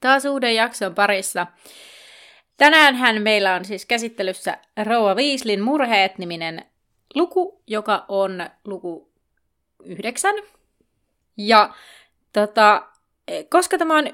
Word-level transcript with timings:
Taas 0.00 0.24
uuden 0.24 0.54
jakson 0.54 0.94
parissa. 0.94 1.46
Tänäänhän 2.56 3.22
meillä 3.22 3.54
on 3.54 3.64
siis 3.64 3.86
käsittelyssä 3.86 4.58
Rouva 4.84 5.16
Viislin 5.16 5.62
murheet-niminen 5.62 6.64
luku, 7.14 7.62
joka 7.66 8.04
on 8.08 8.50
luku 8.64 9.12
yhdeksän. 9.84 10.34
Ja 11.36 11.74
tota, 12.32 12.86
koska 13.48 13.78
tämä 13.78 13.98
on 13.98 14.06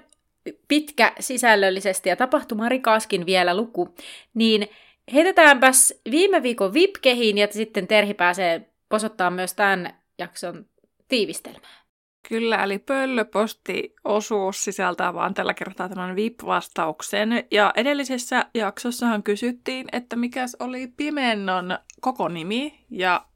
pitkä 0.69 1.13
sisällöllisesti 1.21 2.09
ja 2.09 2.17
tapahtumarikaskin 2.17 3.27
vielä 3.27 3.57
luku, 3.57 3.95
niin 4.35 4.69
heitetäänpäs 5.15 5.95
viime 6.11 6.43
viikon 6.43 6.75
vipkehiin 6.75 7.39
ja 7.39 7.49
sitten 7.51 7.87
Terhi 7.87 8.15
pääsee 8.15 8.71
posottaa 8.89 9.31
myös 9.31 9.55
tämän 9.55 10.01
jakson 10.19 10.67
tiivistelmää. 11.09 11.86
Kyllä, 12.29 12.65
eli 12.65 12.79
pöllöposti-osuus 12.79 14.65
sisältää 14.65 15.15
vaan 15.15 15.35
tällä 15.35 15.55
kertaa 15.55 15.89
tämän 15.89 16.17
VIP-vastauksen. 16.17 17.45
Ja 17.51 17.73
edellisessä 17.77 18.47
jaksossahan 18.55 19.23
kysyttiin, 19.23 19.87
että 19.93 20.17
mikäs 20.17 20.57
oli 20.61 20.87
Pimennon 20.87 21.79
koko 22.01 22.29
nimi. 22.29 22.85
Ja 22.91 23.27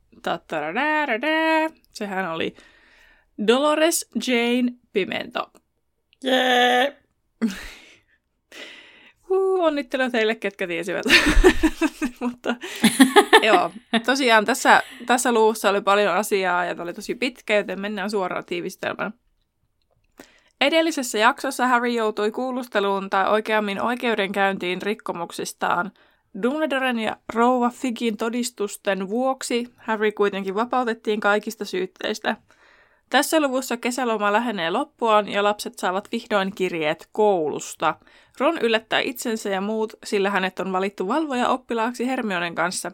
sehän 1.93 2.31
oli 2.31 2.55
Dolores 3.47 4.11
Jane 4.27 4.73
Pimento. 4.93 5.51
Jee! 6.25 6.97
Uh, 9.31 9.65
onnittelu 9.65 10.11
teille, 10.11 10.35
ketkä 10.35 10.67
tiesivät. 10.67 11.05
Mutta 12.21 12.55
joo, 13.43 13.71
tosiaan 14.07 14.45
tässä, 14.45 14.83
tässä 15.07 15.33
luussa 15.33 15.71
oli 15.71 15.81
paljon 15.81 16.15
asiaa 16.15 16.65
ja 16.65 16.75
tämä 16.75 16.83
oli 16.83 16.95
tosi 16.95 17.15
pitkä, 17.15 17.57
joten 17.57 17.81
mennään 17.81 18.11
suoraan 18.11 18.45
tiivistelmään. 18.45 19.15
Edellisessä 20.61 21.19
jaksossa 21.19 21.67
Harry 21.67 21.89
joutui 21.89 22.31
kuulusteluun 22.31 23.11
tai 23.11 23.31
oikeammin 23.31 23.83
oikeudenkäyntiin 23.83 24.83
rikkomuksistaan. 24.83 25.93
Dumbledoren 26.43 26.99
ja 26.99 27.17
rouva 27.35 27.71
Figin 27.71 28.17
todistusten 28.17 29.09
vuoksi 29.09 29.73
Harry 29.77 30.13
kuitenkin 30.13 30.55
vapautettiin 30.55 31.21
kaikista 31.21 31.65
syytteistä– 31.65 32.37
tässä 33.11 33.41
luvussa 33.41 33.77
kesäloma 33.77 34.33
lähenee 34.33 34.71
loppuaan 34.71 35.29
ja 35.29 35.45
lapset 35.45 35.79
saavat 35.79 36.09
vihdoin 36.13 36.55
kirjeet 36.55 37.09
koulusta. 37.13 37.95
Ron 38.41 38.59
yllättää 38.59 39.01
itsensä 39.01 39.49
ja 39.49 39.61
muut, 39.61 39.93
sillä 40.05 40.31
hänet 40.31 40.61
on 40.61 40.73
valittu 40.73 41.09
valvoja 41.09 41.49
oppilaaksi 41.49 42.07
Hermionen 42.07 42.55
kanssa. 42.55 42.93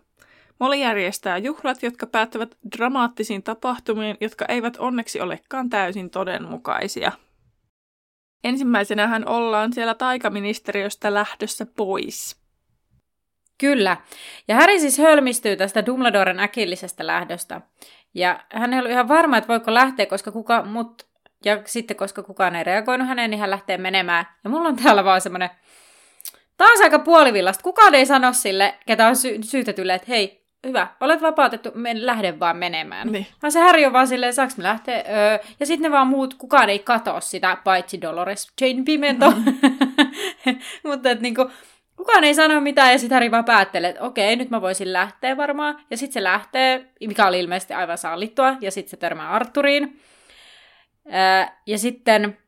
Molly 0.58 0.76
järjestää 0.76 1.38
juhlat, 1.38 1.82
jotka 1.82 2.06
päättävät 2.06 2.56
dramaattisiin 2.76 3.42
tapahtumiin, 3.42 4.16
jotka 4.20 4.44
eivät 4.48 4.76
onneksi 4.76 5.20
olekaan 5.20 5.70
täysin 5.70 6.10
todenmukaisia. 6.10 7.12
Ensimmäisenä 8.44 9.06
hän 9.06 9.28
ollaan 9.28 9.72
siellä 9.72 9.94
taikaministeriöstä 9.94 11.14
lähdössä 11.14 11.66
pois. 11.76 12.36
Kyllä. 13.58 13.96
Ja 14.48 14.56
Harry 14.56 14.78
siis 14.78 14.98
hölmistyy 14.98 15.56
tästä 15.56 15.86
Dumbledoren 15.86 16.40
äkillisestä 16.40 17.06
lähdöstä. 17.06 17.60
Ja 18.14 18.40
hän 18.52 18.72
ei 18.72 18.78
ollut 18.78 18.92
ihan 18.92 19.08
varma, 19.08 19.36
että 19.36 19.48
voiko 19.48 19.74
lähteä, 19.74 20.06
koska 20.06 20.32
kuka, 20.32 20.62
mut, 20.62 21.06
ja 21.44 21.62
sitten 21.64 21.96
koska 21.96 22.22
kukaan 22.22 22.56
ei 22.56 22.64
reagoinut 22.64 23.08
häneen, 23.08 23.30
niin 23.30 23.40
hän 23.40 23.50
lähtee 23.50 23.78
menemään. 23.78 24.26
Ja 24.44 24.50
mulla 24.50 24.68
on 24.68 24.76
täällä 24.76 25.04
vaan 25.04 25.20
semmoinen, 25.20 25.50
taas 26.56 26.80
aika 26.80 26.98
puolivillasta. 26.98 27.62
Kukaan 27.62 27.94
ei 27.94 28.06
sano 28.06 28.32
sille, 28.32 28.74
ketä 28.86 29.08
on 29.08 29.16
sy- 29.16 29.42
syytetylle, 29.42 29.94
että 29.94 30.06
hei, 30.08 30.45
hyvä, 30.66 30.86
olet 31.00 31.22
vapautettu, 31.22 31.70
men, 31.74 32.06
lähde 32.06 32.40
vaan 32.40 32.56
menemään. 32.56 33.12
Niin. 33.12 33.26
Vaan 33.42 33.52
se 33.52 33.60
Harry 33.60 33.84
on 33.84 33.92
vaan 33.92 34.08
silleen, 34.08 34.34
saaks 34.34 34.56
me 34.56 34.62
lähteä? 34.62 35.04
Öö, 35.08 35.38
ja 35.60 35.66
sitten 35.66 35.82
ne 35.82 35.96
vaan 35.96 36.06
muut, 36.06 36.34
kukaan 36.34 36.68
ei 36.68 36.78
katoa 36.78 37.20
sitä, 37.20 37.56
paitsi 37.64 38.00
Dolores 38.00 38.52
Jane 38.60 38.82
Pimento. 38.84 39.32
Mm-hmm. 40.46 40.58
Mutta 40.82 41.10
että 41.10 41.22
niinku, 41.22 41.50
kukaan 41.96 42.24
ei 42.24 42.34
sano 42.34 42.60
mitään 42.60 42.92
ja 42.92 42.98
sitten 42.98 43.16
Harry 43.16 43.30
vaan 43.30 43.44
päättelee, 43.44 43.90
että 43.90 44.02
okei, 44.02 44.36
nyt 44.36 44.50
mä 44.50 44.60
voisin 44.60 44.92
lähteä 44.92 45.36
varmaan. 45.36 45.80
Ja 45.90 45.96
sitten 45.96 46.12
se 46.12 46.22
lähtee, 46.22 46.86
mikä 47.00 47.26
oli 47.26 47.40
ilmeisesti 47.40 47.74
aivan 47.74 47.98
sallittua, 47.98 48.56
ja 48.60 48.70
sitten 48.70 48.90
se 48.90 48.96
törmää 48.96 49.30
Arturiin. 49.30 50.00
ja 51.66 51.78
sitten 51.78 52.38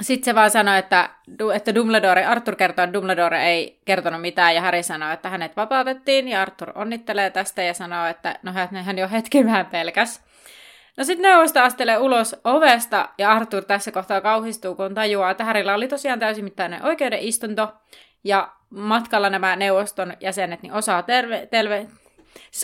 sit 0.00 0.24
se 0.24 0.34
vaan 0.34 0.50
sanoi, 0.50 0.78
että, 0.78 1.10
että 1.54 1.74
Dumbledore, 1.74 2.24
Arthur 2.24 2.56
kertoo, 2.56 2.84
että 2.84 2.92
Dumbledore 2.92 3.46
ei 3.46 3.80
kertonut 3.84 4.20
mitään, 4.20 4.54
ja 4.54 4.60
Harry 4.60 4.82
sanoi, 4.82 5.14
että 5.14 5.28
hänet 5.28 5.56
vapautettiin, 5.56 6.28
ja 6.28 6.42
Arthur 6.42 6.72
onnittelee 6.74 7.30
tästä 7.30 7.62
ja 7.62 7.74
sanoo, 7.74 8.06
että 8.06 8.38
no 8.42 8.52
hän 8.82 8.98
jo 8.98 9.08
hetken 9.08 9.46
vähän 9.46 9.66
pelkäs. 9.66 10.24
No 10.96 11.04
sitten 11.04 11.22
neuvosta 11.22 11.64
astelee 11.64 11.98
ulos 11.98 12.36
ovesta, 12.44 13.08
ja 13.18 13.32
Arthur 13.32 13.64
tässä 13.64 13.92
kohtaa 13.92 14.20
kauhistuu, 14.20 14.74
kun 14.74 14.94
tajuaa, 14.94 15.30
että 15.30 15.44
Harrylla 15.44 15.74
oli 15.74 15.88
tosiaan 15.88 16.18
täysimittainen 16.18 16.84
oikeuden 16.84 17.18
istunto, 17.18 17.72
ja 18.24 18.52
matkalla 18.70 19.30
nämä 19.30 19.56
neuvoston 19.56 20.12
jäsenet 20.20 20.62
niin 20.62 20.72
osaa, 20.72 21.02
terve, 21.02 21.48
terve, 21.50 21.86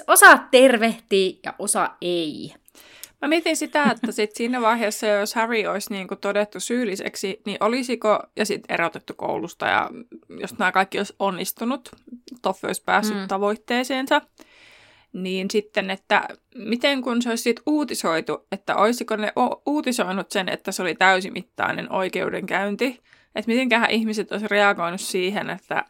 osaa 0.06 0.48
tervehtiä 0.50 1.36
ja 1.44 1.54
osa 1.58 1.90
ei. 2.00 2.54
Mä 3.22 3.28
mietin 3.28 3.56
sitä, 3.56 3.84
että 3.90 4.12
sit 4.12 4.34
siinä 4.34 4.60
vaiheessa, 4.60 5.06
jos 5.06 5.34
Harry 5.34 5.66
olisi 5.66 5.92
niin 5.92 6.08
kuin 6.08 6.20
todettu 6.20 6.60
syylliseksi, 6.60 7.40
niin 7.46 7.56
olisiko, 7.60 8.22
ja 8.36 8.46
sitten 8.46 8.74
erotettu 8.74 9.14
koulusta, 9.16 9.66
ja 9.66 9.90
jos 10.40 10.58
nämä 10.58 10.72
kaikki 10.72 10.98
olisi 10.98 11.14
onnistunut, 11.18 11.88
Toffe 12.42 12.66
olisi 12.66 12.82
päässyt 12.84 13.16
mm. 13.16 13.28
tavoitteeseensa, 13.28 14.20
niin 15.12 15.50
sitten, 15.50 15.90
että 15.90 16.28
miten 16.54 17.02
kun 17.02 17.22
se 17.22 17.28
olisi 17.28 17.42
sit 17.42 17.60
uutisoitu, 17.66 18.46
että 18.52 18.76
olisiko 18.76 19.16
ne 19.16 19.32
uutisoinut 19.66 20.30
sen, 20.30 20.48
että 20.48 20.72
se 20.72 20.82
oli 20.82 20.94
täysimittainen 20.94 21.92
oikeudenkäynti, 21.92 23.00
että 23.34 23.50
mitenköhän 23.50 23.90
ihmiset 23.90 24.32
olisi 24.32 24.48
reagoinut 24.48 25.00
siihen, 25.00 25.50
että, 25.50 25.84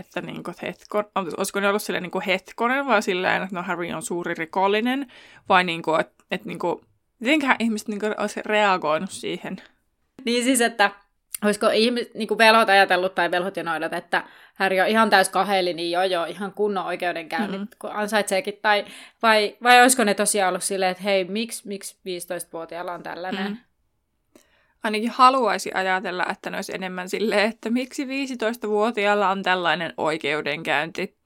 että 0.00 0.20
niin 0.20 0.42
kuin 0.42 0.54
hetkon, 0.62 1.04
olisiko 1.14 1.60
ne 1.60 1.68
ollut 1.68 1.82
silleen 1.82 2.02
niin 2.02 2.10
kuin 2.10 2.24
hetkonen 2.24 2.86
vai 2.86 3.02
silleen, 3.02 3.42
että 3.42 3.56
no 3.56 3.62
Harry 3.62 3.92
on 3.92 4.02
suuri 4.02 4.34
rikollinen, 4.34 5.06
vai 5.48 5.64
niin 5.64 5.82
kuin, 5.82 6.00
että, 6.00 6.24
että 6.30 6.46
niin 6.46 6.58
kuin, 6.58 6.80
mitenköhän 7.18 7.56
ihmiset 7.58 7.88
niin 7.88 8.00
kuin 8.00 8.20
olisi 8.20 8.40
reagoinut 8.44 9.10
siihen. 9.10 9.56
Niin 10.24 10.44
siis, 10.44 10.60
että 10.60 10.90
olisiko 11.44 11.70
ihmiset, 11.70 12.14
niin 12.14 12.28
kuin 12.28 12.38
velhot 12.38 12.68
ajatellut 12.68 13.14
tai 13.14 13.30
velhot 13.30 13.56
ja 13.56 13.62
noidat, 13.62 13.92
että 13.92 14.24
Harry 14.54 14.80
on 14.80 14.88
ihan 14.88 15.10
täys 15.10 15.28
kaheli, 15.28 15.74
niin 15.74 15.90
joo 15.90 16.02
joo, 16.02 16.24
ihan 16.24 16.52
kunnon 16.52 16.86
oikeudenkäynnit, 16.86 17.60
mm-hmm. 17.60 17.78
kun 17.78 17.90
ansaitseekin. 17.92 18.58
Tai, 18.62 18.84
vai, 19.22 19.56
vai 19.62 19.82
olisiko 19.82 20.04
ne 20.04 20.14
tosiaan 20.14 20.48
ollut 20.48 20.62
silleen, 20.62 20.90
että 20.90 21.02
hei, 21.02 21.24
miksi, 21.24 21.68
miksi 21.68 21.96
15-vuotiaalla 21.96 22.92
on 22.92 23.02
tällainen? 23.02 23.42
Mm-hmm 23.42 23.67
ainakin 24.82 25.10
haluaisi 25.10 25.70
ajatella, 25.74 26.26
että 26.30 26.50
ne 26.50 26.56
olisi 26.56 26.74
enemmän 26.74 27.08
silleen, 27.08 27.48
että 27.48 27.70
miksi 27.70 28.04
15-vuotiaalla 28.04 29.30
on 29.30 29.42
tällainen 29.42 29.94
oikeudenkäynti. 29.96 31.16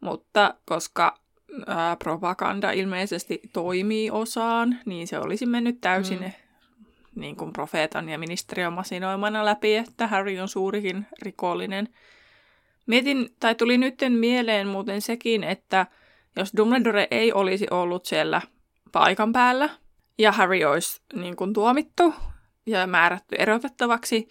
Mutta 0.00 0.54
koska 0.64 1.18
ää, 1.66 1.96
propaganda 1.96 2.70
ilmeisesti 2.70 3.40
toimii 3.52 4.10
osaan, 4.10 4.78
niin 4.86 5.08
se 5.08 5.18
olisi 5.18 5.46
mennyt 5.46 5.80
täysin 5.80 6.20
mm. 6.20 6.32
niin 7.14 7.36
kuin 7.36 7.52
profeetan 7.52 8.08
ja 8.08 8.18
ministeriön 8.18 8.72
masinoimana 8.72 9.44
läpi, 9.44 9.76
että 9.76 10.06
Harry 10.06 10.38
on 10.38 10.48
suurikin 10.48 11.06
rikollinen. 11.22 11.88
Mietin, 12.86 13.28
tai 13.40 13.54
tuli 13.54 13.78
nytten 13.78 14.12
mieleen 14.12 14.68
muuten 14.68 15.00
sekin, 15.00 15.44
että 15.44 15.86
jos 16.36 16.52
Dumbledore 16.56 17.08
ei 17.10 17.32
olisi 17.32 17.66
ollut 17.70 18.06
siellä 18.06 18.42
paikan 18.92 19.32
päällä, 19.32 19.68
ja 20.18 20.32
Harry 20.32 20.64
olisi 20.64 21.00
niin 21.14 21.36
kuin 21.36 21.52
tuomittu, 21.52 22.14
ja 22.68 22.86
määrätty 22.86 23.36
erotettavaksi, 23.38 24.28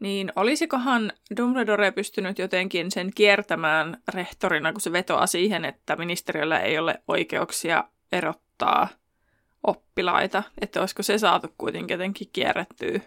niin 0.00 0.32
olisikohan 0.36 1.12
Dumbledore 1.36 1.90
pystynyt 1.90 2.38
jotenkin 2.38 2.90
sen 2.90 3.10
kiertämään 3.14 3.96
rehtorina, 4.14 4.72
kun 4.72 4.80
se 4.80 4.92
vetoaa 4.92 5.26
siihen, 5.26 5.64
että 5.64 5.96
ministeriöllä 5.96 6.60
ei 6.60 6.78
ole 6.78 7.02
oikeuksia 7.08 7.84
erottaa 8.12 8.88
oppilaita, 9.62 10.42
että 10.60 10.80
olisiko 10.80 11.02
se 11.02 11.18
saatu 11.18 11.48
kuitenkin 11.58 11.94
jotenkin 11.94 12.28
kierrettyä? 12.32 13.00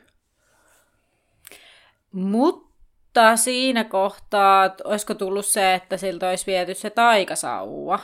Mutta 2.11 3.37
siinä 3.37 3.83
kohtaa, 3.83 4.75
olisiko 4.83 5.13
tullut 5.13 5.45
se, 5.45 5.73
että 5.73 5.97
siltä 5.97 6.29
olisi 6.29 6.45
viety 6.45 6.73
se 6.73 6.89
taikasauva? 6.89 7.99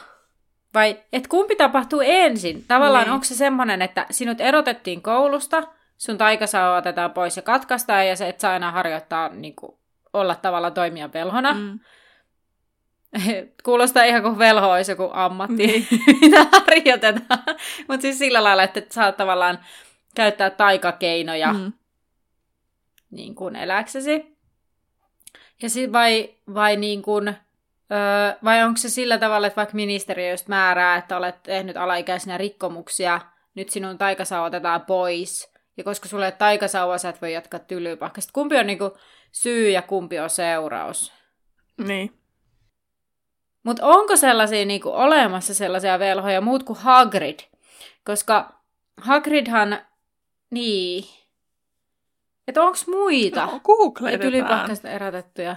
Vai 0.73 0.99
et 1.13 1.27
kumpi 1.27 1.55
tapahtuu 1.55 2.01
ensin? 2.05 2.65
Tavallaan 2.67 3.03
niin. 3.03 3.13
onko 3.13 3.25
se 3.25 3.35
semmoinen, 3.35 3.81
että 3.81 4.05
sinut 4.11 4.41
erotettiin 4.41 5.01
koulusta– 5.01 5.63
sun 5.99 6.17
taikasauva 6.17 6.77
otetaan 6.77 7.11
pois 7.11 7.35
ja 7.35 7.41
katkaistaan, 7.41 8.07
ja 8.07 8.15
se 8.15 8.29
et 8.29 8.39
saa 8.39 8.55
enää 8.55 8.71
harjoittaa 8.71 9.29
niin 9.29 9.55
kuin, 9.55 9.77
olla 10.13 10.35
tavalla 10.35 10.71
toimia 10.71 11.13
velhona. 11.13 11.53
Mm. 11.53 11.79
Kuulostaa 13.63 14.03
ihan 14.03 14.21
kuin 14.21 14.37
velho 14.37 14.71
olisi 14.71 14.91
joku 14.91 15.09
ammatti, 15.13 15.55
niin. 15.67 15.87
mitä 16.21 16.45
harjoitetaan. 16.51 17.43
Mutta 17.87 18.01
siis 18.01 18.19
sillä 18.19 18.43
lailla, 18.43 18.63
että 18.63 18.81
saa 18.89 19.11
tavallaan 19.11 19.59
käyttää 20.15 20.49
taikakeinoja 20.49 21.53
mm. 21.53 21.73
niin 23.11 23.35
kuin 23.35 23.55
eläksesi. 23.55 24.37
Ja 25.61 25.69
sit 25.69 25.91
vai, 25.91 26.29
vai, 26.53 26.75
niin 26.75 27.01
kuin, 27.01 27.27
öö, 27.27 28.37
vai 28.43 28.63
onko 28.63 28.77
se 28.77 28.89
sillä 28.89 29.17
tavalla, 29.17 29.47
että 29.47 29.57
vaikka 29.57 29.75
ministeriö 29.75 30.31
just 30.31 30.47
määrää, 30.47 30.97
että 30.97 31.17
olet 31.17 31.43
tehnyt 31.43 31.77
alaikäisenä 31.77 32.37
rikkomuksia, 32.37 33.21
nyt 33.55 33.69
sinun 33.69 33.97
taikasauva 33.97 34.45
otetaan 34.47 34.81
pois. 34.81 35.58
Ja 35.79 35.83
koska 35.83 36.09
sulle 36.09 36.25
ei 36.25 36.31
taikasauva, 36.31 36.97
sä 36.97 37.09
et 37.09 37.21
voi 37.21 37.33
jatkaa 37.33 37.59
tylypahkasta. 37.59 38.33
Kumpi 38.33 38.57
on 38.57 38.67
niin 38.67 38.77
kuin 38.77 38.91
syy 39.31 39.69
ja 39.69 39.81
kumpi 39.81 40.19
on 40.19 40.29
seuraus? 40.29 41.13
Niin. 41.87 42.13
Mutta 43.63 43.85
onko 43.85 44.15
sellaisia 44.15 44.65
niin 44.65 44.81
kuin, 44.81 44.95
olemassa 44.95 45.53
sellaisia 45.53 45.99
velhoja 45.99 46.41
muut 46.41 46.63
kuin 46.63 46.79
Hagrid? 46.79 47.39
Koska 48.05 48.61
Hagridhan, 49.01 49.79
niin, 50.49 51.05
että 52.47 52.63
onko 52.63 52.77
muita 52.87 53.45
no, 53.45 53.59
googletetaan. 53.59 54.31
tylypahkasta 54.31 54.89
erotettuja? 54.89 55.55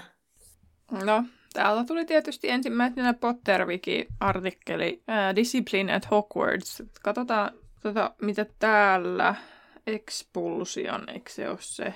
No, 1.05 1.25
täältä 1.53 1.85
tuli 1.85 2.05
tietysti 2.05 2.51
ensimmäisenä 2.51 3.15
Potterwiki-artikkeli 3.15 5.03
uh, 5.09 5.37
Discipline 5.37 5.95
at 5.95 6.11
Hogwarts. 6.11 6.83
Katsotaan, 7.03 7.51
tota, 7.83 8.15
mitä 8.21 8.47
täällä 8.59 9.35
Expulsion, 9.87 11.09
eikö 11.09 11.31
se 11.31 11.49
ole 11.49 11.59
se? 11.61 11.95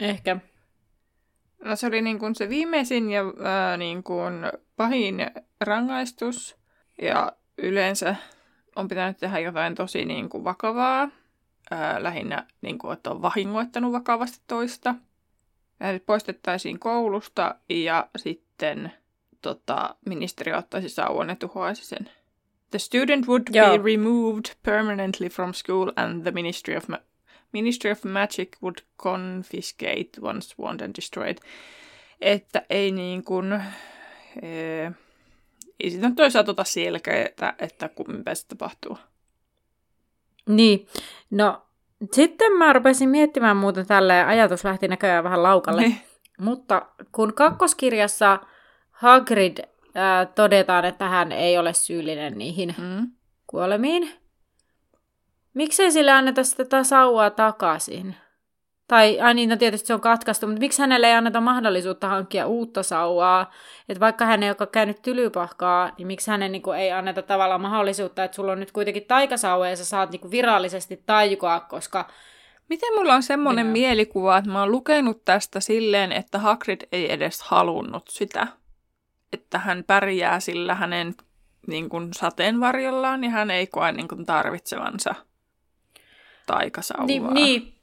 Ehkä. 0.00 0.36
No 1.64 1.76
se 1.76 1.86
oli 1.86 2.02
niin 2.02 2.18
kuin 2.18 2.34
se 2.34 2.48
viimeisin 2.48 3.10
ja 3.10 3.22
ää, 3.44 3.76
niin 3.76 4.02
kuin 4.02 4.34
pahin 4.76 5.26
rangaistus. 5.60 6.56
Ja 7.02 7.32
yleensä 7.58 8.16
on 8.76 8.88
pitänyt 8.88 9.16
tehdä 9.18 9.38
jotain 9.38 9.74
tosi 9.74 10.04
niin 10.04 10.28
kuin 10.28 10.44
vakavaa. 10.44 11.08
Ää, 11.70 12.02
lähinnä, 12.02 12.46
niin 12.62 12.78
kuin, 12.78 12.92
että 12.92 13.10
on 13.10 13.22
vahingoittanut 13.22 13.92
vakavasti 13.92 14.40
toista. 14.46 14.94
Ja 15.80 15.86
poistettaisiin 16.06 16.78
koulusta 16.78 17.54
ja 17.68 18.08
sitten 18.16 18.92
tota, 19.42 19.96
ministeri 20.06 20.52
ottaisi 20.52 20.88
sauvan 20.88 21.28
ja 21.28 21.36
tuhoaisi 21.36 21.86
sen. 21.86 22.10
The 22.72 22.78
student 22.78 23.26
would 23.28 23.42
Joo. 23.52 23.78
be 23.78 23.84
removed 23.84 24.56
permanently 24.62 25.28
from 25.28 25.52
school 25.52 25.92
and 25.96 26.22
the 26.22 26.30
Ministry 26.30 26.76
of 26.76 26.88
Ma- 26.88 27.04
Ministry 27.52 27.90
of 27.90 28.04
Magic 28.04 28.48
would 28.62 28.76
confiscate 28.96 30.10
once 30.22 30.54
won 30.58 30.78
and 30.82 30.94
destroyed. 30.96 31.38
Että 32.20 32.62
ei 32.70 32.90
niin 32.90 33.24
kuin, 33.24 33.62
ee, 34.42 34.92
ei 35.80 35.90
sitä 35.90 36.10
toisaalta 36.16 36.46
tota 36.46 36.64
selkeää, 36.64 37.24
että, 37.24 37.54
että 37.58 37.90
mitä 38.06 38.34
se 38.34 38.46
tapahtuu. 38.46 38.98
Niin, 40.48 40.86
no 41.30 41.62
sitten 42.12 42.52
mä 42.52 42.72
rupesin 42.72 43.08
miettimään 43.08 43.56
muuten 43.56 43.86
tälle 43.86 44.24
ajatus 44.24 44.64
lähti 44.64 44.88
näköjään 44.88 45.24
vähän 45.24 45.42
laukalle. 45.42 45.82
Niin. 45.82 46.00
Mutta 46.40 46.86
kun 47.12 47.34
kakkoskirjassa 47.34 48.38
Hagrid 48.90 49.71
ää, 49.94 50.26
todetaan, 50.26 50.84
että 50.84 51.08
hän 51.08 51.32
ei 51.32 51.58
ole 51.58 51.72
syyllinen 51.72 52.38
niihin 52.38 52.74
mm. 52.78 53.10
kuolemiin, 53.46 54.22
Miksei 55.54 55.92
sille 55.92 56.10
anneta 56.12 56.44
sitä 56.44 56.84
sauvaa 56.84 57.30
takaisin? 57.30 58.16
Tai, 58.88 59.20
ai 59.20 59.34
niin, 59.34 59.48
no 59.48 59.56
tietysti 59.56 59.86
se 59.86 59.94
on 59.94 60.00
katkaistu, 60.00 60.46
mutta 60.46 60.60
miksi 60.60 60.82
hänelle 60.82 61.06
ei 61.06 61.14
anneta 61.14 61.40
mahdollisuutta 61.40 62.08
hankkia 62.08 62.46
uutta 62.46 62.82
sauvaa? 62.82 63.50
Että 63.88 64.00
vaikka 64.00 64.24
hän 64.24 64.42
ei 64.42 64.48
ole 64.48 64.68
käynyt 64.72 65.02
tylypahkaa, 65.02 65.90
niin 65.98 66.06
miksi 66.06 66.30
hänen 66.30 66.52
niin 66.52 66.62
kuin, 66.62 66.78
ei 66.78 66.92
anneta 66.92 67.22
tavallaan 67.22 67.60
mahdollisuutta, 67.60 68.24
että 68.24 68.34
sulla 68.34 68.52
on 68.52 68.60
nyt 68.60 68.72
kuitenkin 68.72 69.04
taikasauva 69.08 69.68
ja 69.68 69.76
sä 69.76 69.84
saat 69.84 70.10
niin 70.10 70.20
kuin, 70.20 70.30
virallisesti 70.30 71.02
taikoa, 71.06 71.60
koska... 71.60 72.08
Miten 72.68 72.94
mulla 72.94 73.14
on 73.14 73.22
semmoinen 73.22 73.66
Minä. 73.66 73.72
mielikuva, 73.72 74.38
että 74.38 74.50
mä 74.50 74.60
oon 74.60 74.70
lukenut 74.70 75.24
tästä 75.24 75.60
silleen, 75.60 76.12
että 76.12 76.38
Hagrid 76.38 76.80
ei 76.92 77.12
edes 77.12 77.42
halunnut 77.42 78.08
sitä. 78.08 78.46
Että 79.32 79.58
hän 79.58 79.84
pärjää 79.86 80.40
sillä 80.40 80.74
hänen 80.74 81.14
niin 81.66 81.88
kuin, 81.88 82.08
sateenvarjollaan 82.14 83.24
ja 83.24 83.30
hän 83.30 83.50
ei 83.50 83.66
koe 83.66 83.92
niin 83.92 84.08
kuin, 84.08 84.26
tarvitsevansa 84.26 85.14
taikasauvaa. 86.46 87.06
Niin, 87.06 87.34
niin. 87.34 87.74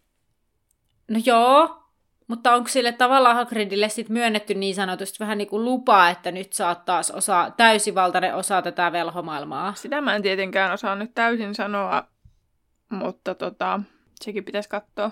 No 1.10 1.20
joo, 1.26 1.84
mutta 2.28 2.54
onko 2.54 2.70
sille 2.70 2.92
tavallaan 2.92 3.36
Hagridille 3.36 3.90
sit 3.90 4.10
myönnetty 4.10 4.54
niin 4.54 4.76
sanotusti 4.76 5.20
vähän 5.20 5.38
niin 5.38 5.48
kuin 5.48 5.66
lupaa, 5.66 6.10
että 6.10 6.32
nyt 6.32 6.54
saat 6.54 6.86
taas 6.86 7.12
osa, 7.12 7.52
täysivaltainen 7.58 8.36
osa 8.36 8.62
tätä 8.62 8.92
velhomaailmaa? 8.92 9.74
Sitä 9.74 10.02
mä 10.02 10.16
en 10.16 10.22
tietenkään 10.22 10.74
osaa 10.74 10.96
nyt 10.96 11.12
täysin 11.16 11.56
sanoa, 11.56 12.08
mutta 12.90 13.36
tota, 13.36 13.80
sekin 14.22 14.46
pitäisi 14.46 14.70
katsoa. 14.70 15.12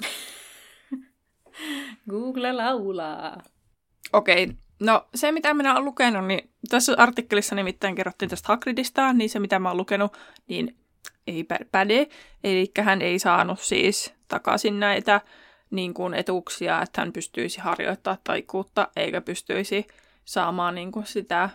Google 2.10 2.52
laulaa. 2.52 3.36
Okei, 4.12 4.44
okay. 4.44 4.56
No 4.80 5.08
se 5.14 5.32
mitä 5.32 5.54
minä 5.54 5.72
olen 5.72 5.84
lukenut, 5.84 6.26
niin 6.26 6.50
tässä 6.68 6.94
artikkelissa 6.98 7.54
nimittäin 7.54 7.94
kerrottiin 7.94 8.28
tästä 8.28 8.48
Hagridista, 8.48 9.12
niin 9.12 9.30
se 9.30 9.38
mitä 9.38 9.58
mä 9.58 9.68
oon 9.68 9.76
lukenut, 9.76 10.16
niin 10.48 10.76
ei 11.26 11.46
päde. 11.72 12.08
Eli 12.44 12.72
hän 12.80 13.02
ei 13.02 13.18
saanut 13.18 13.60
siis 13.60 14.14
takaisin 14.28 14.80
näitä 14.80 15.20
niin 15.70 15.94
kuin 15.94 16.14
etuuksia, 16.14 16.82
että 16.82 17.00
hän 17.00 17.12
pystyisi 17.12 17.60
harjoittaa 17.60 18.18
taikuutta, 18.24 18.88
eikä 18.96 19.20
pystyisi 19.20 19.86
saamaan 20.24 20.74
niin 20.74 20.92
kuin 20.92 21.06
sitä 21.06 21.50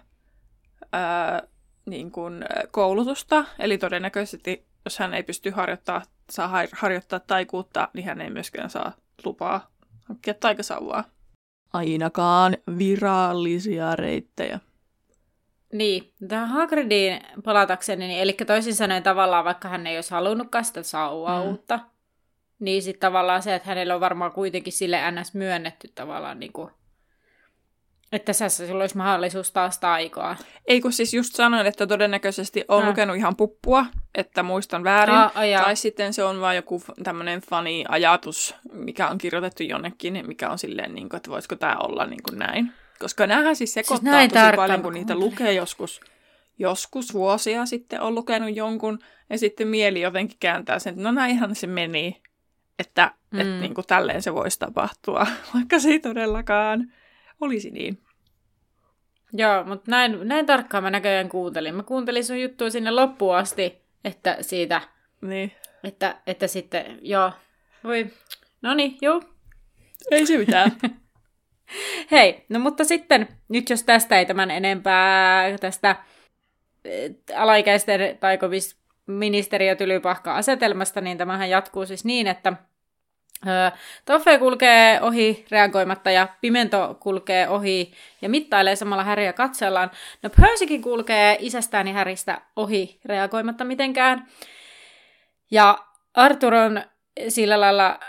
ää, 0.91 1.43
niin 1.85 2.11
kuin 2.11 2.45
koulutusta. 2.71 3.45
Eli 3.59 3.77
todennäköisesti, 3.77 4.65
jos 4.85 4.99
hän 4.99 5.13
ei 5.13 5.23
pysty 5.23 5.49
harjoittaa, 5.49 6.01
saa 6.29 6.65
harjoittaa 6.71 7.19
taikuutta, 7.19 7.89
niin 7.93 8.05
hän 8.05 8.21
ei 8.21 8.29
myöskään 8.29 8.69
saa 8.69 8.91
lupaa 9.25 9.71
hankkia 10.03 10.33
taikasauvaa. 10.33 11.03
Ainakaan 11.75 12.57
virallisia 12.77 13.95
reittejä. 13.95 14.59
Niin, 15.73 16.13
tähän 16.27 16.47
Hagridiin 16.49 17.19
palatakseni, 17.43 18.07
niin, 18.07 18.19
eli 18.19 18.33
toisin 18.33 18.75
sanoen 18.75 19.03
tavallaan, 19.03 19.45
vaikka 19.45 19.67
hän 19.67 19.87
ei 19.87 19.97
olisi 19.97 20.11
halunnutkaan 20.11 20.65
sitä 20.65 20.83
sauvaa 20.83 21.43
mm. 21.43 21.57
niin 22.59 22.83
sitten 22.83 22.99
tavallaan 22.99 23.41
se, 23.41 23.55
että 23.55 23.69
hänellä 23.69 23.95
on 23.95 24.01
varmaan 24.01 24.31
kuitenkin 24.31 24.73
sille 24.73 25.11
ns. 25.11 25.33
myönnetty 25.33 25.91
tavallaan, 25.95 26.39
niin 26.39 26.53
kuin, 26.53 26.71
että 28.11 28.25
tässä 28.25 28.49
sulla 28.49 28.83
olisi 28.83 28.97
mahdollisuus 28.97 29.51
taas 29.51 29.79
taikoa. 29.79 30.35
Ei 30.67 30.81
kun 30.81 30.93
siis 30.93 31.13
just 31.13 31.35
sanoin, 31.35 31.67
että 31.67 31.87
todennäköisesti 31.87 32.65
on 32.67 32.83
äh. 32.83 32.89
lukenut 32.89 33.15
ihan 33.15 33.35
puppua, 33.35 33.85
että 34.15 34.43
muistan 34.43 34.83
väärin. 34.83 35.15
Ah, 35.15 35.31
ah, 35.35 35.63
tai 35.63 35.75
sitten 35.75 36.13
se 36.13 36.23
on 36.23 36.41
vain 36.41 36.55
joku 36.55 36.83
tämmöinen 37.03 37.41
funny 37.41 37.83
ajatus, 37.89 38.55
mikä 38.73 39.07
on 39.07 39.17
kirjoitettu 39.17 39.63
jonnekin, 39.63 40.23
mikä 40.27 40.49
on 40.49 40.59
silleen, 40.59 40.95
niin 40.95 41.09
kuin, 41.09 41.17
että 41.17 41.31
voisiko 41.31 41.55
tämä 41.55 41.75
olla 41.75 42.05
niin 42.05 42.23
kuin 42.29 42.39
näin. 42.39 42.71
Koska 42.99 43.27
näähän 43.27 43.55
siis 43.55 43.73
sekoittaa 43.73 44.19
siis 44.19 44.33
tosi 44.33 44.55
paljon, 44.55 44.81
kun 44.81 44.93
niitä 44.93 45.15
lukee 45.15 45.53
joskus, 45.53 46.01
joskus 46.59 47.13
vuosia 47.13 47.65
sitten 47.65 48.01
on 48.01 48.15
lukenut 48.15 48.55
jonkun, 48.55 48.99
ja 49.29 49.37
sitten 49.37 49.67
mieli 49.67 50.01
jotenkin 50.01 50.37
kääntää 50.39 50.79
sen, 50.79 50.91
että 50.91 51.03
no 51.03 51.11
näinhän 51.11 51.55
se 51.55 51.67
meni, 51.67 52.21
että 52.79 53.11
mm. 53.31 53.39
et, 53.39 53.61
niin 53.61 53.73
kuin 53.73 53.87
tälleen 53.87 54.21
se 54.21 54.33
voisi 54.33 54.59
tapahtua, 54.59 55.27
vaikka 55.53 55.79
se 55.79 55.89
ei 55.89 55.99
todellakaan 55.99 56.91
olisi 57.41 57.71
niin. 57.71 57.97
Joo, 59.33 59.63
mutta 59.63 59.91
näin, 59.91 60.27
näin 60.27 60.45
tarkkaan 60.45 60.83
mä 60.83 60.89
näköjään 60.89 61.29
kuuntelin. 61.29 61.75
Mä 61.75 61.83
kuuntelin 61.83 62.25
sun 62.25 62.41
juttua 62.41 62.69
sinne 62.69 62.91
loppuun 62.91 63.35
asti, 63.35 63.81
että 64.03 64.37
siitä, 64.41 64.81
niin. 65.21 65.51
että, 65.83 66.15
että 66.27 66.47
sitten, 66.47 66.99
joo, 67.01 67.31
voi, 67.83 68.07
no 68.61 68.73
niin, 68.73 68.97
joo. 69.01 69.21
Ei 70.11 70.25
se 70.25 70.37
mitään. 70.37 70.71
Hei, 72.11 72.45
no 72.49 72.59
mutta 72.59 72.83
sitten, 72.83 73.27
nyt 73.49 73.69
jos 73.69 73.83
tästä 73.83 74.19
ei 74.19 74.25
tämän 74.25 74.51
enempää 74.51 75.57
tästä 75.57 75.95
eh, 76.85 77.11
alaikäisten 77.35 78.17
taikovis 78.17 78.77
ministeriötylypahka-asetelmasta, 79.07 81.01
niin 81.01 81.17
tämähän 81.17 81.49
jatkuu 81.49 81.85
siis 81.85 82.05
niin, 82.05 82.27
että 82.27 82.53
Toffe 84.05 84.37
kulkee 84.37 85.01
ohi 85.01 85.45
reagoimatta 85.51 86.11
ja 86.11 86.27
Pimento 86.41 86.97
kulkee 86.99 87.49
ohi 87.49 87.93
ja 88.21 88.29
mittailee 88.29 88.75
samalla 88.75 89.03
Häriä 89.03 89.33
katsellaan. 89.33 89.91
No 90.23 90.29
Percykin 90.41 90.81
kulkee 90.81 91.37
isästään 91.39 91.87
ja 91.87 91.93
Häristä 91.93 92.41
ohi 92.55 92.99
reagoimatta 93.05 93.63
mitenkään. 93.63 94.27
Ja 95.51 95.77
Arthur 96.13 96.53
on 96.53 96.81
sillä 97.27 97.61
lailla 97.61 97.99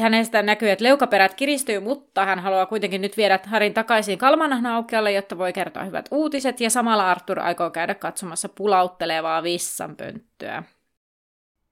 hänestä 0.00 0.42
näkyy, 0.42 0.70
että 0.70 0.84
leukaperät 0.84 1.34
kiristyy, 1.34 1.80
mutta 1.80 2.24
hän 2.24 2.38
haluaa 2.38 2.66
kuitenkin 2.66 3.00
nyt 3.00 3.16
viedä 3.16 3.38
Harin 3.46 3.74
takaisin 3.74 4.18
kalmanahna 4.18 4.84
jotta 5.14 5.38
voi 5.38 5.52
kertoa 5.52 5.84
hyvät 5.84 6.08
uutiset, 6.10 6.60
ja 6.60 6.70
samalla 6.70 7.10
Arthur 7.10 7.40
aikoo 7.40 7.70
käydä 7.70 7.94
katsomassa 7.94 8.48
pulauttelevaa 8.48 9.42
vissanpönttöä. 9.42 10.62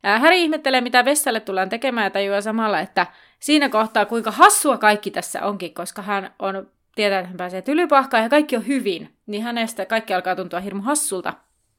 Häri 0.03 0.43
ihmettelee, 0.43 0.81
mitä 0.81 1.05
Vessalle 1.05 1.41
tullaan 1.41 1.69
tekemään 1.69 2.05
ja 2.05 2.11
tajuaa 2.11 2.41
samalla, 2.41 2.81
että 2.81 3.07
siinä 3.39 3.69
kohtaa 3.69 4.05
kuinka 4.05 4.31
hassua 4.31 4.79
kaikki 4.79 5.11
tässä 5.11 5.43
onkin, 5.47 5.75
koska 5.75 6.03
hän 6.03 6.35
on 6.39 6.71
tietää, 6.95 7.19
että 7.19 7.29
hän 7.29 7.37
pääsee 7.37 7.63
tylypahkaan 7.63 8.23
ja 8.23 8.29
kaikki 8.29 8.57
on 8.57 8.67
hyvin, 8.67 9.15
niin 9.27 9.43
hänestä 9.43 9.87
kaikki 9.87 10.15
alkaa 10.15 10.37
tuntua 10.37 10.61
hirmu 10.61 10.83
hassulta. 10.83 11.35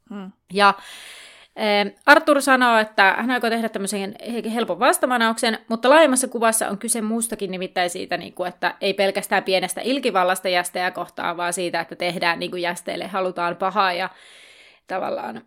Hmm. 0.09 0.31
Ja 0.53 0.73
Arthur 2.05 2.41
sanoo, 2.41 2.77
että 2.77 3.15
hän 3.17 3.31
aikoo 3.31 3.49
tehdä 3.49 3.69
tämmöisen 3.69 4.15
helpon 4.53 4.79
vastamanauksen, 4.79 5.59
mutta 5.67 5.89
laajemmassa 5.89 6.27
kuvassa 6.27 6.69
on 6.69 6.77
kyse 6.77 7.01
muustakin 7.01 7.51
nimittäin 7.51 7.89
siitä, 7.89 8.17
niin 8.17 8.33
että 8.47 8.75
ei 8.81 8.93
pelkästään 8.93 9.43
pienestä 9.43 9.81
ilkivallasta 9.81 10.49
jästejä 10.49 10.91
kohtaan, 10.91 11.37
vaan 11.37 11.53
siitä, 11.53 11.79
että 11.79 11.95
tehdään 11.95 12.39
niin 12.39 12.51
kuin 12.51 12.61
jästeille 12.61 13.07
halutaan 13.07 13.55
pahaa 13.55 13.93
ja 13.93 14.09
tavallaan 14.87 15.41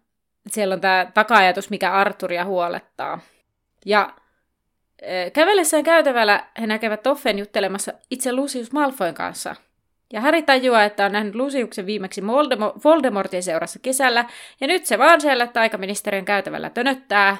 siellä 0.49 0.73
on 0.73 0.81
tämä 0.81 1.11
taka-ajatus, 1.15 1.71
mikä 1.71 1.93
Arturia 1.93 2.45
huolettaa. 2.45 3.21
Ja 3.85 4.15
kävellessään 5.33 5.85
käytävällä 5.85 6.45
he 6.61 6.67
näkevät 6.67 7.03
Toffen 7.03 7.38
juttelemassa 7.38 7.93
itse 8.11 8.33
Lucius 8.33 8.73
Malfoyn 8.73 9.15
kanssa– 9.15 9.57
ja 10.12 10.21
Harry 10.21 10.43
tajuaa, 10.43 10.85
että 10.85 11.07
on 11.07 11.12
nähnyt 11.12 11.35
Lusiuksen 11.35 11.87
viimeksi 11.87 12.26
Voldemortin 12.85 13.43
seurassa 13.43 13.79
kesällä, 13.79 14.25
ja 14.61 14.67
nyt 14.67 14.87
se 14.87 14.99
vaan 14.99 15.21
siellä 15.21 15.47
taikaministeriön 15.47 16.25
käytävällä 16.25 16.71
tönöttää. 16.71 17.37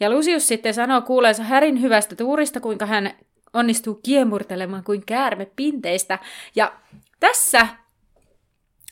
Ja 0.00 0.10
Lusius 0.10 0.48
sitten 0.48 0.74
sanoo 0.74 1.00
kuuleensa 1.00 1.42
Härin 1.42 1.82
hyvästä 1.82 2.16
tuurista, 2.16 2.60
kuinka 2.60 2.86
hän 2.86 3.12
onnistuu 3.52 3.94
kiemurtelemaan 3.94 4.84
kuin 4.84 5.06
käärme 5.06 5.46
pinteistä. 5.56 6.18
Ja 6.56 6.72
tässä 7.20 7.66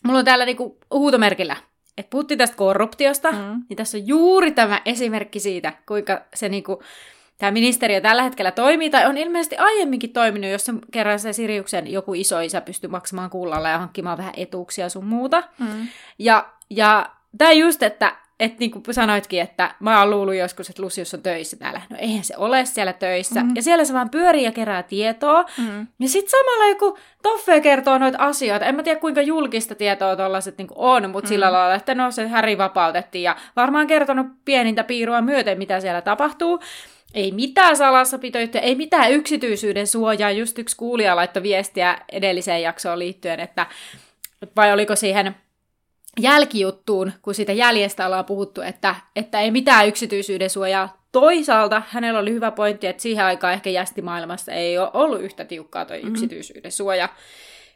mulla 0.03 0.19
on 0.19 0.25
täällä 0.25 0.45
niinku 0.45 0.79
huutomerkillä, 0.91 1.57
että 1.99 2.11
puhuttiin 2.11 2.39
tästä 2.39 2.57
korruptiosta, 2.57 3.33
mm. 3.33 3.63
niin 3.69 3.77
tässä 3.77 3.99
on 3.99 4.07
juuri 4.07 4.53
tämä 4.53 4.81
esimerkki 4.85 5.41
siitä, 5.41 5.73
kuinka 5.87 6.21
se 6.35 6.49
niinku 6.49 6.83
tämä 7.39 7.51
ministeriö 7.51 8.01
tällä 8.01 8.23
hetkellä 8.23 8.51
toimii, 8.51 8.91
tai 8.91 9.07
on 9.07 9.19
ilmeisesti 9.19 9.57
aiemminkin 9.57 10.13
toiminut, 10.13 10.51
jos 10.51 10.65
se 10.65 10.73
kerran 10.93 11.21
se 11.21 11.33
Siriuksen 11.33 11.93
joku 11.93 12.15
iso 12.15 12.41
isä 12.41 12.61
pystyy 12.61 12.91
maksamaan 12.91 13.31
kullalla 13.31 13.69
ja 13.69 13.79
hankkimaan 13.79 14.19
vähän 14.19 14.35
etuuksia 14.37 14.89
sun 14.89 15.05
muuta. 15.05 15.43
Mm. 15.59 15.89
Ja, 16.19 16.49
ja 16.71 17.11
tämä 17.39 17.53
just, 17.53 17.83
että 17.83 18.17
että 18.41 18.57
niin 18.59 18.71
kuin 18.71 18.83
sanoitkin, 18.91 19.41
että 19.41 19.75
mä 19.81 20.00
oon 20.00 20.11
luullut 20.11 20.35
joskus, 20.35 20.71
että 20.71 20.83
Lucius 20.83 21.14
on 21.14 21.23
töissä 21.23 21.57
täällä. 21.57 21.81
No 21.91 21.97
eihän 22.00 22.25
se 22.25 22.35
ole 22.37 22.64
siellä 22.64 22.93
töissä. 22.93 23.41
Mm. 23.41 23.53
Ja 23.57 23.62
siellä 23.62 23.85
se 23.85 23.95
vaan 23.95 24.11
pyörii 24.11 24.45
ja 24.45 24.53
kerää 24.53 24.83
tietoa. 24.83 25.45
Mm. 25.59 25.87
Ja 26.00 26.09
sitten 26.09 26.31
samalla 26.31 26.69
joku 26.69 26.99
Toffe 27.23 27.61
kertoo 27.61 27.99
noita 27.99 28.19
asioita. 28.21 28.67
En 28.67 28.75
mä 28.75 28.83
tiedä 28.83 29.00
kuinka 29.00 29.23
julkista 29.23 29.75
tietoa 29.75 30.17
tollaset 30.17 30.59
niin 30.59 30.69
on, 30.75 31.11
mutta 31.11 31.26
mm. 31.26 31.29
sillä 31.29 31.53
lailla, 31.53 31.75
että 31.75 31.95
no 31.95 32.11
se 32.11 32.29
Häri 32.29 32.59
vapautettiin. 32.59 33.23
Ja 33.23 33.37
varmaan 33.57 33.87
kertonut 33.87 34.26
pienintä 34.45 34.85
piirua 34.85 35.21
myöten, 35.21 35.59
mitä 35.59 35.81
siellä 35.81 36.00
tapahtuu. 36.00 36.61
Ei 37.14 37.33
mitään 37.33 37.76
salassapitoja, 37.76 38.49
ei 38.62 38.75
mitään 38.75 39.12
yksityisyyden 39.12 39.87
suojaa. 39.87 40.31
Just 40.31 40.59
yksi 40.59 40.76
kuulija 40.76 41.17
laittoi 41.17 41.43
viestiä 41.43 41.99
edelliseen 42.12 42.62
jaksoon 42.62 42.99
liittyen, 42.99 43.41
että 43.41 43.67
vai 44.57 44.73
oliko 44.73 44.97
siihen 44.97 45.37
jälkijuttuun, 46.21 47.12
kun 47.23 47.35
siitä 47.35 47.52
jäljestä 47.52 48.06
ollaan 48.06 48.25
puhuttu, 48.25 48.61
että, 48.61 48.94
että 49.16 49.40
ei 49.40 49.50
mitään 49.50 49.88
yksityisyyden 49.88 50.50
suojaa. 50.50 51.04
Toisaalta 51.12 51.83
hänellä 51.88 52.21
oli 52.21 52.33
hyvä 52.33 52.50
pointti, 52.50 52.87
että 52.87 53.02
siihen 53.02 53.25
aikaan 53.25 53.52
ehkä 53.52 53.71
jästimaailmassa 53.71 54.52
ei 54.52 54.78
ole 54.78 54.90
ollut 54.92 55.21
yhtä 55.21 55.44
tiukkaa 55.44 55.85
toi 55.85 55.97
mm-hmm. 55.97 56.11
yksityisyyden 56.11 56.73
suoja. 56.73 57.09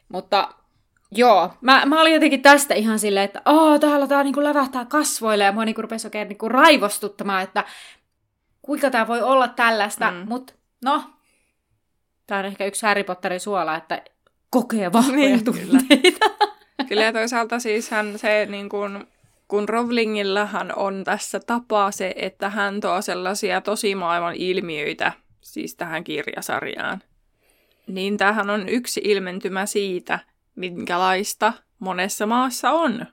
Mutta 0.09 0.49
joo, 1.11 1.53
mä, 1.61 1.85
mä 1.85 2.01
olin 2.01 2.13
jotenkin 2.13 2.41
tästä 2.41 2.73
ihan 2.73 2.99
silleen, 2.99 3.25
että 3.25 3.41
Aa, 3.45 3.79
täällä 3.79 4.07
tää 4.07 4.23
niinku 4.23 4.43
lävähtää 4.43 4.85
kasvoille 4.85 5.43
ja 5.43 5.51
mua 5.51 5.65
niinku 5.65 5.81
rupesi 5.81 6.07
oikein 6.07 6.27
niinku 6.27 6.49
raivostuttamaan, 6.49 7.43
että 7.43 7.63
kuinka 8.61 8.89
tämä 8.89 9.07
voi 9.07 9.21
olla 9.21 9.47
tällaista, 9.47 10.11
mm. 10.11 10.25
mutta 10.27 10.53
no, 10.83 11.03
tämä 12.27 12.39
on 12.39 12.45
ehkä 12.45 12.65
yksi 12.65 12.85
Harry 12.85 13.03
Potterin 13.03 13.39
suola, 13.39 13.75
että 13.75 14.01
kokee 14.49 14.93
vahvoja 14.93 15.17
niin, 15.17 15.45
tunteita. 15.45 16.25
Kyllä. 16.87 17.03
ja 17.03 17.13
toisaalta 17.13 17.59
siis 17.59 17.91
hän 17.91 18.19
se 18.19 18.47
niin 18.49 18.69
kuin, 18.69 19.07
kun 19.47 19.69
Rowlingillahan 19.69 20.73
on 20.75 21.03
tässä 21.03 21.39
tapaa 21.39 21.91
se, 21.91 22.13
että 22.15 22.49
hän 22.49 22.81
tuo 22.81 23.01
sellaisia 23.01 23.61
tosi 23.61 23.95
maailman 23.95 24.35
ilmiöitä 24.35 25.11
siis 25.41 25.75
tähän 25.75 26.03
kirjasarjaan. 26.03 27.03
Niin 27.87 28.17
tämähän 28.17 28.49
on 28.49 28.69
yksi 28.69 29.01
ilmentymä 29.03 29.65
siitä, 29.65 30.19
minkälaista 30.55 31.53
monessa 31.79 32.25
maassa 32.25 32.71
on 32.71 33.05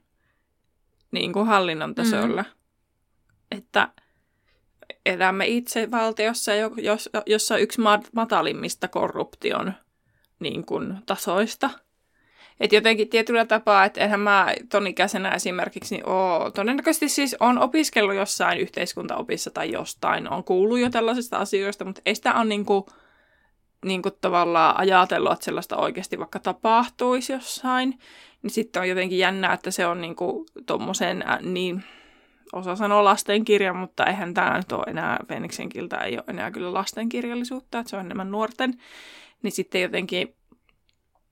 niin 1.11 1.33
kuin 1.33 1.47
hallinnon 1.47 1.95
tasolla. 1.95 2.43
Mm. 2.43 3.59
Että 3.59 3.89
elämme 5.07 5.47
itse 5.47 5.91
valtiossa, 5.91 6.53
jossa 7.27 7.55
on 7.55 7.61
yksi 7.61 7.81
matalimmista 8.13 8.89
korruption 8.89 9.73
niin 10.41 10.67
kuin, 10.67 10.99
tasoista. 11.07 11.71
Et 12.61 12.73
jotenkin 12.73 13.09
tietyllä 13.09 13.45
tapaa, 13.45 13.85
että 13.85 14.01
enhän 14.01 14.21
mä 14.21 14.55
ton 14.71 14.87
ikäisenä 14.87 15.31
esimerkiksi 15.31 15.95
niin 15.95 16.09
oo, 16.09 16.51
todennäköisesti 16.51 17.09
siis 17.09 17.37
on 17.41 17.59
opiskellut 17.59 18.15
jossain 18.15 18.59
yhteiskuntaopissa 18.59 19.51
tai 19.51 19.73
jostain, 19.73 20.33
on 20.33 20.45
kuullut 20.45 20.79
jo 20.79 20.91
tällaisista 20.91 21.37
asioista, 21.37 21.85
mutta 21.85 22.03
ei 22.07 22.15
sitä 22.15 22.35
ole 22.35 22.45
niin 22.45 22.65
kuin, 22.65 22.85
niin 23.85 24.03
kuin 24.03 24.15
tavallaan 24.21 24.79
ajatellut, 24.79 25.33
että 25.33 25.45
sellaista 25.45 25.77
oikeasti 25.77 26.19
vaikka 26.19 26.39
tapahtuisi 26.39 27.33
jossain. 27.33 27.99
Niin 28.43 28.51
sitten 28.51 28.81
on 28.81 28.89
jotenkin 28.89 29.19
jännää, 29.19 29.53
että 29.53 29.71
se 29.71 29.87
on 29.87 30.01
niin 30.01 30.17
kuin 30.17 30.47
tommosen 30.67 31.25
niin 31.41 31.85
osa 32.53 32.77
sanoo 32.77 33.05
lastenkirja, 33.05 33.75
mutta 33.75 34.05
eihän 34.05 34.35
tämä 34.35 34.57
nyt 34.57 34.73
ole 34.73 34.85
enää, 34.87 35.19
Fenixen 35.29 35.69
kilta 35.69 36.01
ei 36.01 36.15
ole 36.15 36.25
enää 36.29 36.51
kyllä 36.51 36.75
lastenkirjallisuutta, 36.75 37.79
että 37.79 37.91
se 37.91 37.97
on 37.97 38.05
enemmän 38.05 38.31
nuorten. 38.31 38.75
Niin 39.43 39.53
sitten 39.53 39.83
jotenkin 39.83 40.35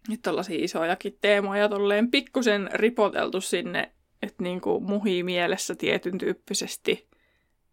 nyt 0.08 0.22
tällaisia 0.22 0.64
isojakin 0.64 1.18
teemoja 1.20 1.68
tolleen 1.68 2.10
pikkusen 2.10 2.70
ripoteltu 2.72 3.40
sinne, 3.40 3.92
että 4.22 4.42
niinku 4.42 4.80
muhii 4.80 5.22
mielessä 5.22 5.74
tietyn 5.74 6.18
tyyppisesti, 6.18 7.08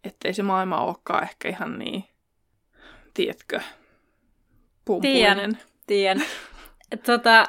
ettei 0.04 0.34
se 0.34 0.42
maailma 0.42 0.84
olekaan 0.84 1.22
ehkä 1.22 1.48
ihan 1.48 1.78
niin, 1.78 2.04
tiedätkö, 3.14 3.60
pumpuinen. 4.84 5.12
Tiedän, 5.12 5.58
tiedän. 5.86 6.26
tota, 7.06 7.44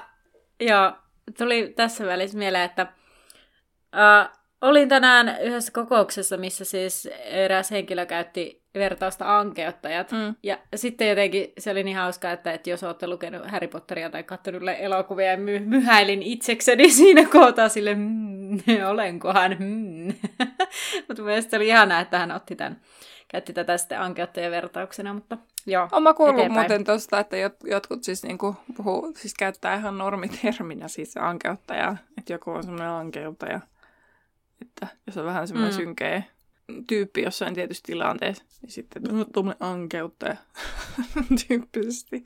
joo, 0.59 0.93
tuli 1.37 1.73
tässä 1.75 2.05
välissä 2.05 2.37
mieleen, 2.37 2.65
että 2.65 2.93
uh, 3.93 4.43
Olin 4.63 4.89
tänään 4.89 5.37
yhdessä 5.41 5.71
kokouksessa, 5.71 6.37
missä 6.37 6.65
siis 6.65 7.09
eräs 7.23 7.71
henkilö 7.71 8.05
käytti 8.05 8.62
vertausta 8.75 9.39
ankeuttajat. 9.39 10.11
Mm. 10.11 10.35
Ja 10.43 10.57
sitten 10.75 11.09
jotenkin 11.09 11.53
se 11.57 11.71
oli 11.71 11.83
niin 11.83 11.97
hauskaa, 11.97 12.31
että, 12.31 12.53
että 12.53 12.69
jos 12.69 12.83
olette 12.83 13.07
lukenut 13.07 13.51
Harry 13.51 13.67
Potteria 13.67 14.09
tai 14.09 14.23
katsonut 14.23 14.61
elokuvia 14.79 15.31
ja 15.31 15.37
my- 15.37 15.59
myhäilin 15.59 16.23
itsekseni 16.23 16.91
siinä 17.01 17.25
kohtaa 17.29 17.69
sille, 17.69 17.95
mmm, 17.95 18.59
olenkohan, 18.89 19.55
mm. 19.59 20.13
mutta 21.07 21.23
mielestäni 21.23 21.61
oli 21.61 21.67
ihanaa, 21.67 21.99
että 21.99 22.19
hän 22.19 22.31
otti 22.31 22.55
tämän, 22.55 22.81
käytti 23.27 23.53
tätä 23.53 23.77
sitten 23.77 24.01
ankeuttajan 24.01 24.51
vertauksena, 24.51 25.13
mutta 25.13 25.37
joo. 25.65 25.87
Oma 25.91 26.13
kuullut 26.13 26.39
eteenpäin. 26.39 26.59
muuten 26.59 26.83
tuosta, 26.83 27.19
että 27.19 27.37
jot, 27.37 27.55
jotkut 27.63 28.03
siis 28.03 28.23
niinku 28.23 28.55
puhuu, 28.77 29.13
siis 29.17 29.33
käyttää 29.33 29.75
ihan 29.75 29.97
normiterminä 29.97 30.87
siis 30.87 31.17
ankeuttaja, 31.17 31.95
että 32.17 32.33
joku 32.33 32.51
on 32.51 32.63
semmoinen 32.63 32.89
ankeuttaja 32.89 33.59
että 34.61 34.87
jos 35.07 35.17
on 35.17 35.25
vähän 35.25 35.47
semmoinen 35.47 35.73
mm. 35.73 35.77
synkeä 35.77 36.23
tyyppi 36.87 37.21
jossain 37.21 37.53
tietyssä 37.53 37.83
tilanteessa, 37.85 38.43
niin 38.61 38.71
sitten 38.71 39.03
no, 39.03 39.25
tuommoinen 39.25 39.63
ankeuttaja 39.63 40.35
tyyppisesti. 41.47 42.23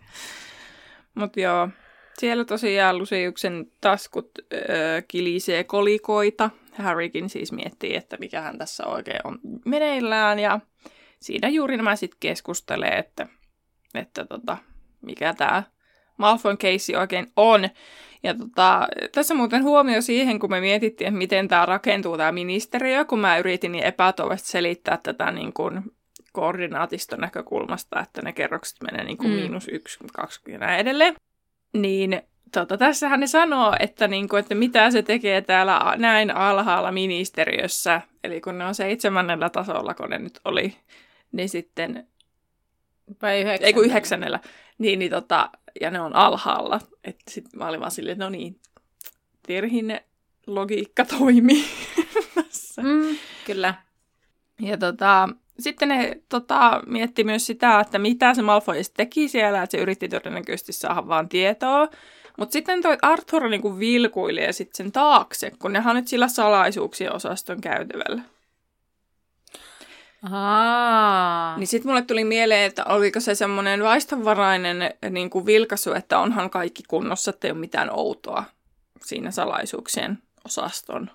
Mutta 1.15 1.39
joo, 1.39 1.69
siellä 2.17 2.45
tosiaan 2.45 2.97
Lusiuksen 2.97 3.71
taskut 3.81 4.31
öö, 4.53 5.01
kilisee 5.07 5.63
kolikoita. 5.63 6.49
Harrykin 6.73 7.29
siis 7.29 7.51
miettii, 7.51 7.95
että 7.95 8.17
mikä 8.17 8.41
hän 8.41 8.57
tässä 8.57 8.85
oikein 8.85 9.19
on 9.23 9.39
meneillään. 9.65 10.39
Ja 10.39 10.59
siinä 11.19 11.49
juuri 11.49 11.77
nämä 11.77 11.95
sitten 11.95 12.17
keskustelee, 12.19 12.97
että, 12.97 13.27
että 13.93 14.25
tota, 14.25 14.57
mikä 15.01 15.33
tämä 15.33 15.63
Malfoyn 16.17 16.57
case 16.57 16.97
oikein 16.97 17.27
on. 17.35 17.69
Ja 18.23 18.33
tota, 18.33 18.87
tässä 19.11 19.33
muuten 19.33 19.63
huomio 19.63 20.01
siihen, 20.01 20.39
kun 20.39 20.49
me 20.49 20.61
mietittiin, 20.61 21.07
että 21.07 21.17
miten 21.17 21.47
tämä 21.47 21.65
rakentuu 21.65 22.17
tämä 22.17 22.31
ministeriö, 22.31 23.05
kun 23.05 23.19
mä 23.19 23.37
yritin 23.37 23.71
niin 23.71 23.83
epätoivasti 23.83 24.47
selittää 24.47 24.99
tätä 25.03 25.31
niin 25.31 25.53
kuin 25.53 25.81
koordinaatiston 26.33 27.19
näkökulmasta, 27.19 27.99
että 27.99 28.21
ne 28.21 28.33
kerrokset 28.33 28.77
menee 28.83 29.03
niin 29.03 29.17
kuin 29.17 29.29
mm. 29.29 29.35
miinus 29.35 29.67
yksi, 29.67 29.99
kaksi 30.13 30.41
ja 30.47 30.57
näin 30.57 30.79
edelleen. 30.79 31.15
Niin 31.73 32.21
tota, 32.53 32.77
tässähän 32.77 33.19
ne 33.19 33.27
sanoo, 33.27 33.75
että, 33.79 34.07
niin 34.07 34.29
kuin, 34.29 34.39
että 34.39 34.55
mitä 34.55 34.91
se 34.91 35.01
tekee 35.01 35.41
täällä 35.41 35.95
näin 35.97 36.35
alhaalla 36.35 36.91
ministeriössä, 36.91 38.01
eli 38.23 38.41
kun 38.41 38.57
ne 38.57 38.65
on 38.65 38.75
seitsemännellä 38.75 39.49
tasolla, 39.49 39.93
kun 39.93 40.09
ne 40.09 40.17
nyt 40.17 40.39
oli, 40.45 40.73
niin 41.31 41.49
sitten... 41.49 42.07
Vai 43.21 43.41
yhdeksännellä? 43.41 43.67
Ei 43.67 43.73
kun 43.73 43.85
yhdeksännellä. 43.85 44.39
Niin, 44.77 44.99
niin 44.99 45.11
tota, 45.11 45.49
ja 45.81 45.91
ne 45.91 46.01
on 46.01 46.15
alhaalla. 46.15 46.79
Että 47.03 47.31
sitten 47.31 47.59
mä 47.59 47.67
olin 47.67 47.79
vaan 47.79 47.91
silleen, 47.91 48.13
että 48.13 48.23
no 48.23 48.29
niin, 48.29 48.59
Terhin 49.47 49.99
logiikka 50.47 51.05
toimii 51.05 51.65
Mm, 52.83 53.17
kyllä. 53.45 53.73
Ja 54.61 54.77
tota, 54.77 55.29
sitten 55.59 55.89
ne 55.89 56.21
tota, 56.29 56.81
mietti 56.85 57.23
myös 57.23 57.45
sitä, 57.45 57.79
että 57.79 57.99
mitä 57.99 58.33
se 58.33 58.41
Malfoy 58.41 58.81
teki 58.97 59.27
siellä, 59.27 59.63
että 59.63 59.77
se 59.77 59.81
yritti 59.81 60.09
todennäköisesti 60.09 60.73
saada 60.73 61.07
vaan 61.07 61.29
tietoa. 61.29 61.87
Mutta 62.37 62.53
sitten 62.53 62.81
toi 62.81 62.97
Arthur 63.01 63.49
niinku 63.49 63.79
vilkuili 63.79 64.53
sitten 64.53 64.77
sen 64.77 64.91
taakse, 64.91 65.51
kun 65.59 65.73
nehän 65.73 65.89
on 65.89 65.95
nyt 65.95 66.07
sillä 66.07 66.27
salaisuuksien 66.27 67.15
osaston 67.15 67.61
käytävällä. 67.61 68.21
Aa. 70.23 71.57
Niin 71.57 71.67
sitten 71.67 71.89
mulle 71.89 72.01
tuli 72.01 72.23
mieleen, 72.23 72.63
että 72.65 72.83
oliko 72.85 73.19
se 73.19 73.35
semmoinen 73.35 73.83
vaistonvarainen 73.83 74.77
niin 75.09 75.29
kuin 75.29 75.45
vilkaisu, 75.45 75.93
että 75.93 76.19
onhan 76.19 76.49
kaikki 76.49 76.83
kunnossa, 76.87 77.29
että 77.29 77.47
ei 77.47 77.51
ole 77.51 77.59
mitään 77.59 77.89
outoa 77.91 78.43
siinä 79.05 79.31
salaisuuksien 79.31 80.17
osaston 80.45 81.11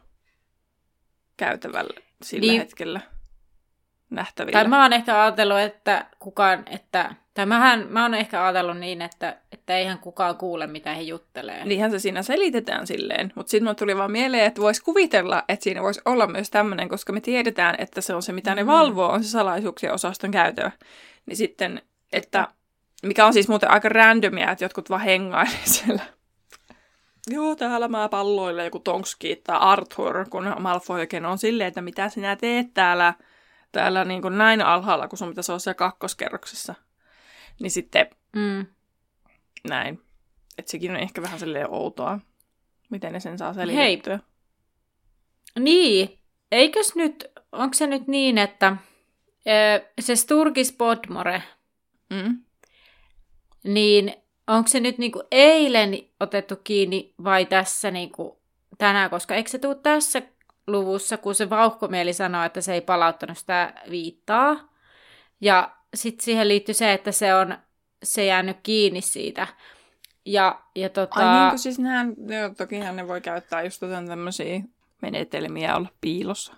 käytävällä 1.36 2.00
sillä 2.22 2.52
niin. 2.52 2.60
hetkellä 2.60 3.00
nähtävillä. 4.10 4.58
Tai 4.58 4.68
mä 4.68 4.82
oon 4.82 4.92
ehkä 4.92 5.22
ajatellut, 5.22 5.58
että 5.58 6.06
kukaan, 6.18 6.64
että, 6.70 7.14
tai 7.34 7.46
mähän, 7.46 7.86
mä 7.88 8.02
oon 8.02 8.14
ehkä 8.14 8.44
ajatellut 8.44 8.78
niin, 8.78 9.02
että, 9.02 9.36
että 9.52 9.76
eihän 9.76 9.98
kukaan 9.98 10.36
kuule, 10.36 10.66
mitä 10.66 10.94
he 10.94 11.00
juttelee. 11.00 11.64
Niinhän 11.64 11.90
se 11.90 11.98
siinä 11.98 12.22
selitetään 12.22 12.86
silleen, 12.86 13.32
mutta 13.34 13.50
sitten 13.50 13.64
mulle 13.64 13.74
tuli 13.74 13.96
vaan 13.96 14.12
mieleen, 14.12 14.44
että 14.44 14.60
voisi 14.60 14.82
kuvitella, 14.82 15.44
että 15.48 15.64
siinä 15.64 15.82
voisi 15.82 16.00
olla 16.04 16.26
myös 16.26 16.50
tämmöinen, 16.50 16.88
koska 16.88 17.12
me 17.12 17.20
tiedetään, 17.20 17.74
että 17.78 18.00
se 18.00 18.14
on 18.14 18.22
se, 18.22 18.32
mitä 18.32 18.54
ne 18.54 18.62
mm. 18.62 18.66
valvoo, 18.66 19.08
on 19.08 19.24
se 19.24 19.30
salaisuuksien 19.30 19.92
osaston 19.92 20.30
käytö. 20.30 20.70
Niin 21.26 21.36
sitten, 21.36 21.82
että 22.12 22.48
mikä 23.02 23.26
on 23.26 23.32
siis 23.32 23.48
muuten 23.48 23.70
aika 23.70 23.88
randomia, 23.88 24.50
että 24.50 24.64
jotkut 24.64 24.90
vaan 24.90 25.00
hengailee 25.00 25.58
siellä. 25.80 26.02
Joo, 27.30 27.56
täällä 27.56 27.88
mä 27.88 28.08
palloille 28.08 28.64
joku 28.64 28.78
Tonski 28.78 29.40
tai 29.44 29.56
Arthur, 29.60 30.28
kun 30.30 30.54
Malfoy 30.58 31.00
oikein 31.00 31.26
on 31.26 31.38
silleen, 31.38 31.68
että 31.68 31.82
mitä 31.82 32.08
sinä 32.08 32.36
teet 32.36 32.74
täällä 32.74 33.14
täällä 33.72 34.04
niin 34.04 34.22
kuin 34.22 34.38
näin 34.38 34.62
alhaalla, 34.62 35.08
kun 35.08 35.18
sun 35.18 35.28
pitäisi 35.28 35.52
olla 35.52 35.58
siellä 35.58 35.74
kakkoskerroksessa. 35.74 36.74
Niin 37.60 37.70
sitten 37.70 38.06
mm. 38.36 38.66
näin. 39.68 40.02
Että 40.58 40.70
sekin 40.70 40.90
on 40.90 40.96
ehkä 40.96 41.22
vähän 41.22 41.38
silleen 41.38 41.70
outoa, 41.70 42.20
miten 42.90 43.12
ne 43.12 43.20
sen 43.20 43.38
saa 43.38 43.54
selitettyä. 43.54 44.20
Hei. 45.56 45.64
Niin. 45.64 46.18
Eikös 46.52 46.94
nyt, 46.94 47.24
onko 47.52 47.74
se 47.74 47.86
nyt 47.86 48.06
niin, 48.06 48.38
että 48.38 48.76
se 50.00 50.16
Sturgis 50.16 50.72
Podmore, 50.72 51.42
mm. 52.10 52.42
niin 53.64 54.14
onko 54.46 54.68
se 54.68 54.80
nyt 54.80 54.98
niinku 54.98 55.22
eilen 55.30 55.98
otettu 56.20 56.56
kiinni 56.56 57.14
vai 57.24 57.46
tässä 57.46 57.90
niinku 57.90 58.42
tänään, 58.78 59.10
koska 59.10 59.34
eikö 59.34 59.50
se 59.50 59.58
tule 59.58 59.74
tässä 59.74 60.22
luvussa, 60.66 61.16
kun 61.16 61.34
se 61.34 61.50
vauhkomieli 61.50 62.12
sanoi, 62.12 62.46
että 62.46 62.60
se 62.60 62.74
ei 62.74 62.80
palauttanut 62.80 63.38
sitä 63.38 63.74
viittaa. 63.90 64.72
Ja 65.40 65.76
sitten 65.94 66.24
siihen 66.24 66.48
liittyy 66.48 66.74
se, 66.74 66.92
että 66.92 67.12
se 67.12 67.34
on 67.34 67.58
se 68.02 68.26
jäänyt 68.26 68.56
kiinni 68.62 69.00
siitä. 69.00 69.46
Ja, 70.26 70.62
ja 70.74 70.88
tota... 70.88 71.42
Ai 71.42 71.50
niin 71.50 71.58
siis 71.58 71.78
nehän, 71.78 72.14
joo, 72.28 72.48
tokihan 72.48 72.96
ne 72.96 73.08
voi 73.08 73.20
käyttää 73.20 73.62
just 73.62 73.82
tämmöisiä 74.08 74.60
menetelmiä 75.02 75.76
olla 75.76 75.88
piilossa. 76.00 76.54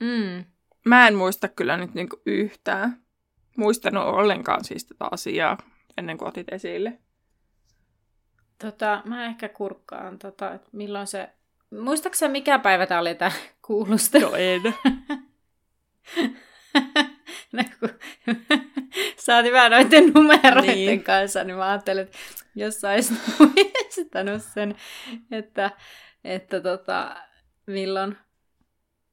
Mm. 0.00 0.44
Mä 0.84 1.08
en 1.08 1.14
muista 1.14 1.48
kyllä 1.48 1.76
nyt 1.76 1.94
niinku 1.94 2.22
yhtään. 2.26 3.02
Muistanut 3.56 4.04
ollenkaan 4.04 4.64
siis 4.64 4.84
tätä 4.84 5.08
asiaa 5.10 5.58
ennen 5.96 6.18
kuin 6.18 6.28
otit 6.28 6.52
esille. 6.52 6.98
Tota, 8.58 9.02
mä 9.04 9.26
ehkä 9.26 9.48
kurkkaan, 9.48 10.18
tota, 10.18 10.54
että 10.54 10.68
milloin 10.72 11.06
se 11.06 11.30
Muistaaksä 11.70 12.28
mikä 12.28 12.58
päivä 12.58 12.86
tämä 12.86 13.00
oli 13.00 13.14
tämä 13.14 13.32
kuulustelu? 13.62 14.30
No 14.30 14.36
en. 14.36 14.62
no, 17.52 17.62
saatiin 19.16 19.52
vähän 19.58 19.70
noiden 19.70 20.12
numeroiden 20.14 20.74
niin. 20.74 21.04
kanssa, 21.04 21.44
niin 21.44 21.56
mä 21.56 21.68
ajattelin, 21.68 22.02
että 22.02 22.18
jos 22.54 22.80
saisit 22.80 23.18
muistanut 23.38 24.42
sen, 24.42 24.74
että, 25.30 25.70
että 26.24 26.60
tota, 26.60 27.16
milloin, 27.66 28.16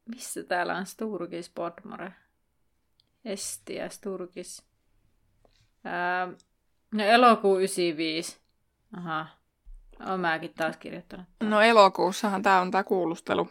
missä 0.06 0.43
täällä 0.43 0.76
on 0.76 0.86
Sturgis 0.86 1.50
Podmore? 1.50 2.12
Estia, 3.26 3.89
Sturgis. 3.89 4.63
Ää, 5.84 6.28
no 6.93 7.04
elokuu 7.04 7.58
95. 7.58 8.38
Aha, 8.98 9.28
olen 10.06 10.19
mäkin 10.19 10.54
taas 10.54 10.78
kirjoittanut. 10.78 11.26
No 11.39 11.62
elokuussahan 11.62 12.41
tämä 12.41 12.62
on 12.62 12.72
tämä 12.72 12.84
kuulustelu. 12.84 13.50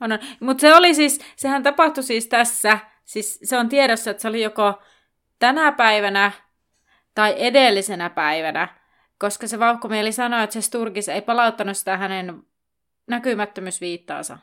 On, 0.00 0.12
on. 0.12 0.18
Mutta 0.40 0.60
se 0.60 0.74
oli 0.74 0.94
siis, 0.94 1.20
sehän 1.36 1.62
tapahtui 1.62 2.04
siis 2.04 2.26
tässä, 2.26 2.78
siis 3.04 3.40
se 3.44 3.58
on 3.58 3.68
tiedossa, 3.68 4.10
että 4.10 4.20
se 4.20 4.28
oli 4.28 4.42
joko 4.42 4.82
tänä 5.38 5.72
päivänä 5.72 6.32
tai 7.14 7.34
edellisenä 7.38 8.10
päivänä, 8.10 8.68
koska 9.18 9.46
se 9.46 9.58
vauhkomieli 9.58 10.12
sanoi, 10.12 10.44
että 10.44 10.54
se 10.54 10.60
Sturgis 10.60 11.08
ei 11.08 11.22
palauttanut 11.22 11.76
sitä 11.76 11.96
hänen 11.96 12.42
näkymättömyysviittaansa. 13.06 14.38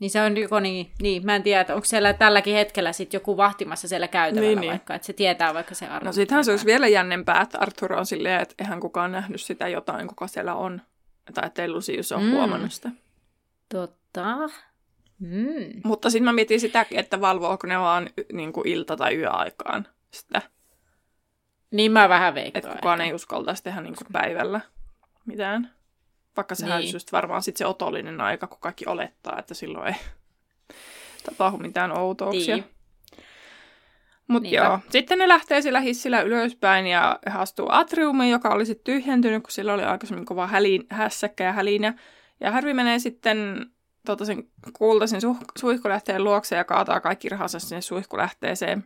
Niin 0.00 0.10
se 0.10 0.22
on 0.22 0.36
joko 0.36 0.60
niin, 0.60 0.92
niin, 1.02 1.26
mä 1.26 1.36
en 1.36 1.42
tiedä, 1.42 1.60
että 1.60 1.74
onko 1.74 1.84
siellä 1.84 2.12
tälläkin 2.12 2.54
hetkellä 2.54 2.92
sit 2.92 3.12
joku 3.12 3.36
vahtimassa 3.36 3.88
siellä 3.88 4.08
käytävällä 4.08 4.48
niin, 4.48 4.60
niin. 4.60 4.70
vaikka, 4.70 4.94
että 4.94 5.06
se 5.06 5.12
tietää 5.12 5.54
vaikka 5.54 5.74
se 5.74 5.86
arvo. 5.86 6.06
No 6.06 6.12
sittenhän 6.12 6.44
se 6.44 6.50
olisi 6.50 6.66
vielä 6.66 6.88
jännempää, 6.88 7.40
että 7.40 7.58
Arthur 7.58 7.92
on 7.92 8.06
silleen, 8.06 8.42
että 8.42 8.54
eihän 8.58 8.80
kukaan 8.80 9.12
nähnyt 9.12 9.40
sitä 9.40 9.68
jotain, 9.68 10.08
kuka 10.08 10.26
siellä 10.26 10.54
on. 10.54 10.82
Tai 11.34 11.46
että 11.46 11.68
Lucius 11.68 12.12
on 12.12 12.22
mm. 12.22 12.30
huomannut 12.30 12.72
sitä. 12.72 12.90
Totta. 13.68 14.24
Mm. 15.18 15.80
Mutta 15.84 16.10
sitten 16.10 16.24
mä 16.24 16.32
mietin 16.32 16.60
sitäkin, 16.60 16.98
että 16.98 17.20
valvoako 17.20 17.66
ne 17.66 17.78
vaan 17.78 18.10
niin 18.32 18.52
kuin 18.52 18.68
ilta- 18.68 18.96
tai 18.96 19.16
yöaikaan 19.16 19.86
sitä. 20.10 20.42
Niin 21.70 21.92
mä 21.92 22.08
vähän 22.08 22.34
veikkaan. 22.34 22.64
Että 22.64 22.76
kukaan 22.76 23.00
ei 23.00 23.14
uskaltaisi 23.14 23.62
tehdä 23.62 23.80
niin 23.80 23.96
kuin 23.96 24.12
päivällä 24.12 24.60
mitään. 25.26 25.70
Vaikka 26.36 26.54
sehän 26.54 26.80
niin. 26.80 26.92
just 26.92 27.12
varmaan 27.12 27.42
sit 27.42 27.56
se 27.56 27.66
otollinen 27.66 28.20
aika, 28.20 28.46
kun 28.46 28.60
kaikki 28.60 28.86
olettaa, 28.86 29.38
että 29.38 29.54
silloin 29.54 29.86
ei 29.86 29.94
tapahdu 31.26 31.58
mitään 31.58 31.98
outouksia. 31.98 32.56
Niin. 32.56 32.74
Mutta 34.28 34.48
joo, 34.48 34.78
sitten 34.90 35.18
ne 35.18 35.28
lähtee 35.28 35.62
sillä 35.62 35.80
hissillä 35.80 36.20
ylöspäin 36.20 36.86
ja 36.86 37.18
he 37.26 37.38
astuu 37.38 37.66
atriumiin, 37.70 38.30
joka 38.30 38.48
oli 38.48 38.66
sitten 38.66 38.84
tyhjentynyt, 38.84 39.42
kun 39.42 39.50
sillä 39.50 39.74
oli 39.74 39.82
aikaisemmin 39.82 40.24
kova 40.24 40.46
hälin, 40.46 40.86
hässäkkä 40.90 41.44
ja 41.44 41.52
hälinä. 41.52 41.94
Ja 42.40 42.50
Harvi 42.50 42.74
menee 42.74 42.98
sitten 42.98 43.66
tota, 44.06 44.24
sen 44.24 44.48
kultaisen 44.72 45.20
suh- 45.22 45.44
suihkulähteen 45.58 46.24
luokse 46.24 46.56
ja 46.56 46.64
kaataa 46.64 47.00
kaikki 47.00 47.28
rahansa 47.28 47.58
sinne 47.58 47.80
suihkulähteeseen. 47.80 48.84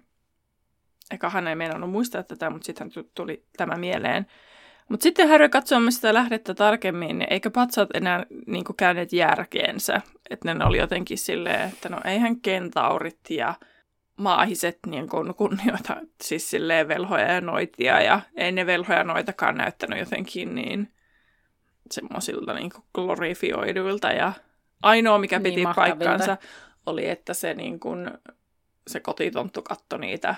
Eikä 1.11 1.28
hän 1.28 1.48
ei 1.48 1.54
meinannut 1.54 1.90
muistaa 1.90 2.22
tätä, 2.22 2.50
mutta 2.50 2.66
sitten 2.66 2.90
tuli 3.14 3.44
tämä 3.57 3.76
mieleen. 3.76 4.26
Mutta 4.88 5.02
sitten 5.02 5.28
Harry 5.28 5.48
katsoo 5.48 5.81
sitä 5.90 6.14
lähdettä 6.14 6.54
tarkemmin, 6.54 7.18
niin 7.18 7.33
eikö 7.33 7.50
patsat 7.50 7.88
enää 7.94 8.26
niin 8.46 8.64
käyneet 8.76 9.12
järkeensä. 9.12 10.00
Että 10.31 10.54
ne 10.54 10.64
oli 10.64 10.78
jotenkin 10.78 11.18
silleen, 11.18 11.68
että 11.68 11.88
no 11.88 12.00
eihän 12.04 12.40
kentaurit 12.40 13.20
ja 13.31 13.54
maahiset 14.16 14.78
niin 14.87 15.09
kuin, 15.09 15.35
kunnioita 15.35 15.96
siis 16.22 16.50
silleen 16.50 16.88
velhoja 16.88 17.33
ja 17.33 17.40
noitia. 17.40 18.00
Ja 18.00 18.20
ei 18.37 18.52
ne 18.52 18.66
velhoja 18.66 19.04
noitakaan 19.04 19.57
näyttänyt 19.57 19.98
jotenkin 19.98 20.54
niin 20.54 20.92
semmoisilta 21.90 22.54
niin 22.54 22.70
glorifioiduilta. 22.94 24.12
Ja 24.12 24.33
ainoa, 24.83 25.19
mikä 25.19 25.38
niin 25.38 25.43
piti 25.43 25.64
niin, 25.64 25.75
paikkansa, 25.75 26.37
oli, 26.87 27.09
että 27.09 27.35
se, 27.35 27.55
niin 27.55 27.81
kuin, 27.81 28.11
se 28.87 29.01
kotitonttu 29.01 29.62
katsoi 29.62 29.99
niitä 29.99 30.35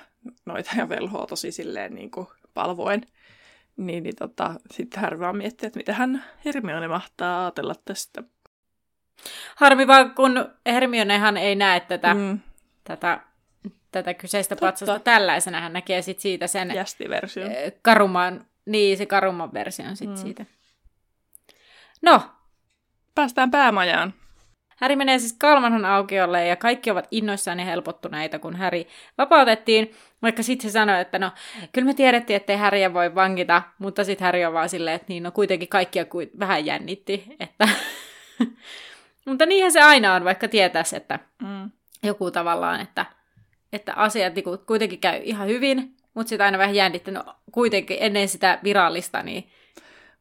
noita 0.46 0.70
ja 0.76 0.88
velhoa 0.88 1.26
tosi 1.26 1.52
silleen 1.52 1.94
niin 1.94 2.10
kuin 2.10 2.26
palvoen. 2.54 3.06
Niin, 3.76 4.02
niin 4.02 4.16
tota, 4.16 4.54
sitten 4.70 5.00
Harry 5.00 5.18
vaan 5.18 5.36
miettii, 5.36 5.66
että 5.66 5.78
mitä 5.78 5.92
hän 5.92 6.24
Hermione 6.44 6.88
mahtaa 6.88 7.42
ajatella 7.42 7.74
tästä. 7.84 8.22
Harmi 9.56 9.86
vaan, 9.86 10.14
kun 10.14 10.48
Hermionehan 10.66 11.36
ei 11.36 11.54
näe 11.54 11.80
tätä, 11.80 12.14
mm. 12.14 12.40
tätä, 12.84 13.20
tätä 13.92 14.14
kyseistä 14.14 14.56
Totta. 14.56 14.66
patsasta 14.66 14.98
tällaisena. 14.98 15.60
Hän 15.60 15.72
näkee 15.72 16.02
sit 16.02 16.20
siitä 16.20 16.46
sen 16.46 16.74
Jästiversion. 16.74 17.52
Eh, 17.52 17.72
karuman, 17.82 18.46
niin, 18.66 18.98
se 18.98 19.06
karumman 19.06 19.52
version 19.52 19.96
sit 19.96 20.10
mm. 20.10 20.16
siitä. 20.16 20.46
No. 22.02 22.22
Päästään 23.14 23.50
päämajaan. 23.50 24.14
Häri 24.80 24.96
menee 24.96 25.18
siis 25.18 25.32
Kalmanhan 25.32 25.84
aukiolle 25.84 26.46
ja 26.46 26.56
kaikki 26.56 26.90
ovat 26.90 27.08
innoissaan 27.10 27.58
ja 27.58 27.64
helpottuneita, 27.64 28.38
kun 28.38 28.56
Häri 28.56 28.86
vapautettiin. 29.18 29.94
Vaikka 30.22 30.42
sitten 30.42 30.70
se 30.70 30.72
sanoi, 30.72 31.00
että 31.00 31.18
no, 31.18 31.30
kyllä 31.72 31.86
me 31.86 31.94
tiedettiin, 31.94 32.36
ettei 32.36 32.56
Häriä 32.56 32.94
voi 32.94 33.14
vankita, 33.14 33.62
mutta 33.78 34.04
sitten 34.04 34.24
Häri 34.24 34.44
on 34.44 34.52
vaan 34.52 34.68
silleen, 34.68 34.96
että 34.96 35.06
niin, 35.08 35.22
no 35.22 35.30
kuitenkin 35.30 35.68
kaikkia 35.68 36.04
kuin 36.04 36.30
vähän 36.38 36.66
jännitti. 36.66 37.24
Että 37.40 37.68
mutta 39.26 39.46
niinhän 39.46 39.72
se 39.72 39.80
aina 39.80 40.14
on, 40.14 40.24
vaikka 40.24 40.48
tietäisi, 40.48 40.96
että 40.96 41.18
mm. 41.42 41.70
joku 42.02 42.30
tavallaan, 42.30 42.80
että, 42.80 43.06
että 43.72 43.94
asiat 43.94 44.34
niin 44.34 44.44
kuitenkin 44.66 45.00
käy 45.00 45.20
ihan 45.24 45.48
hyvin, 45.48 45.96
mutta 46.14 46.28
sitten 46.28 46.44
aina 46.44 46.58
vähän 46.58 46.74
jännitti, 46.74 47.10
no 47.10 47.24
kuitenkin 47.52 47.96
ennen 48.00 48.28
sitä 48.28 48.58
virallista, 48.64 49.22
niin 49.22 49.50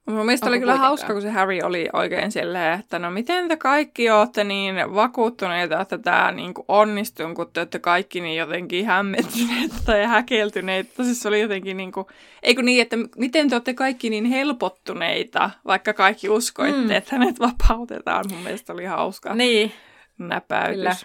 Mun 0.08 0.26
mielestä 0.26 0.46
Onko 0.46 0.52
oli 0.52 0.60
kyllä 0.60 0.72
kuitenkaan? 0.72 0.90
hauska, 0.90 1.14
kun 1.14 1.22
se 1.22 1.30
Harry 1.30 1.60
oli 1.64 1.90
oikein 1.94 2.32
silleen, 2.32 2.80
että 2.80 3.00
no 3.00 3.12
miten 3.12 3.48
te 3.48 3.58
kaikki 3.58 4.10
olette 4.10 4.44
niin 4.44 4.76
vakuuttuneita, 4.96 5.82
että 5.82 5.98
tämä 5.98 6.32
niin 6.32 6.54
onnistuu, 6.68 7.34
kun 7.36 7.50
te 7.54 7.60
olette 7.60 7.80
kaikki 7.80 8.22
niin 8.22 8.38
jotenkin 8.38 8.86
hämmentyneitä 8.86 9.76
tai 9.86 10.06
häkeltyneitä. 10.06 11.04
Siis 11.04 11.26
oli 11.26 11.42
jotenkin 11.42 11.78
niin 11.78 11.92
kuin, 11.92 12.06
eikö 12.44 12.62
niin, 12.62 12.82
että 12.82 12.96
miten 13.18 13.50
te 13.50 13.56
olette 13.56 13.74
kaikki 13.74 14.10
niin 14.10 14.26
helpottuneita, 14.26 15.50
vaikka 15.66 15.94
kaikki 15.94 16.30
uskoitte, 16.30 16.82
Mm. 16.82 16.92
että 16.92 17.16
hänet 17.16 17.40
vapautetaan. 17.40 18.26
Mun 18.32 18.40
mielestä 18.44 18.74
oli 18.74 18.86
hauska 18.86 19.36
Niin. 19.36 19.72
näpäytys. 20.18 20.76
Kyllä. 20.80 20.96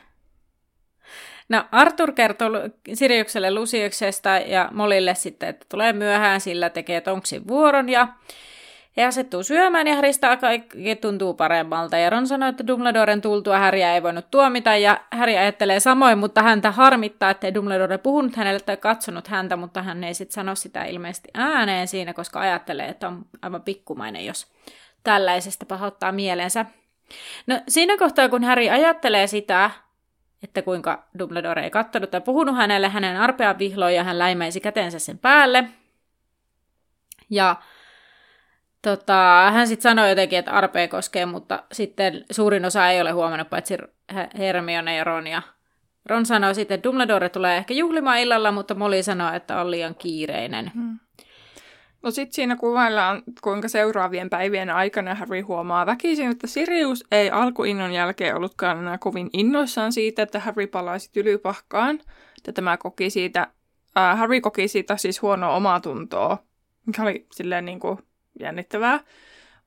No 1.49 1.65
Arthur 1.73 2.13
kertoo 2.13 2.51
Siriukselle 2.95 3.55
Lusiuksesta 3.55 4.29
ja 4.31 4.69
Molille 4.73 5.15
sitten, 5.15 5.49
että 5.49 5.67
tulee 5.69 5.93
myöhään, 5.93 6.41
sillä 6.41 6.71
tekee 6.71 7.01
Tonksin 7.01 7.49
vuoron 7.49 7.89
ja 7.89 8.09
he 8.97 9.05
asettuu 9.05 9.43
syömään 9.43 9.87
ja 9.87 9.95
Harrystä 9.95 10.37
kaikki 10.37 10.97
tuntuu 10.97 11.35
paremmalta. 11.35 11.99
Ja 11.99 12.11
Ron 12.11 12.27
sanoo, 12.27 12.49
että 12.49 12.67
Dumbledoren 12.67 13.21
tultua 13.21 13.59
Harryä 13.59 13.95
ei 13.95 14.03
voinut 14.03 14.31
tuomita 14.31 14.77
ja 14.77 15.01
Harry 15.13 15.37
ajattelee 15.37 15.81
samoin, 15.81 16.19
mutta 16.19 16.43
häntä 16.43 16.71
harmittaa, 16.71 17.31
ettei 17.31 17.55
Dumbledore 17.55 17.99
puhunut 17.99 18.37
hänelle 18.37 18.61
tai 18.61 18.77
katsonut 18.77 19.29
häntä, 19.29 19.57
mutta 19.57 19.83
hän 19.83 20.05
ei 20.05 20.15
sitten 20.15 20.35
sano 20.35 20.55
sitä 20.55 20.85
ilmeisesti 20.85 21.29
ääneen 21.35 21.89
siinä, 21.89 22.15
koska 22.15 22.41
ajattelee, 22.41 22.89
että 22.89 23.09
on 23.09 23.27
aivan 23.43 23.63
pikkumainen, 23.63 24.27
jos 24.27 24.47
tällaisesta 25.05 25.67
pahoittaa 25.67 26.13
mielensä. 26.13 26.67
No 27.47 27.61
siinä 27.69 27.99
kohtaa, 27.99 28.29
kun 28.29 28.45
Harry 28.45 28.69
ajattelee 28.69 29.27
sitä, 29.27 29.71
että 30.43 30.63
kuinka 30.63 31.05
Dumbledore 31.19 31.65
ei 31.65 31.71
kattonut 31.71 32.11
tai 32.11 32.21
puhunut 32.21 32.57
hänelle, 32.57 32.89
hänen 32.89 33.21
arpea 33.21 33.59
vihloi 33.59 33.97
ja 33.97 34.05
hän 34.05 34.19
läimäisi 34.19 34.61
kätensä 34.61 34.99
sen 34.99 35.19
päälle. 35.19 35.65
Ja 37.31 37.57
tota, 38.85 39.51
hän 39.53 39.69
sitten 39.69 39.83
sanoi 39.83 40.09
jotenkin, 40.09 40.39
että 40.39 40.53
arpea 40.53 40.89
koskee, 40.89 41.27
mutta 41.27 41.63
sitten 41.73 42.25
suurin 42.31 42.65
osa 42.65 42.89
ei 42.89 43.01
ole 43.01 43.11
huomannut, 43.11 43.51
paitsi 43.51 43.77
Hermione 44.39 44.97
ja 44.97 45.05
Ron. 45.05 45.27
Ja 45.27 45.43
Ron 46.07 46.27
sanoi 46.27 46.55
sitten, 46.55 46.75
että 46.75 46.89
Dumbledore 46.89 47.29
tulee 47.29 47.57
ehkä 47.57 47.75
juhlimaan 47.75 48.19
illalla, 48.19 48.53
mutta 48.53 48.75
Molly 48.75 49.03
sanoi, 49.03 49.37
että 49.37 49.61
on 49.61 49.71
liian 49.71 49.95
kiireinen. 49.95 50.73
No 52.03 52.11
sitten 52.11 52.35
siinä 52.35 52.57
kuvaillaan, 52.57 53.23
kuinka 53.43 53.69
seuraavien 53.69 54.31
päivien 54.31 54.71
aikana 54.71 55.15
Harry 55.15 55.41
huomaa 55.41 55.87
väkisin, 55.87 56.31
että 56.31 56.47
Sirius 56.47 57.05
ei 57.11 57.31
alkuinnon 57.31 57.93
jälkeen 57.93 58.37
ollutkaan 58.37 58.79
enää 58.79 58.99
kovin 58.99 59.31
innoissaan 59.33 59.93
siitä, 59.93 60.23
että 60.23 60.41
Harry 60.41 60.67
palaisi 60.67 61.13
tylypahkaan. 61.13 62.01
Että 62.39 62.53
tämä 62.53 62.77
koki 62.77 63.11
siitä, 63.11 63.47
äh, 63.99 64.19
Harry 64.19 64.41
koki 64.41 64.69
siitä 64.69 64.97
siis 64.97 65.23
huonoa 65.23 65.57
omaa 65.57 65.81
tuntoa, 65.81 66.39
mikä 66.87 67.03
oli 67.03 67.27
silleen 67.33 67.65
niin 67.65 67.81
kuin 67.81 67.99
jännittävää. 68.41 69.01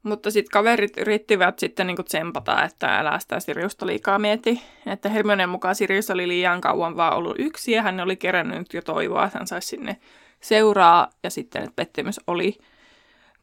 Mutta 0.04 0.32
sitten 0.32 0.52
kaverit 0.52 0.98
yrittivät 0.98 1.60
sitten 1.60 1.88
niin 1.88 2.06
tsempata, 2.06 2.64
että 2.64 3.00
älä 3.00 3.20
sitä 3.20 3.40
Siriusta 3.40 3.88
liikaa 3.88 4.20
mieti. 4.20 4.62
Että 4.86 5.10
Hermionen 5.10 5.50
mukaan 5.50 5.76
Sirius 5.76 6.10
oli 6.10 6.28
liian 6.28 6.62
kauan 6.62 6.98
vaan 6.98 7.16
ollut 7.16 7.36
yksi 7.40 7.72
ja 7.72 7.82
hän 7.82 8.00
oli 8.00 8.16
kerännyt 8.16 8.74
jo 8.74 8.82
toivoa, 8.82 9.26
että 9.26 9.38
hän 9.38 9.48
saisi 9.48 9.68
sinne 9.68 9.98
seuraa. 10.42 11.10
Ja 11.24 11.30
sitten 11.30 11.64
että 11.64 11.76
pettymys 11.76 12.20
oli 12.28 12.58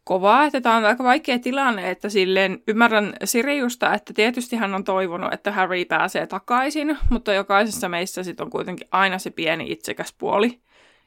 kovaa, 0.04 0.44
että 0.44 0.60
tämä 0.60 0.76
on 0.76 0.84
aika 0.84 1.04
vaikea 1.04 1.38
tilanne, 1.38 1.90
että 1.90 2.08
silleen 2.08 2.62
ymmärrän 2.68 3.14
Siriusta, 3.24 3.94
että 3.94 4.12
tietysti 4.12 4.56
hän 4.56 4.74
on 4.74 4.84
toivonut, 4.84 5.32
että 5.32 5.52
Harry 5.52 5.84
pääsee 5.84 6.26
takaisin, 6.26 6.98
mutta 7.10 7.32
jokaisessa 7.32 7.88
meissä 7.88 8.22
sitten 8.22 8.44
on 8.44 8.50
kuitenkin 8.50 8.88
aina 8.90 9.18
se 9.18 9.30
pieni 9.30 9.72
itsekäs 9.72 10.14
puoli. 10.18 10.60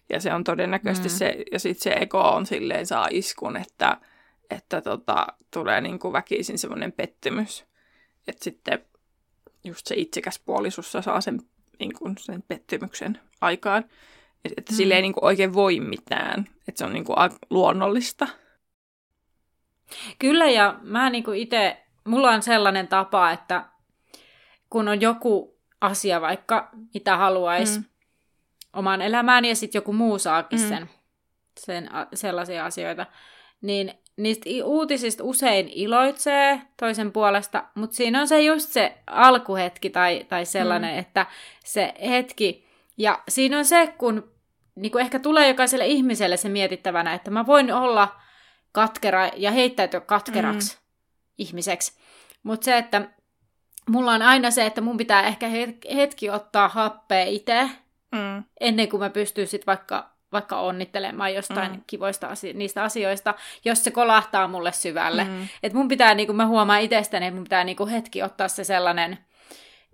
Ja 0.10 0.20
se 0.22 0.34
on 0.34 0.44
todennäköisesti 0.44 1.10
Mm. 1.10 1.16
se, 1.16 1.44
ja 1.52 1.60
sitten 1.60 1.84
se 1.84 1.98
ego 2.00 2.22
on 2.22 2.46
silleen 2.46 2.86
saa 2.86 3.08
iskun, 3.12 3.58
että, 3.58 3.98
että 4.50 4.82
tota, 4.82 5.28
tulee 5.54 5.82
niin 5.82 6.00
kuin 6.00 6.14
väkisin 6.14 6.58
semmoinen 6.58 6.92
pettymys. 6.92 7.66
Että 8.28 8.44
sitten 8.44 8.86
just 9.64 9.88
se 9.88 9.96
itsekäs 9.96 10.40
puoli 10.46 10.72
sussa 10.72 11.02
saa 11.02 11.22
sen, 11.22 11.42
niin 11.80 11.94
kuin 11.94 12.16
sen 12.20 12.44
pettymyksen 12.48 13.20
aikaan. 13.42 13.86
Et, 14.46 14.52
että 14.58 14.74
Mm. 14.74 14.76
sille 14.78 14.96
ei 14.96 15.02
niin 15.02 15.14
kuin 15.14 15.26
oikein 15.26 15.54
voi 15.54 15.80
mitään. 15.80 16.48
Että 16.68 16.80
se 16.80 16.86
on 16.86 16.94
niin 16.94 17.06
kuin 17.06 17.18
luonnollista. 17.50 18.28
Kyllä, 20.20 20.46
ja 20.50 20.80
mä 20.82 21.10
niinku 21.10 21.32
itse, 21.32 21.78
mulla 22.04 22.32
on 22.32 22.42
sellainen 22.44 22.88
tapa, 22.88 23.32
että 23.32 23.66
kun 24.70 24.88
on 24.88 25.02
joku 25.02 25.58
asia 25.82 26.22
vaikka, 26.22 26.70
mitä 26.94 27.18
haluaisi 27.18 27.80
mm. 27.80 27.86
Omaan 28.78 29.02
elämään, 29.02 29.46
ja 29.46 29.56
sitten 29.56 29.80
joku 29.80 29.94
muu 29.94 30.20
saakin 30.20 30.62
Mm. 30.62 30.68
sen, 30.70 30.90
sen 31.60 31.96
a- 31.96 32.08
sellaisia 32.14 32.66
asioita, 32.66 33.06
niin 33.62 33.94
niistä 34.18 34.50
uutisista 34.64 35.24
usein 35.24 35.70
iloitsee 35.74 36.62
toisen 36.80 37.12
puolesta, 37.12 37.64
mutta 37.76 37.96
siinä 37.96 38.22
on 38.22 38.28
se 38.28 38.42
just 38.42 38.70
se 38.70 38.98
alkuhetki 39.08 39.90
tai, 39.90 40.26
tai 40.30 40.46
sellainen, 40.46 40.94
mm. 40.94 41.00
että 41.00 41.26
se 41.66 41.94
hetki, 42.10 42.68
ja 42.98 43.20
siinä 43.30 43.58
on 43.58 43.66
se, 43.66 43.94
kun 43.98 44.32
niin 44.76 44.92
kuin 44.92 45.02
ehkä 45.02 45.20
tulee 45.20 45.48
jokaiselle 45.48 45.88
ihmiselle 45.88 46.38
se 46.38 46.50
mietittävänä, 46.50 47.14
että 47.14 47.32
mä 47.32 47.46
voin 47.46 47.74
olla 47.74 48.16
katkera 48.72 49.28
ja 49.36 49.52
heittäytyä 49.52 50.00
katkeraksi 50.00 50.76
mm. 50.76 50.82
ihmiseksi. 51.38 51.94
Mutta 52.44 52.66
se, 52.66 52.78
että 52.78 53.02
mulla 53.90 54.12
on 54.12 54.22
aina 54.22 54.52
se, 54.52 54.66
että 54.66 54.82
mun 54.82 54.98
pitää 54.98 55.22
ehkä 55.28 55.48
het- 55.48 55.96
hetki 55.96 56.30
ottaa 56.30 56.68
happea 56.68 57.24
itse, 57.26 57.70
Mm. 58.12 58.44
ennen 58.60 58.90
kuin 58.90 59.00
mä 59.00 59.10
pystyn 59.10 59.48
sit 59.48 59.68
vaikka, 59.68 60.10
vaikka 60.32 60.60
onnittelemaan 60.60 61.34
jostain 61.34 61.72
mm. 61.72 61.82
Kivoista 61.88 62.28
asio- 62.28 62.54
niistä 62.54 62.84
asioista, 62.84 63.34
jos 63.66 63.84
se 63.84 63.92
kolahtaa 63.92 64.48
mulle 64.48 64.72
syvälle. 64.72 65.24
Mm. 65.24 65.48
Et 65.64 65.74
mun 65.74 65.88
pitää, 65.88 66.14
niin 66.14 66.28
kuin 66.28 66.36
mä 66.36 66.48
huomaan 66.48 66.82
itsestäni, 66.82 67.26
että 67.26 67.36
mun 67.36 67.44
pitää 67.44 67.64
niin 67.64 67.78
kuin 67.78 67.90
hetki 67.90 68.24
ottaa 68.24 68.48
se 68.48 68.64
sellainen, 68.64 69.18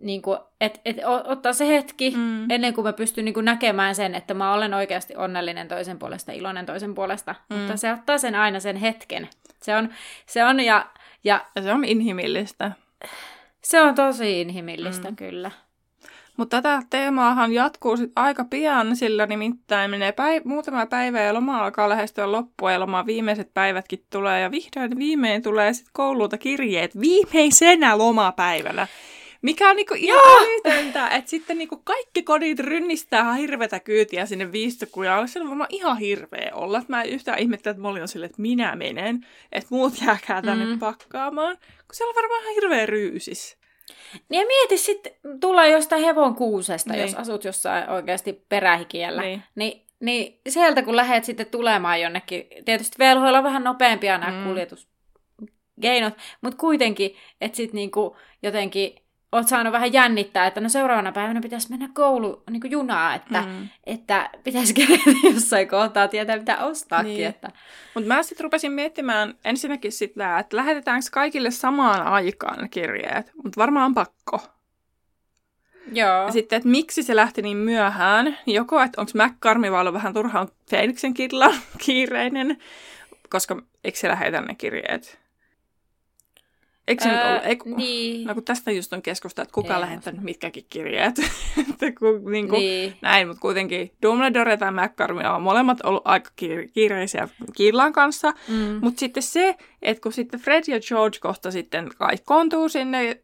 niin 0.02 0.21
kuin, 0.21 0.39
et, 0.62 0.82
ottaa 1.26 1.54
se 1.54 1.67
hetki, 1.67 2.13
mm. 2.15 2.52
Ennen 2.52 2.73
kuin 2.73 2.86
mä 2.86 2.93
pystyn 2.93 3.26
niin 3.26 3.34
kuin 3.34 3.45
näkemään 3.45 3.95
sen, 3.95 4.15
että 4.15 4.34
mä 4.34 4.54
olen 4.54 4.73
oikeasti 4.73 5.15
onnellinen 5.15 5.67
toisen 5.67 5.99
puolesta, 5.99 6.32
iloinen 6.32 6.65
toisen 6.65 6.95
puolesta. 6.95 7.36
Mm. 7.49 7.56
Mutta 7.56 7.78
se 7.78 7.93
ottaa 7.93 8.17
sen 8.17 8.36
aina 8.36 8.60
sen 8.60 8.76
hetken. 8.76 9.30
Se 9.62 9.76
on, 9.76 9.89
se 10.26 10.43
on 10.43 10.60
ja, 10.60 10.88
ja 11.23 11.45
Ja 11.56 11.62
se 11.62 11.73
on 11.73 11.86
inhimillistä. 11.86 12.71
se 13.62 13.82
on 13.82 13.95
tosi 13.95 14.41
inhimillistä. 14.41 15.10
Mm. 15.10 15.15
kyllä. 15.15 15.52
Mutta 16.38 16.62
tätä 16.62 16.86
teemaahan 16.89 17.52
jatkuu 17.52 17.98
sit 17.98 18.12
aika 18.15 18.43
pian, 18.43 18.96
sillä 18.96 19.26
nimittäin 19.26 19.91
menee 19.91 20.12
päiv- 20.12 20.46
muutama 20.46 20.86
päivä 20.86 21.22
ja 21.22 21.34
loma 21.34 21.63
alkaa 21.63 21.89
lähestyä 21.89 22.32
loppua 22.32 22.72
ja 22.72 22.80
loman 22.80 23.06
viimeiset 23.06 23.54
päivätkin 23.54 24.06
tulee 24.10 24.41
ja 24.41 24.52
vihdoin 24.52 24.98
viimein 24.98 25.41
tulee 25.41 25.74
sitten 25.74 25.91
koululta 25.93 26.38
kirjeet 26.38 27.00
viimeisenä 27.00 27.98
lomapäivänä. 27.98 28.88
Mikä 29.41 29.69
on 29.69 29.76
niinku 29.76 29.93
ihan 29.98 30.22
älytöntä, 30.41 31.08
että 31.08 31.30
sitten 31.30 31.58
niinku 31.58 31.82
kaikki 31.84 32.24
kodit 32.24 32.60
rynnistää 32.60 33.22
ihan 33.22 33.38
hirveätä 33.38 33.80
kyytiä 33.80 34.26
sinne 34.26 34.52
viistokujalle. 34.52 35.28
Se 35.28 35.41
on 35.41 35.48
varmaan 35.48 35.69
ihan 35.69 35.98
hirveä 35.98 36.52
olla. 36.54 36.78
Et 36.78 36.89
Mä 36.89 37.02
en 37.02 37.10
yhtään 37.10 37.39
ihmettele, 37.39 37.72
että 37.72 37.82
Molly 37.82 38.02
on 38.02 38.08
silleen, 38.08 38.30
että 38.30 38.41
minä 38.41 38.76
menen, 38.76 39.26
että 39.52 39.67
muut 39.69 39.93
jääkää 40.06 40.41
tänne 40.41 40.65
mm. 40.65 40.80
pakkaamaan. 40.80 41.58
Kun 41.58 41.93
siellä 41.96 42.10
on 42.10 42.15
varmaan 42.15 42.41
ihan 42.41 42.56
hirveä 42.56 42.86
ryysis. 42.86 43.58
Niin 44.30 44.41
ja 44.41 44.48
mieti 44.48 44.78
sitten, 44.78 45.13
tulla 45.39 45.65
jostain 45.65 46.04
hevon 46.04 46.36
kuusesta, 46.36 46.91
niin. 46.93 47.02
Jos 47.02 47.13
asut 47.15 47.43
jossain 47.43 47.89
oikeasti 47.89 48.46
perähikiellä. 48.50 49.22
Niin. 49.22 49.43
Niin, 49.56 49.86
niin 50.00 50.39
sieltä 50.50 50.82
kun 50.82 50.96
lähdet 50.96 51.24
sitten 51.24 51.46
tulemaan 51.46 52.02
jonnekin, 52.02 52.48
tietysti 52.65 52.96
velhoilla 53.00 53.38
on 53.38 53.43
vähän 53.43 53.63
nopeampia 53.63 54.17
nämä. 54.17 54.38
Mm. 54.38 54.43
kuljetuskeinot, 54.48 56.13
mutta 56.41 56.58
kuitenkin, 56.58 57.15
että 57.41 57.56
sitten 57.56 57.76
niinku 57.76 58.17
jotenkin 58.43 59.03
oot 59.34 59.48
saanut 59.48 59.74
vähän 59.74 59.93
jännittää, 59.93 60.48
että 60.48 60.62
no 60.62 60.69
seuraavana 60.69 61.12
päivänä 61.12 61.41
pitäisi 61.41 61.69
mennä 61.69 61.89
koulu 61.93 62.43
niin 62.50 62.72
junaa, 62.72 63.15
että, 63.15 63.41
mm. 63.41 63.69
Että 63.86 64.30
pitäisi 64.43 64.74
kerätä 64.86 65.28
jossain 65.34 65.67
kohtaa 65.67 66.08
tietää, 66.08 66.38
mitä 66.38 66.58
ostaakin. 66.65 67.13
Niin. 67.13 67.28
Että... 67.28 67.52
Mutta 67.93 68.08
mä 68.08 68.24
sitten 68.24 68.43
rupesin 68.43 68.72
miettimään 68.72 69.34
ensinnäkin 69.46 69.91
sitä, 69.91 70.39
että 70.39 70.58
lähetetäänkö 70.58 71.06
kaikille 71.12 71.52
samaan 71.52 72.08
aikaan 72.08 72.69
kirjeet, 72.69 73.32
mutta 73.43 73.62
varmaan 73.62 73.93
pakko. 73.93 74.41
Joo. 75.91 76.26
Ja 76.26 76.32
sitten, 76.32 76.58
että 76.58 76.69
miksi 76.69 77.04
se 77.04 77.15
lähti 77.15 77.41
niin 77.41 77.58
myöhään, 77.58 78.38
joko, 78.46 78.82
että 78.82 79.02
onko 79.02 79.12
vaan 79.72 79.82
ollut 79.82 79.93
vähän 79.93 80.13
turhaan 80.13 80.48
Felixen 80.69 81.13
kirla 81.13 81.54
kiireinen, 81.86 82.58
koska 83.30 83.62
eikö 83.84 83.98
se 83.98 84.08
lähetä 84.08 84.41
ne 84.41 84.56
kirjeet? 84.56 85.23
Eikö 86.88 87.04
se 87.04 87.10
nyt 87.10 87.26
ollut? 87.26 87.46
Eikö, 87.46 87.69
niin. 87.69 88.28
No 88.28 88.34
kun 88.34 88.43
tästä 88.43 88.72
just 88.72 88.93
on 88.93 89.02
keskusteltu, 89.02 89.48
että 89.48 89.54
kuka 89.54 89.76
on 89.76 89.82
lähettänyt 89.82 90.22
mitkäkin 90.22 90.65
kirjeet. 90.69 91.15
että 91.69 91.91
kun, 92.00 92.32
niin 92.32 92.50
kuin, 92.50 92.60
niin. 92.60 92.93
näin, 93.02 93.28
mutta 93.28 93.41
kuitenkin 93.41 93.91
Dumbledore 94.02 94.58
tai 94.58 94.72
McCormi 94.72 95.24
on 95.26 95.41
molemmat 95.41 95.82
ollut 95.84 96.02
aika 96.06 96.30
kiire- 96.41 96.67
kiireisiä 96.74 97.30
Kirlan 97.56 97.93
kanssa. 97.93 98.34
Mm. 98.48 98.80
Mutta 98.82 99.00
sitten 99.00 99.24
se, 99.24 99.56
että 99.84 100.02
kun 100.02 100.13
sitten 100.13 100.39
Fred 100.39 100.63
ja 100.67 100.80
George 100.80 101.17
kohta 101.22 101.52
sitten 101.52 101.89
kaikkoontuu 101.98 102.69
sinne, 102.69 103.22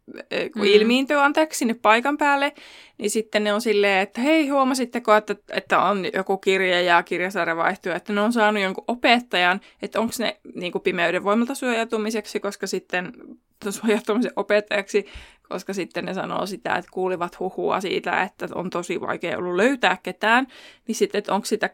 kun 0.54 0.62
Mm. 0.62 0.67
ilmiintyy 0.67 1.17
anteeksi 1.17 1.58
sinne 1.58 1.74
paikan 1.74 2.17
päälle, 2.17 2.54
niin 2.98 3.10
sitten 3.10 3.43
ne 3.43 3.54
on 3.54 3.62
silleen, 3.62 4.02
että 4.02 4.22
hei, 4.22 4.48
huomasitteko, 4.48 5.15
että, 5.15 5.36
että 5.50 5.82
on 5.82 6.06
joku 6.13 6.38
kirje 6.38 6.82
ja 6.82 7.04
kirjasarja 7.04 7.56
vaihtuu, 7.56 7.91
että 7.91 8.13
ne 8.13 8.22
on 8.22 8.34
saanut 8.34 8.63
jonkun 8.63 8.84
opettajan, 8.88 9.62
että 9.82 10.00
onko 10.00 10.13
ne 10.19 10.39
niin 10.56 10.72
kuin 10.72 10.82
pimeyden 10.82 11.24
voimalta 11.24 11.56
suojautumiseksi, 11.56 12.39
koska 12.39 12.67
sitten 12.67 13.13
suojautumisen 13.69 14.34
opettajaksi, 14.36 15.06
koska 15.50 15.74
sitten 15.74 16.06
ne 16.06 16.13
sanoo 16.13 16.45
sitä, 16.45 16.76
että 16.76 16.91
kuulivat 16.93 17.39
huhua 17.39 17.82
siitä, 17.82 18.24
että 18.24 18.48
on 18.56 18.69
tosi 18.69 19.02
vaikea 19.02 19.38
ollut 19.38 19.56
löytää 19.56 19.98
ketään, 20.04 20.48
niin 20.88 20.95
sitten, 20.95 21.19
että 21.19 21.34
onko 21.34 21.45
sitä 21.45 21.69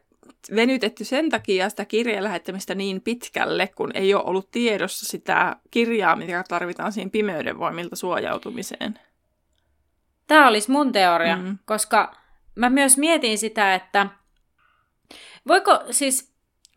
venytetty 0.55 1.03
sen 1.03 1.29
takia 1.29 1.69
sitä 1.69 1.85
kirjeen 1.85 2.23
lähettämistä 2.23 2.75
niin 2.75 3.01
pitkälle, 3.01 3.67
kun 3.67 3.91
ei 3.93 4.13
ole 4.13 4.23
ollut 4.23 4.51
tiedossa 4.51 5.05
sitä 5.05 5.55
kirjaa, 5.71 6.15
mitä 6.15 6.43
tarvitaan 6.47 6.91
siihen 6.91 7.11
pimeyden 7.11 7.59
voimilta 7.59 7.95
suojautumiseen. 7.95 8.99
Tämä 10.27 10.47
olisi 10.47 10.71
mun 10.71 10.91
teoria, 10.91 11.35
Mm. 11.35 11.43
mm. 11.43 11.57
koska 11.65 12.15
mä 12.55 12.69
myös 12.69 12.97
mietin 12.97 13.37
sitä, 13.37 13.75
että 13.75 14.07
voiko 15.47 15.79
siis, 15.91 16.33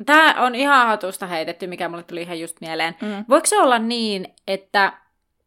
tämä 0.06 0.34
on 0.38 0.54
ihan 0.54 0.86
hatusta 0.86 1.26
heitetty, 1.26 1.66
mikä 1.66 1.88
mulle 1.88 2.02
tuli 2.02 2.22
ihan 2.22 2.40
just 2.40 2.60
mieleen. 2.60 2.94
Mm. 3.02 3.24
Voiko 3.28 3.46
se 3.46 3.58
olla 3.58 3.78
niin, 3.78 4.34
että 4.46 4.92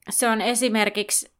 se 0.10 0.27
on 0.27 0.41
esimerkiksi, 0.41 1.31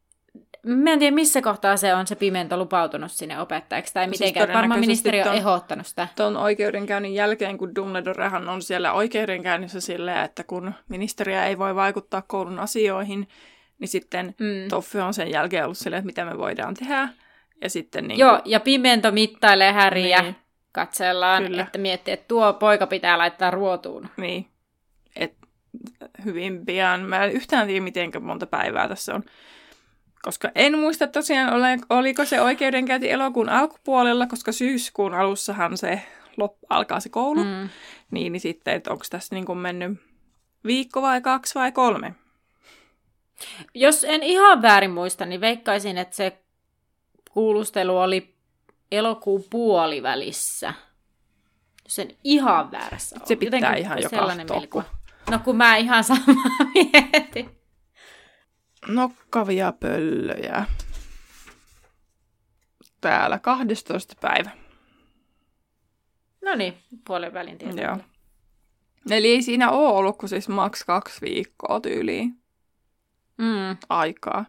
mä 0.66 0.90
en 0.92 0.98
tiedä 0.98 1.14
missä 1.14 1.42
kohtaa 1.42 1.76
se 1.76 1.94
on 1.94 2.06
se 2.06 2.14
pimento 2.16 2.56
lupautunut 2.56 3.12
sinne 3.12 3.40
opettajaksi, 3.40 3.94
tai 3.94 4.06
No 4.06 4.10
siis 4.10 4.20
mitenkään, 4.20 4.48
varmaan 4.48 4.62
todennäköisesti 4.80 5.08
ministeri 5.10 5.20
on 5.20 5.36
ton- 5.36 5.38
ehdottanut 5.50 5.86
sitä. 5.86 6.08
Tuon 6.16 6.36
oikeudenkäynnin 6.36 7.14
jälkeen, 7.14 7.58
kun 7.58 7.74
Dumbledorehan 7.74 8.48
on 8.48 8.62
siellä 8.62 8.92
oikeudenkäynnissä 8.92 9.80
silleen, 9.80 10.24
että 10.24 10.44
kun 10.44 10.74
ministeriä 10.88 11.46
ei 11.46 11.58
voi 11.58 11.74
vaikuttaa 11.74 12.22
koulun 12.22 12.58
asioihin, 12.58 13.28
niin 13.78 13.88
sitten 13.88 14.34
Mm. 14.38 14.68
Toffe 14.68 15.02
on 15.02 15.14
sen 15.14 15.30
jälkeen 15.30 15.64
ollut 15.64 15.78
silleen, 15.78 15.98
että 15.98 16.06
mitä 16.06 16.24
me 16.24 16.38
voidaan 16.38 16.74
tehdä. 16.74 17.08
Ja 17.62 17.70
sitten 17.70 18.08
niin 18.08 18.18
Joo, 18.18 18.40
ja 18.44 18.60
pimento 18.60 19.10
mittailee 19.12 19.72
Häriä, 19.72 20.22
Niin. 20.22 20.36
katsellaan, 20.72 21.42
Kyllä. 21.42 21.50
Kyllä. 21.50 21.62
että 21.62 21.78
miettii, 21.78 22.14
että 22.14 22.28
tuo 22.28 22.52
poika 22.52 22.86
pitää 22.86 23.18
laittaa 23.18 23.50
ruotuun. 23.50 24.08
Niin, 24.16 24.46
et 25.16 25.34
hyvin 26.24 26.66
pian. 26.66 27.00
Mä 27.00 27.24
en 27.24 27.32
yhtään 27.32 27.66
tiedä, 27.66 27.80
miten 27.84 28.10
monta 28.20 28.46
päivää 28.46 28.88
tässä 28.88 29.14
on. 29.14 29.22
Koska 30.22 30.50
en 30.54 30.78
muista 30.78 31.06
tosiaan, 31.06 31.54
ole, 31.54 31.78
oliko 31.90 32.24
se 32.24 32.40
oikeudenkäynti 32.40 33.10
elokuun 33.10 33.48
alkupuolella, 33.48 34.26
koska 34.26 34.52
syyskuun 34.52 35.14
alussahan 35.14 35.78
se 35.78 36.02
lop, 36.36 36.56
alkaa 36.68 37.00
se 37.00 37.08
koulu. 37.08 37.44
Mm. 37.44 37.68
Niin, 38.10 38.32
niin 38.32 38.40
sitten, 38.40 38.74
että 38.74 38.90
onko 38.90 39.04
tässä 39.10 39.34
niin 39.34 39.46
kuin 39.46 39.58
mennyt 39.58 40.00
viikko 40.66 41.02
vai 41.02 41.20
kaksi 41.20 41.54
vai 41.54 41.72
kolme? 41.72 42.14
Jos 43.74 44.04
en 44.04 44.22
ihan 44.22 44.62
väärin 44.62 44.90
muista, 44.90 45.26
niin 45.26 45.40
veikkaisin, 45.40 45.98
että 45.98 46.16
se 46.16 46.38
kuulustelu 47.30 47.98
oli 47.98 48.34
elokuun 48.92 49.44
puolivälissä. 49.50 50.74
Jos 51.84 51.98
en 51.98 52.16
ihan 52.24 52.70
väärässä 52.72 53.16
ole. 53.18 53.26
Se 53.26 53.36
pitää 53.36 53.74
ihan 53.74 54.02
jo 54.02 54.08
sellainen. 54.08 54.46
No 55.30 55.38
kun 55.44 55.56
mä 55.56 55.76
ihan 55.76 56.04
samaa 56.04 56.58
mietin. 56.74 57.61
Nokkavia 58.88 59.72
pöllöjä. 59.72 60.64
Täällä 63.00 63.38
12. 63.38 64.14
päivä. 64.20 64.50
No 66.44 66.54
niin, 66.54 66.78
puolivälin 67.06 67.58
tietenkin. 67.58 67.84
Joo. 67.84 67.98
Eli 69.10 69.28
ei 69.28 69.42
siinä 69.42 69.70
ole 69.70 69.88
ollut 69.88 70.18
kuin 70.18 70.30
siis 70.30 70.48
maks 70.48 70.84
kaksi 70.84 71.20
viikkoa 71.20 71.80
tyyliin 71.80 72.42
Mm. 73.38 73.76
aikaa. 73.88 74.44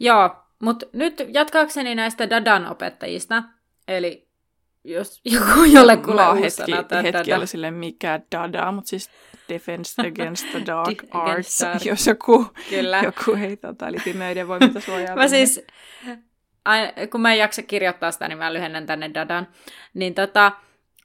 Joo, 0.00 0.36
mutta 0.62 0.86
nyt 0.92 1.22
jatkaakseni 1.28 1.94
näistä 1.94 2.30
Dadan 2.30 2.66
opettajista, 2.66 3.42
eli 3.88 4.28
jos 4.84 5.20
joku 5.24 5.64
jollekulle 5.72 6.22
Mä 6.22 6.30
uusi 6.32 6.42
hetki, 6.42 6.72
sana, 6.72 7.02
hetki 7.02 7.32
oli 7.34 7.46
silleen, 7.46 7.74
mikä 7.74 8.20
dada, 8.36 8.72
mutta 8.72 8.88
siis 8.88 9.10
Defense 9.48 10.02
Against 10.06 10.50
the 10.50 10.62
Dark 10.66 11.04
Arts, 11.10 11.60
dark. 11.60 11.84
jos 11.90 12.06
joku, 12.06 12.46
Kyllä. 12.70 13.00
joku 13.04 13.32
ei 13.32 13.56
tota, 13.56 13.88
eli 13.88 13.96
pimeyden 14.04 14.48
voimilta 14.48 14.80
suojautuminen. 14.80 15.18
Mä 15.24 15.28
siis, 15.28 15.66
aina, 16.64 16.92
kun 17.10 17.20
mä 17.20 17.32
en 17.32 17.38
jaksa 17.38 17.62
kirjoittaa 17.62 18.12
sitä, 18.12 18.28
niin 18.28 18.38
mä 18.38 18.52
lyhennän 18.52 18.86
tänne 18.86 19.10
Dadan. 19.14 19.48
Niin 19.94 20.14
tota, 20.14 20.52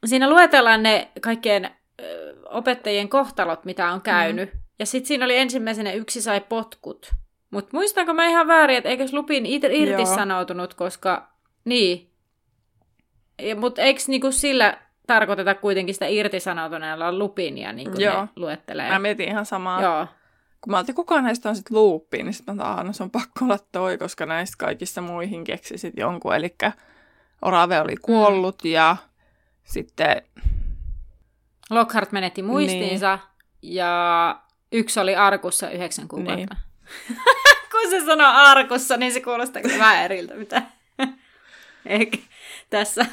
siinä 0.05 0.29
luetellaan 0.29 0.83
ne 0.83 1.11
kaikkien 1.21 1.71
ö, 2.01 2.35
opettajien 2.49 3.09
kohtalot, 3.09 3.65
mitä 3.65 3.91
on 3.91 4.01
käynyt. 4.01 4.53
Mm. 4.53 4.59
Ja 4.79 4.85
sitten 4.85 5.07
siinä 5.07 5.25
oli 5.25 5.37
ensimmäisenä 5.37 5.91
yksi 5.91 6.21
sai 6.21 6.41
potkut. 6.41 7.11
Mutta 7.51 7.69
muistanko 7.73 8.13
mä 8.13 8.27
ihan 8.27 8.47
väärin, 8.47 8.77
että 8.77 8.89
eikö 8.89 9.05
Lupin 9.11 9.45
irtisanoutunut, 9.45 10.73
koska... 10.73 11.29
Niin. 11.65 12.09
Mutta 13.59 13.81
eikö 13.81 14.01
niinku 14.07 14.31
sillä 14.31 14.77
tarkoiteta 15.09 15.55
kuitenkin 15.55 15.95
sitä 15.95 16.05
irtisanoutuneella 16.05 17.17
Lupinia, 17.17 17.73
niin 17.73 17.91
kuin 17.91 18.01
Joo. 18.01 18.21
ne 18.21 18.29
luettelee? 18.35 18.89
Mä 18.89 18.99
mietin 18.99 19.29
ihan 19.29 19.45
samaa. 19.45 19.81
Joo. 19.81 20.07
Kun 20.61 20.71
mä 20.71 20.77
ajattelin, 20.77 20.95
kukaan 20.95 21.23
näistä 21.23 21.49
on 21.49 21.55
sitten 21.55 21.77
loopiin, 21.77 22.25
niin 22.25 22.33
sitten 22.33 22.55
mä 22.55 22.63
ajattelin, 22.63 22.87
no 22.87 22.93
se 22.93 23.03
on 23.03 23.11
pakko 23.11 23.45
olla 23.45 23.57
toi, 23.71 23.97
koska 23.97 24.25
näistä 24.25 24.55
kaikista 24.57 25.01
muihin 25.01 25.43
keksi 25.43 25.77
sit 25.77 25.93
jonkun. 25.97 26.35
Eli 26.35 26.55
Orave 27.41 27.81
oli 27.81 27.95
kuollut 27.95 28.63
mm. 28.63 28.69
ja 28.69 28.95
sitten 29.63 30.21
Lockhart 31.69 32.11
menetti 32.11 32.41
muistiinsa 32.41 33.19
niin. 33.61 33.75
ja 33.75 34.41
yksi 34.71 34.99
oli 34.99 35.15
arkussa 35.15 35.69
yhdeksän 35.69 36.07
kuukautta. 36.07 36.55
Niin. 36.55 37.17
Kun 37.71 37.89
se 37.89 38.05
sanoo 38.05 38.31
arkussa, 38.33 38.97
niin 38.97 39.11
se 39.11 39.21
kuulostaa 39.21 39.61
vähän 39.77 40.03
eriltä. 40.03 40.35
Mitä? 40.35 40.61
Eikä 41.85 42.17
tässä. 42.69 43.05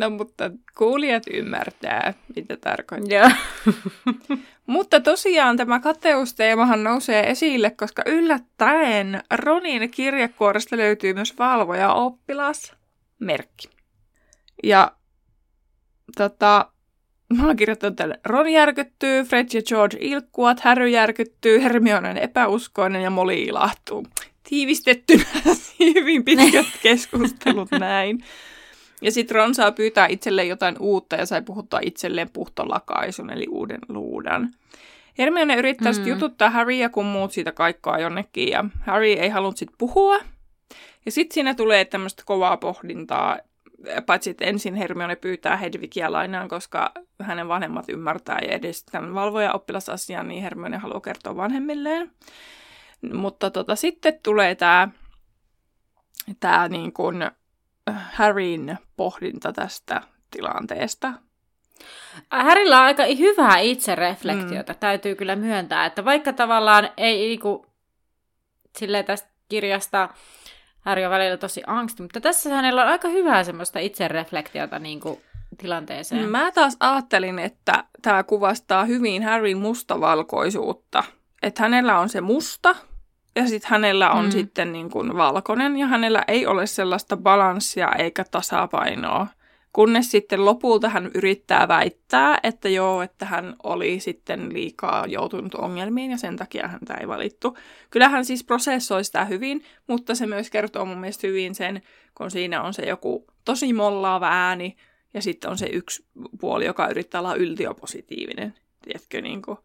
No, 0.00 0.10
mutta 0.10 0.50
kuulijat 0.78 1.22
ymmärtää, 1.32 2.14
mitä 2.36 2.56
tarkoittaa. 2.56 3.18
Joo. 3.18 3.30
Mutta 4.66 5.00
tosiaan 5.00 5.56
tämä 5.56 5.80
kateusteemahan 5.80 6.84
nousee 6.84 7.30
esille, 7.30 7.70
koska 7.70 8.02
yllättäen 8.06 9.22
Ronin 9.34 9.90
kirjekuoresta 9.90 10.76
löytyy 10.76 11.14
myös 11.14 11.38
valvoja 11.38 11.92
oppilas 11.92 12.72
merkki. 13.18 13.68
Ja 14.62 14.92
tota, 16.16 16.72
mä 17.36 17.46
oon 17.46 17.56
kirjoittanut 17.56 17.96
tälle. 17.96 18.20
Ron 18.24 18.48
järkyttyy, 18.48 19.24
Fred 19.24 19.46
ja 19.52 19.62
George 19.62 19.96
ilkkuvat, 20.00 20.60
Harry 20.60 20.88
järkyttyy, 20.88 21.62
Hermione 21.62 22.10
on 22.10 22.16
epäuskoinen 22.16 23.02
ja 23.02 23.10
Molly 23.10 23.34
ilahtuu. 23.34 24.06
Tiivistettynä 24.48 25.24
hyvin 25.94 26.24
pitkät 26.24 26.66
keskustelut 26.82 27.70
näin. 27.70 28.24
Ja 29.00 29.12
sitten 29.12 29.34
Ron 29.34 29.54
saa 29.54 29.72
pyytää 29.72 30.06
itselleen 30.06 30.48
jotain 30.48 30.76
uutta 30.78 31.16
ja 31.16 31.26
sai 31.26 31.42
puhuttaa 31.42 31.80
itselleen 31.82 32.30
puhtolakaisun, 32.32 33.30
eli 33.30 33.46
uuden 33.50 33.78
luudan. 33.88 34.50
Hermione 35.18 35.56
yrittää 35.56 35.92
mm. 35.92 35.98
Mm. 35.98 36.06
jututtaa 36.06 36.50
Harrya, 36.50 36.88
kun 36.88 37.06
muut 37.06 37.32
siitä 37.32 37.52
kaikkaa 37.52 37.98
jonnekin, 37.98 38.48
ja 38.48 38.64
Harry 38.86 39.06
ei 39.06 39.28
halunnut 39.28 39.56
sitten 39.56 39.78
puhua. 39.78 40.18
Ja 41.06 41.12
sitten 41.12 41.34
siinä 41.34 41.54
tulee 41.54 41.84
tämmöistä 41.84 42.22
kovaa 42.26 42.56
pohdintaa, 42.56 43.38
paitsi 44.06 44.30
että 44.30 44.44
ensin 44.44 44.74
Hermione 44.74 45.16
pyytää 45.16 45.56
Hedvigia 45.56 46.12
lainaan, 46.12 46.48
koska 46.48 46.92
hänen 47.22 47.48
vanhemmat 47.48 47.88
ymmärtää 47.88 48.38
ja 48.42 48.48
edes 48.48 48.84
tämän 48.84 49.14
valvoja-oppilasasian, 49.14 50.28
niin 50.28 50.42
Hermione 50.42 50.76
haluaa 50.76 51.00
kertoa 51.00 51.36
vanhemmilleen. 51.36 52.10
Mutta 53.12 53.50
tota, 53.50 53.76
sitten 53.76 54.18
tulee 54.22 54.54
tämä 54.54 54.88
tää 56.40 56.68
niin 56.68 56.92
kuin 56.92 57.30
Harryn 58.12 58.78
pohdinta 58.96 59.52
tästä 59.52 60.00
tilanteesta. 60.30 61.12
Härillä 62.30 62.78
on 62.78 62.84
aika 62.84 63.02
hyvää 63.18 63.58
itsereflektiota, 63.58 64.72
mm. 64.72 64.78
täytyy 64.78 65.14
kyllä 65.14 65.36
myöntää, 65.36 65.86
että 65.86 66.04
vaikka 66.04 66.32
tavallaan 66.32 66.88
ei 66.96 67.28
niinku, 67.28 67.66
silleen 68.78 69.04
tästä 69.04 69.28
kirjasta 69.48 70.08
Häri 70.80 71.04
on 71.04 71.10
välillä 71.10 71.36
tosi 71.36 71.62
angsti, 71.66 72.02
mutta 72.02 72.20
tässä 72.20 72.50
hänellä 72.54 72.82
on 72.82 72.88
aika 72.88 73.08
hyvää 73.08 73.44
semmoista 73.44 73.78
itsereflektiota 73.78 74.78
niinku 74.78 75.20
tilanteeseen. 75.58 76.30
Mä 76.30 76.52
taas 76.52 76.76
ajattelin, 76.80 77.38
että 77.38 77.84
tämä 78.02 78.22
kuvastaa 78.22 78.84
hyvin 78.84 79.22
Harryn 79.22 79.58
mustavalkoisuutta. 79.58 81.04
Että 81.42 81.62
hänellä 81.62 81.98
on 81.98 82.08
se 82.08 82.20
musta 82.20 82.76
ja 83.36 83.48
sitten 83.48 83.70
hänellä 83.70 84.10
on 84.10 84.24
mm. 84.24 84.30
Sitten 84.30 84.72
niin 84.72 84.90
kuin 84.90 85.16
valkoinen 85.16 85.76
ja 85.76 85.86
hänellä 85.86 86.24
ei 86.28 86.46
ole 86.46 86.66
sellaista 86.66 87.16
balanssia 87.16 87.92
eikä 87.98 88.24
tasapainoa. 88.30 89.26
Kunnes 89.72 90.10
sitten 90.10 90.44
lopulta 90.44 90.88
hän 90.88 91.10
yrittää 91.14 91.68
väittää, 91.68 92.38
että 92.42 92.68
joo, 92.68 93.02
että 93.02 93.26
hän 93.26 93.56
oli 93.62 94.00
sitten 94.00 94.52
liikaa 94.52 95.06
joutunut 95.06 95.54
ongelmiin 95.54 96.10
ja 96.10 96.16
sen 96.16 96.36
takia 96.36 96.68
häntä 96.68 96.94
ei 96.94 97.08
valittu. 97.08 97.56
Kyllähän 97.90 98.24
siis 98.24 98.44
prosessoi 98.44 99.04
sitä 99.04 99.24
hyvin, 99.24 99.64
mutta 99.86 100.14
se 100.14 100.26
myös 100.26 100.50
kertoo 100.50 100.84
mun 100.84 100.98
mielestä 100.98 101.26
hyvin 101.26 101.54
sen, 101.54 101.82
kun 102.14 102.30
siinä 102.30 102.62
on 102.62 102.74
se 102.74 102.82
joku 102.82 103.26
tosi 103.44 103.72
mollaava 103.72 104.28
ääni 104.28 104.76
ja 105.14 105.22
sitten 105.22 105.50
on 105.50 105.58
se 105.58 105.66
yksi 105.66 106.04
puoli, 106.40 106.64
joka 106.64 106.88
yrittää 106.88 107.20
olla 107.20 107.34
yltiöpositiivinen. 107.34 108.54
tiedätkö, 108.84 109.20
niin 109.20 109.42
kuin, 109.42 109.58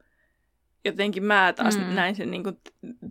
jotenkin 0.86 1.24
mä 1.24 1.54
taas 1.56 1.78
Mm. 1.78 1.96
näin 1.96 2.16
sen 2.16 2.32
niin 2.32 2.44
kuin 2.44 2.60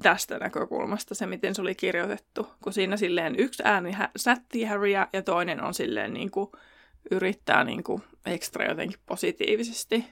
tästä 0.02 0.38
näkökulmasta, 0.38 1.14
se 1.14 1.26
miten 1.26 1.54
se 1.54 1.62
oli 1.62 1.74
kirjoitettu. 1.74 2.48
Kun 2.62 2.72
siinä 2.72 2.96
silleen 2.96 3.34
yksi 3.38 3.62
ääni 3.66 3.92
hä- 3.92 4.08
sättii 4.16 4.64
Harryä 4.64 5.06
ja 5.12 5.22
toinen 5.22 5.62
on 5.64 5.74
silleen 5.74 6.14
niin 6.14 6.30
kuin, 6.30 6.50
yrittää 7.10 7.64
niin 7.64 7.84
kuin, 7.84 8.02
ekstra 8.26 8.64
jotenkin 8.66 8.98
positiivisesti. 9.06 10.04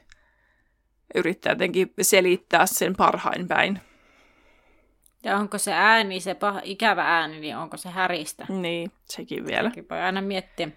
Yrittää 1.15 1.53
jotenkin 1.53 1.93
selittää 2.01 2.67
sen 2.67 2.97
parhain 2.97 3.49
päin. 3.49 3.81
Ja 5.25 5.37
onko 5.37 5.59
se 5.59 5.73
ääni, 5.73 6.21
se 6.21 6.35
paha, 6.35 6.61
ikävä 6.65 7.19
ääni, 7.19 7.41
niin 7.41 7.57
onko 7.57 7.77
se 7.77 7.89
häristä? 7.89 8.47
Niin, 8.49 8.91
sekin 9.05 9.47
vielä. 9.47 9.69
Sekin 9.69 9.87
voi 9.91 10.01
aina 10.01 10.21
miettiä. 10.23 10.69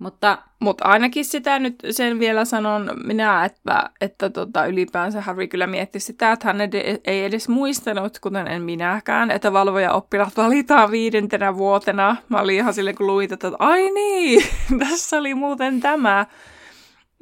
Mutta 0.00 0.38
Mutta 0.60 0.84
ainakin 0.84 1.24
sitä 1.24 1.58
nyt 1.58 1.74
sen 1.90 2.18
vielä 2.18 2.44
sanon 2.44 2.90
minä, 3.04 3.44
että, 3.44 3.90
että 4.00 4.30
tota, 4.30 4.66
ylipäänsä 4.66 5.20
Harry 5.20 5.46
kyllä 5.46 5.66
mietti 5.66 6.00
sitä, 6.00 6.32
että 6.32 6.46
hän 6.46 6.60
ed- 6.60 7.00
ei 7.04 7.24
edes 7.24 7.48
muistanut, 7.48 8.18
kuten 8.18 8.46
en 8.46 8.62
minäkään, 8.62 9.30
että 9.30 9.52
valvoja 9.52 9.92
oppilaat 9.92 10.36
valitaan 10.36 10.90
viidentenä 10.90 11.56
vuotena. 11.56 12.16
Mä 12.28 12.40
olin 12.40 12.56
ihan 12.56 12.74
silleen, 12.74 12.96
kun 12.96 13.06
luin 13.06 13.32
että 13.32 13.52
ai 13.58 13.90
niin, 13.90 14.42
tässä 14.88 15.16
oli 15.16 15.34
muuten 15.34 15.80
tämä. 15.80 16.26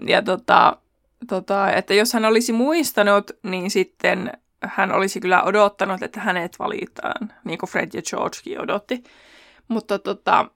Ja 0.07 0.23
tota, 0.23 0.77
tota, 1.29 1.73
että 1.73 1.95
jos 1.95 2.12
hän 2.12 2.25
olisi 2.25 2.53
muistanut, 2.53 3.31
niin 3.43 3.71
sitten 3.71 4.33
hän 4.64 4.93
olisi 4.93 5.21
kyllä 5.21 5.43
odottanut, 5.43 6.03
että 6.03 6.21
hänet 6.21 6.59
valitaan, 6.59 7.33
niin 7.45 7.59
kuin 7.59 7.71
Fred 7.71 7.91
ja 7.95 8.03
Georgekin 8.11 8.61
odotti. 8.61 9.03
Mutta 9.69 9.99
tota, 9.99 10.47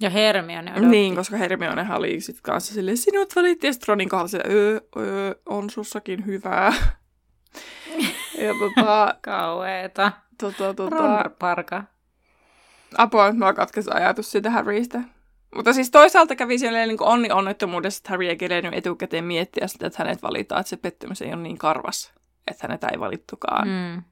ja 0.00 0.10
Hermione 0.10 0.70
odotti. 0.70 0.86
niin, 0.86 1.16
koska 1.16 1.36
Hermione 1.36 1.86
oli 1.94 2.20
sit 2.20 2.40
kanssa 2.42 2.74
silleen, 2.74 2.96
sinut 2.96 3.36
valittiin, 3.36 3.68
ja 3.68 3.72
sitten 3.72 3.88
Ronin 3.88 4.08
silleen, 4.26 4.52
öö, 4.52 4.80
öö, 4.96 5.34
on 5.46 5.70
sussakin 5.70 6.26
hyvää. 6.26 6.72
ja 8.44 8.54
tota, 8.58 9.14
Kauheeta. 9.20 10.12
tota, 10.40 10.74
tota, 10.74 10.96
Ron 10.96 11.30
parka. 11.38 11.84
apua, 12.98 13.28
nyt 13.28 13.38
mä 13.38 13.52
katkesi 13.52 13.90
ajatus 13.94 14.30
siitä 14.30 14.50
Harrystä. 14.50 15.00
Mutta 15.54 15.72
siis 15.72 15.90
toisaalta 15.90 16.36
kävi 16.36 16.58
silleen 16.58 16.88
niin 16.88 17.02
onni 17.02 17.30
onnettomuudessa, 17.30 17.98
että 17.98 18.10
Harry 18.10 18.26
ei 18.26 18.36
kerennyt 18.36 18.74
etukäteen 18.74 19.24
miettiä 19.24 19.66
sitä, 19.66 19.86
että 19.86 20.04
hänet 20.04 20.22
valitaan, 20.22 20.60
että 20.60 20.70
se 20.70 20.76
pettymys 20.76 21.22
ei 21.22 21.32
ole 21.32 21.42
niin 21.42 21.58
karvas, 21.58 22.12
että 22.46 22.68
hänet 22.68 22.84
ei 22.84 23.00
valittukaan. 23.00 23.68
Mm. 23.68 24.02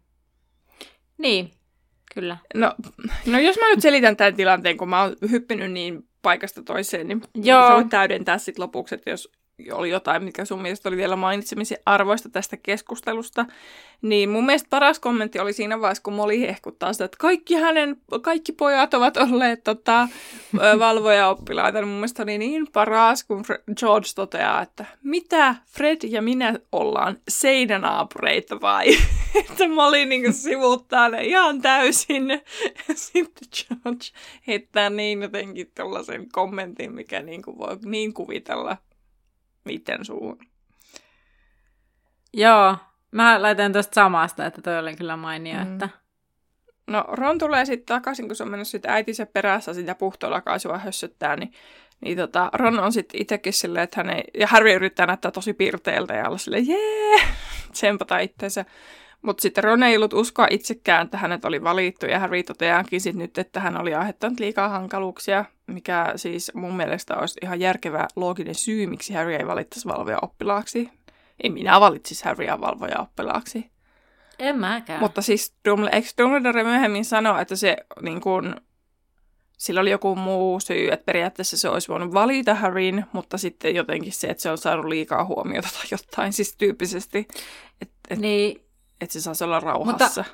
Niin, 1.18 1.50
kyllä. 2.14 2.36
No, 2.54 2.74
no, 3.26 3.38
jos 3.38 3.56
mä 3.58 3.70
nyt 3.70 3.80
selitän 3.80 4.16
tämän 4.16 4.34
tilanteen, 4.34 4.76
kun 4.76 4.88
mä 4.88 5.02
oon 5.02 5.16
hyppinyt 5.30 5.72
niin 5.72 6.08
paikasta 6.22 6.62
toiseen, 6.62 7.08
niin 7.08 7.22
Joo. 7.34 7.68
sä 7.68 7.74
voit 7.74 7.88
täydentää 7.88 8.38
sitten 8.38 8.62
lopuksi, 8.62 8.94
että 8.94 9.10
jos 9.10 9.32
oli 9.72 9.90
jotain, 9.90 10.24
mikä 10.24 10.44
sun 10.44 10.62
mielestä 10.62 10.88
oli 10.88 10.96
vielä 10.96 11.16
mainitsemisen 11.16 11.78
arvoista 11.86 12.28
tästä 12.28 12.56
keskustelusta, 12.56 13.46
niin 14.02 14.30
mun 14.30 14.46
mielestä 14.46 14.66
paras 14.70 14.98
kommentti 14.98 15.38
oli 15.38 15.52
siinä 15.52 15.80
vaiheessa, 15.80 16.02
kun 16.02 16.12
Molly 16.12 16.40
hehkuttaa 16.40 16.92
sitä, 16.92 17.04
että 17.04 17.16
kaikki 17.20 17.54
hänen, 17.54 17.96
kaikki 18.22 18.52
pojat 18.52 18.94
ovat 18.94 19.16
olleet 19.16 19.64
tota, 19.64 20.08
valvoja-oppilaita. 20.78 21.78
Niin 21.78 21.88
mun 21.88 21.96
mielestä 21.96 22.22
oli 22.22 22.38
niin 22.38 22.66
paras, 22.72 23.24
kun 23.24 23.42
Fre- 23.42 23.74
George 23.76 24.08
toteaa, 24.14 24.62
että 24.62 24.84
mitä 25.02 25.54
Fred 25.66 25.98
ja 26.08 26.22
minä 26.22 26.54
ollaan, 26.72 27.18
seinänaapureita 27.28 28.60
vai? 28.60 28.86
että 29.50 29.68
Molly 29.68 30.04
niin 30.04 30.32
sivuttaa 30.32 31.08
ne 31.08 31.24
ihan 31.24 31.62
täysin. 31.62 32.30
Ja 32.88 32.94
sitten 32.94 33.48
George 33.56 34.04
heittää 34.46 34.90
niin 34.90 35.22
jotenkin 35.22 35.70
tällaisen 35.74 36.28
kommentin, 36.32 36.92
mikä 36.94 37.22
niin 37.22 37.42
kuin 37.42 37.58
voi 37.58 37.78
niin 37.84 38.14
kuvitella 38.14 38.76
miten 39.64 40.04
suun. 40.04 40.38
Joo, 42.32 42.76
mä 43.10 43.42
laitan 43.42 43.72
tuosta 43.72 43.94
samasta, 43.94 44.46
että 44.46 44.62
toi 44.62 44.78
oli 44.78 44.96
kyllä 44.96 45.16
mainio, 45.16 45.54
Mm. 45.56 45.72
että 45.72 45.88
No 46.86 47.04
Ron 47.08 47.38
tulee 47.38 47.64
sitten 47.64 47.86
takaisin, 47.96 48.26
kun 48.26 48.36
se 48.36 48.42
on 48.42 48.50
mennyt 48.50 48.68
sitten 48.68 48.90
äitinsä 48.90 49.26
perässä 49.26 49.74
sitä 49.74 49.94
puhtolakaisua 49.94 50.78
hössöttää, 50.78 51.36
niin, 51.36 51.52
niin 52.00 52.18
tota, 52.18 52.50
Ron 52.52 52.78
on 52.78 52.92
sitten 52.92 53.20
itsekin 53.22 53.52
silleen, 53.52 53.84
että 53.84 54.00
hän 54.00 54.10
ei, 54.16 54.24
ja 54.38 54.46
Harry 54.46 54.72
yrittää 54.72 55.06
näyttää 55.06 55.30
tosi 55.30 55.52
pirteeltä 55.54 56.14
ja 56.14 56.26
olla 56.28 56.38
silleen, 56.38 56.68
jee, 56.68 57.20
tsempata 57.72 58.18
itseensä. 58.18 58.64
Mutta 59.24 59.42
sitten 59.42 59.64
Ron 59.64 59.82
ei 59.82 59.96
ollut 59.96 60.12
uskoa 60.12 60.46
itsekään, 60.50 61.04
että 61.04 61.18
hänet 61.18 61.44
oli 61.44 61.62
valittu, 61.64 62.06
ja 62.06 62.18
Harry 62.18 62.42
toteaakin 62.42 63.00
sitten 63.00 63.22
nyt, 63.22 63.38
että 63.38 63.60
hän 63.60 63.80
oli 63.80 63.94
aiheuttanut 63.94 64.40
liikaa 64.40 64.68
hankaluuksia, 64.68 65.44
mikä 65.66 66.12
siis 66.16 66.52
mun 66.54 66.76
mielestä 66.76 67.16
olisi 67.16 67.38
ihan 67.42 67.60
järkevä 67.60 68.08
looginen 68.16 68.54
syy, 68.54 68.86
miksi 68.86 69.14
Harry 69.14 69.34
ei 69.34 69.46
valittaisi 69.46 69.88
valvoja 69.88 70.18
oppilaaksi. 70.22 70.90
Ei 71.42 71.50
minä 71.50 71.80
valitsisi 71.80 72.24
Harrya 72.24 72.60
valvoja 72.60 73.00
oppilaaksi. 73.00 73.70
en 74.38 74.58
mäkään. 74.58 75.00
Mutta 75.00 75.22
siis 75.22 75.54
Dumbledore, 75.68 75.96
eikö 75.96 76.08
Dumbledore 76.18 76.64
myöhemmin 76.64 77.04
sanoa, 77.04 77.40
että 77.40 77.56
se 77.56 77.76
niin 78.02 78.20
kuin, 78.20 78.54
sillä 79.58 79.80
oli 79.80 79.90
joku 79.90 80.16
muu 80.16 80.60
syy, 80.60 80.88
että 80.92 81.04
periaatteessa 81.04 81.56
se 81.56 81.68
olisi 81.68 81.88
voinut 81.88 82.14
valita 82.14 82.54
Harryn, 82.54 83.06
mutta 83.12 83.38
sitten 83.38 83.74
jotenkin 83.74 84.12
se, 84.12 84.26
että 84.26 84.42
se 84.42 84.50
on 84.50 84.58
saanut 84.58 84.84
liikaa 84.84 85.24
huomiota 85.24 85.68
tai 85.72 85.86
jotain 85.90 86.32
siis 86.32 86.56
tyyppisesti, 86.56 87.28
että 87.82 87.94
et, 88.10 88.18
Niin, 88.18 88.63
et 89.04 89.10
se 89.10 89.20
saisi 89.20 89.44
olla 89.44 89.60
rauhassa. 89.60 90.20
Mutta... 90.20 90.24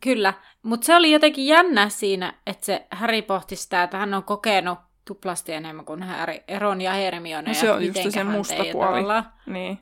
kyllä. 0.00 0.34
Mutta 0.62 0.84
se 0.84 0.96
oli 0.96 1.12
jotenkin 1.12 1.46
jännä 1.46 1.88
siinä, 1.88 2.34
että 2.46 2.66
se 2.66 2.86
Harry 2.90 3.22
pohti 3.22 3.56
sitä, 3.56 3.82
että 3.82 3.98
hän 3.98 4.14
on 4.14 4.24
kokenut 4.24 4.78
tuplasti 5.04 5.52
enemmän 5.52 5.84
kuin 5.84 6.02
Harry, 6.02 6.34
Ron 6.58 6.80
ja 6.80 6.92
Hermione. 6.92 7.48
No 7.48 7.54
se 7.54 7.72
on 7.72 7.82
että 7.82 8.00
just 8.00 8.14
se 8.14 8.24
musta 8.24 8.54
puoli. 8.72 8.72
tavallaan- 8.72 9.32
Niin. 9.46 9.78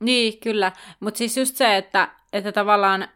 Niin, 0.00 0.40
kyllä. 0.40 0.72
Mutta 1.00 1.18
siis 1.18 1.36
just 1.36 1.56
se, 1.56 1.76
että, 1.76 2.08
että 2.32 2.52
tavallaan, 2.52 3.08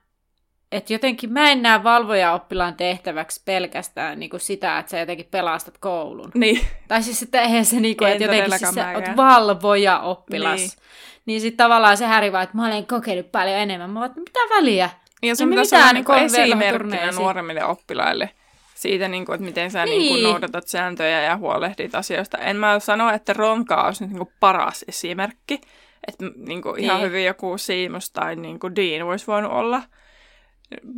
että 0.76 0.92
jotenkin 0.92 1.32
mä 1.32 1.50
en 1.50 1.62
näe 1.62 1.84
valvoja-oppilaan 1.84 2.74
tehtäväksi 2.74 3.42
pelkästään 3.44 4.20
niin 4.20 4.30
kuin 4.30 4.40
sitä, 4.40 4.78
että 4.78 4.90
sä 4.90 4.98
jotenkin 4.98 5.28
pelastat 5.30 5.78
koulun. 5.78 6.30
Niin. 6.34 6.60
Tai 6.88 7.02
siis, 7.02 7.22
että 7.22 7.42
eihän 7.42 7.64
se 7.64 7.80
niin 7.80 7.96
kuin, 7.96 8.10
että 8.10 8.24
jotenkin 8.24 8.58
siis 8.58 8.74
sä 8.74 8.92
oot 8.94 9.16
valvoja-oppilas. 9.16 10.60
Niin. 10.60 10.68
Niin, 10.68 10.78
niin 11.26 11.40
sitten 11.40 11.64
tavallaan 11.64 11.96
se 11.96 12.06
Häri 12.06 12.32
vaan, 12.32 12.44
että 12.44 12.56
mä 12.56 12.66
olen 12.66 12.86
kokenut 12.86 13.32
paljon 13.32 13.56
enemmän. 13.56 13.90
Mä 13.90 14.06
että 14.06 14.20
mitä 14.20 14.40
väliä? 14.50 14.90
Ja 15.22 15.36
se 15.36 15.46
pitäisi 15.46 15.76
olla 15.76 15.92
niin 15.92 16.24
esimerkkinä 16.24 17.12
nuoremmille 17.12 17.64
oppilaille 17.64 18.30
siitä, 18.74 19.08
niin 19.08 19.26
kuin, 19.26 19.34
että 19.34 19.44
miten 19.44 19.70
sä 19.70 19.84
niin. 19.84 19.98
Niin 19.98 20.08
kuin, 20.08 20.22
noudatat 20.22 20.68
sääntöjä 20.68 21.22
ja 21.22 21.36
huolehdit 21.36 21.94
asioista. 21.94 22.38
En 22.38 22.56
mä 22.56 22.78
sano, 22.78 23.10
että 23.10 23.32
Ronka 23.32 23.82
olisi 23.82 24.06
niin 24.06 24.18
kuin 24.18 24.32
paras 24.40 24.84
esimerkki. 24.88 25.60
Että 26.08 26.24
niin 26.36 26.62
kuin, 26.62 26.80
ihan 26.80 26.96
Niin. 26.96 27.06
hyvin 27.06 27.24
joku 27.24 27.58
Seamus 27.58 28.10
tai 28.10 28.36
niin 28.36 28.58
kuin 28.58 28.76
Dean 28.76 29.08
olisi 29.08 29.26
voinut 29.26 29.52
olla. 29.52 29.82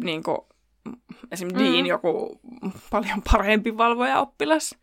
Niin 0.04 0.22
kuin, 0.22 0.38
esim. 1.32 1.48
Mm. 1.48 1.58
Dean 1.58 1.86
joku 1.86 2.40
paljon 2.90 3.22
parempi 3.32 3.76
valvoja 3.76 4.20
oppilas. 4.20 4.74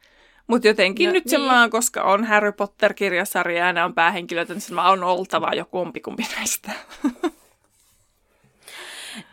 Mutta 0.48 0.68
jotenkin 0.68 1.08
No, 1.08 1.14
nyt 1.14 1.26
niin. 1.26 1.46
vaan, 1.46 1.70
koska 1.70 2.04
on 2.04 2.24
Harry 2.24 2.52
Potter-kirjasarja 2.52 3.66
ja 3.66 3.74
nämä 3.74 3.86
on 3.86 3.94
päähenkilöitä, 3.94 4.54
niin 4.54 4.80
on 4.80 5.04
oltava 5.04 5.54
joku 5.54 5.80
ompikumpi 5.80 6.28
näistä. 6.38 6.72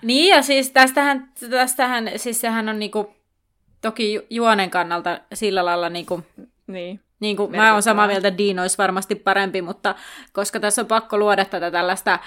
Niin, 0.03 0.37
ja 0.37 0.43
siis 0.43 0.71
tästähän, 0.71 1.29
tästähän 1.51 2.11
siis 2.17 2.41
sehän 2.41 2.69
on 2.69 2.79
niinku, 2.79 3.15
toki 3.81 4.13
ju- 4.15 4.27
juonen 4.31 4.71
kannalta 4.71 5.21
sillä 5.35 5.65
lailla 5.65 5.89
niinku, 5.89 6.23
niin. 6.67 7.01
niin 7.21 7.37
kuin 7.37 7.51
mä 7.57 7.73
oon 7.73 7.83
samaa 7.83 8.07
mieltä, 8.07 8.39
Dean 8.39 8.59
olisi 8.59 8.79
varmasti 8.79 9.15
parempi, 9.15 9.63
mutta 9.63 9.95
koska 10.33 10.61
tässä 10.61 10.83
on 10.83 10.89
pakko 10.89 11.19
luoda 11.19 11.45
tätä 11.45 11.71
tällaista 11.71 12.19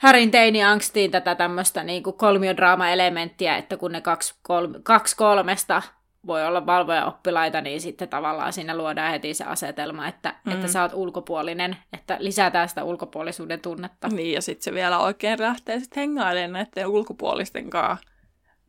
Härin 0.00 0.30
teini-angstiin 0.30 1.10
tätä 1.10 1.34
tämmöistä 1.34 1.84
niin 1.84 2.02
kolmiodraama-elementtiä, 2.02 3.56
että 3.56 3.76
kun 3.76 3.92
ne 3.92 4.00
kaksi, 4.00 4.34
kolme, 4.42 4.78
kaksi 4.82 5.16
kolmesta 5.16 5.82
voi 6.26 6.46
olla 6.46 6.66
valvoja-oppilaita, 6.66 7.60
niin 7.60 7.80
sitten 7.80 8.08
tavallaan 8.08 8.52
siinä 8.52 8.76
luodaan 8.76 9.10
heti 9.10 9.34
se 9.34 9.44
asetelma, 9.44 10.08
että, 10.08 10.34
mm. 10.44 10.52
että 10.52 10.68
sä 10.68 10.82
oot 10.82 10.92
ulkopuolinen, 10.94 11.76
että 11.92 12.16
lisätään 12.20 12.68
sitä 12.68 12.84
ulkopuolisuuden 12.84 13.60
tunnetta. 13.60 14.08
Niin, 14.08 14.32
ja 14.32 14.42
sitten 14.42 14.62
se 14.64 14.72
vielä 14.72 14.98
oikein 14.98 15.40
lähtee 15.40 15.80
sitten 15.80 16.00
hengailemaan 16.00 16.52
näiden 16.52 16.86
ulkopuolisten 16.86 17.70
kanssa 17.70 18.06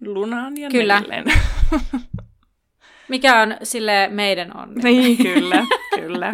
lunaan 0.06 0.58
ja 0.58 0.70
Kyllä. 0.70 1.02
Mikä 3.08 3.40
on 3.40 3.58
sille 3.64 4.08
meidän 4.12 4.58
onni. 4.58 4.84
niin, 4.84 5.18
kyllä, 5.34 5.66
kyllä. 5.96 6.32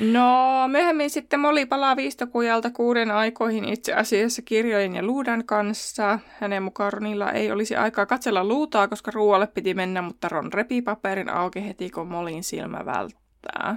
No, 0.00 0.68
myöhemmin 0.68 1.10
sitten 1.10 1.40
Molly 1.40 1.66
palaa 1.66 1.96
viistokujalta 1.96 2.70
kuuden 2.70 3.10
aikoihin 3.10 3.64
itse 3.64 3.94
asiassa 3.94 4.42
kirjojen 4.42 4.94
ja 4.94 5.02
luudan 5.02 5.44
kanssa. 5.44 6.18
Hänen 6.40 6.62
mukaan 6.62 6.92
Ronilla 6.92 7.32
ei 7.32 7.52
olisi 7.52 7.76
aikaa 7.76 8.06
katsella 8.06 8.44
luutaa, 8.44 8.88
koska 8.88 9.10
ruoalle 9.14 9.46
piti 9.46 9.74
mennä, 9.74 10.02
mutta 10.02 10.28
Ron 10.28 10.52
repi 10.52 10.82
paperin 10.82 11.28
auki 11.28 11.64
heti, 11.64 11.90
kun 11.90 12.08
Molin 12.08 12.44
silmä 12.44 12.84
välttää. 12.86 13.76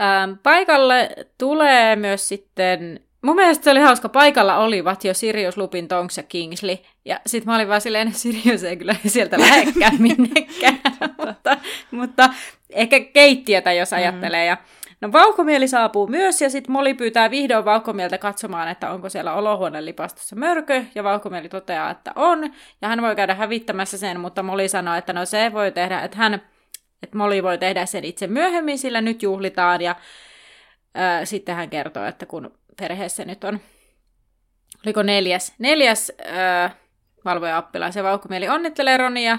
Ähm, 0.00 0.38
paikalle 0.42 1.10
tulee 1.38 1.96
myös 1.96 2.28
sitten, 2.28 3.00
mun 3.22 3.36
mielestä 3.36 3.64
se 3.64 3.70
oli 3.70 3.80
hauska, 3.80 4.08
paikalla 4.08 4.56
olivat 4.56 5.04
jo 5.04 5.14
Sirius, 5.14 5.56
Lupin, 5.56 5.88
Tonks 5.88 6.16
ja 6.16 6.22
Kingsley. 6.22 6.76
Ja 7.04 7.20
sit 7.26 7.44
mä 7.44 7.54
olin 7.54 7.68
vaan 7.68 7.80
silleen, 7.80 8.08
että 8.08 8.20
Sirius 8.20 8.64
ei 8.64 8.76
kyllä 8.76 8.96
sieltä 9.06 9.40
lähekkään 9.40 10.02
minnekään. 10.02 10.80
mutta, 11.26 11.58
mutta 11.90 12.30
ehkä 12.74 13.00
keittiötä, 13.00 13.72
jos 13.72 13.92
ajattelee. 13.92 14.46
Ja, 14.46 14.56
No 15.00 15.12
vauhkomieli 15.12 15.68
saapuu 15.68 16.06
myös 16.06 16.42
ja 16.42 16.50
sitten 16.50 16.72
Moli 16.72 16.94
pyytää 16.94 17.30
vihdoin 17.30 17.64
vauhkomieltä 17.64 18.18
katsomaan, 18.18 18.68
että 18.68 18.90
onko 18.90 19.08
siellä 19.08 19.34
olohuoneen 19.34 19.84
lipastossa 19.84 20.36
mörkö. 20.36 20.84
Ja 20.94 21.04
vauhkomieli 21.04 21.48
toteaa, 21.48 21.90
että 21.90 22.12
on. 22.16 22.54
Ja 22.82 22.88
hän 22.88 23.02
voi 23.02 23.16
käydä 23.16 23.34
hävittämässä 23.34 23.98
sen, 23.98 24.20
mutta 24.20 24.42
Moli 24.42 24.68
sanoo, 24.68 24.94
että 24.94 25.12
no 25.12 25.24
se 25.24 25.52
voi 25.52 25.72
tehdä, 25.72 26.00
että 26.00 26.16
hän 26.16 26.42
että 27.02 27.18
Moli 27.18 27.42
voi 27.42 27.58
tehdä 27.58 27.86
sen 27.86 28.04
itse 28.04 28.26
myöhemmin, 28.26 28.78
sillä 28.78 29.00
nyt 29.00 29.22
juhlitaan. 29.22 29.80
Ja 29.80 29.96
ää, 30.94 31.24
sitten 31.24 31.54
hän 31.54 31.70
kertoo, 31.70 32.04
että 32.04 32.26
kun 32.26 32.58
perheessä 32.80 33.24
nyt 33.24 33.44
on, 33.44 33.60
oliko 34.86 35.02
neljäs, 35.02 35.54
neljäs 35.58 36.12
ää, 36.24 36.70
valvoja 37.24 37.58
oppilas 37.58 37.96
ja 37.96 38.02
vauhkomieli 38.02 38.48
onnittelee 38.48 38.96
Ronia 38.96 39.38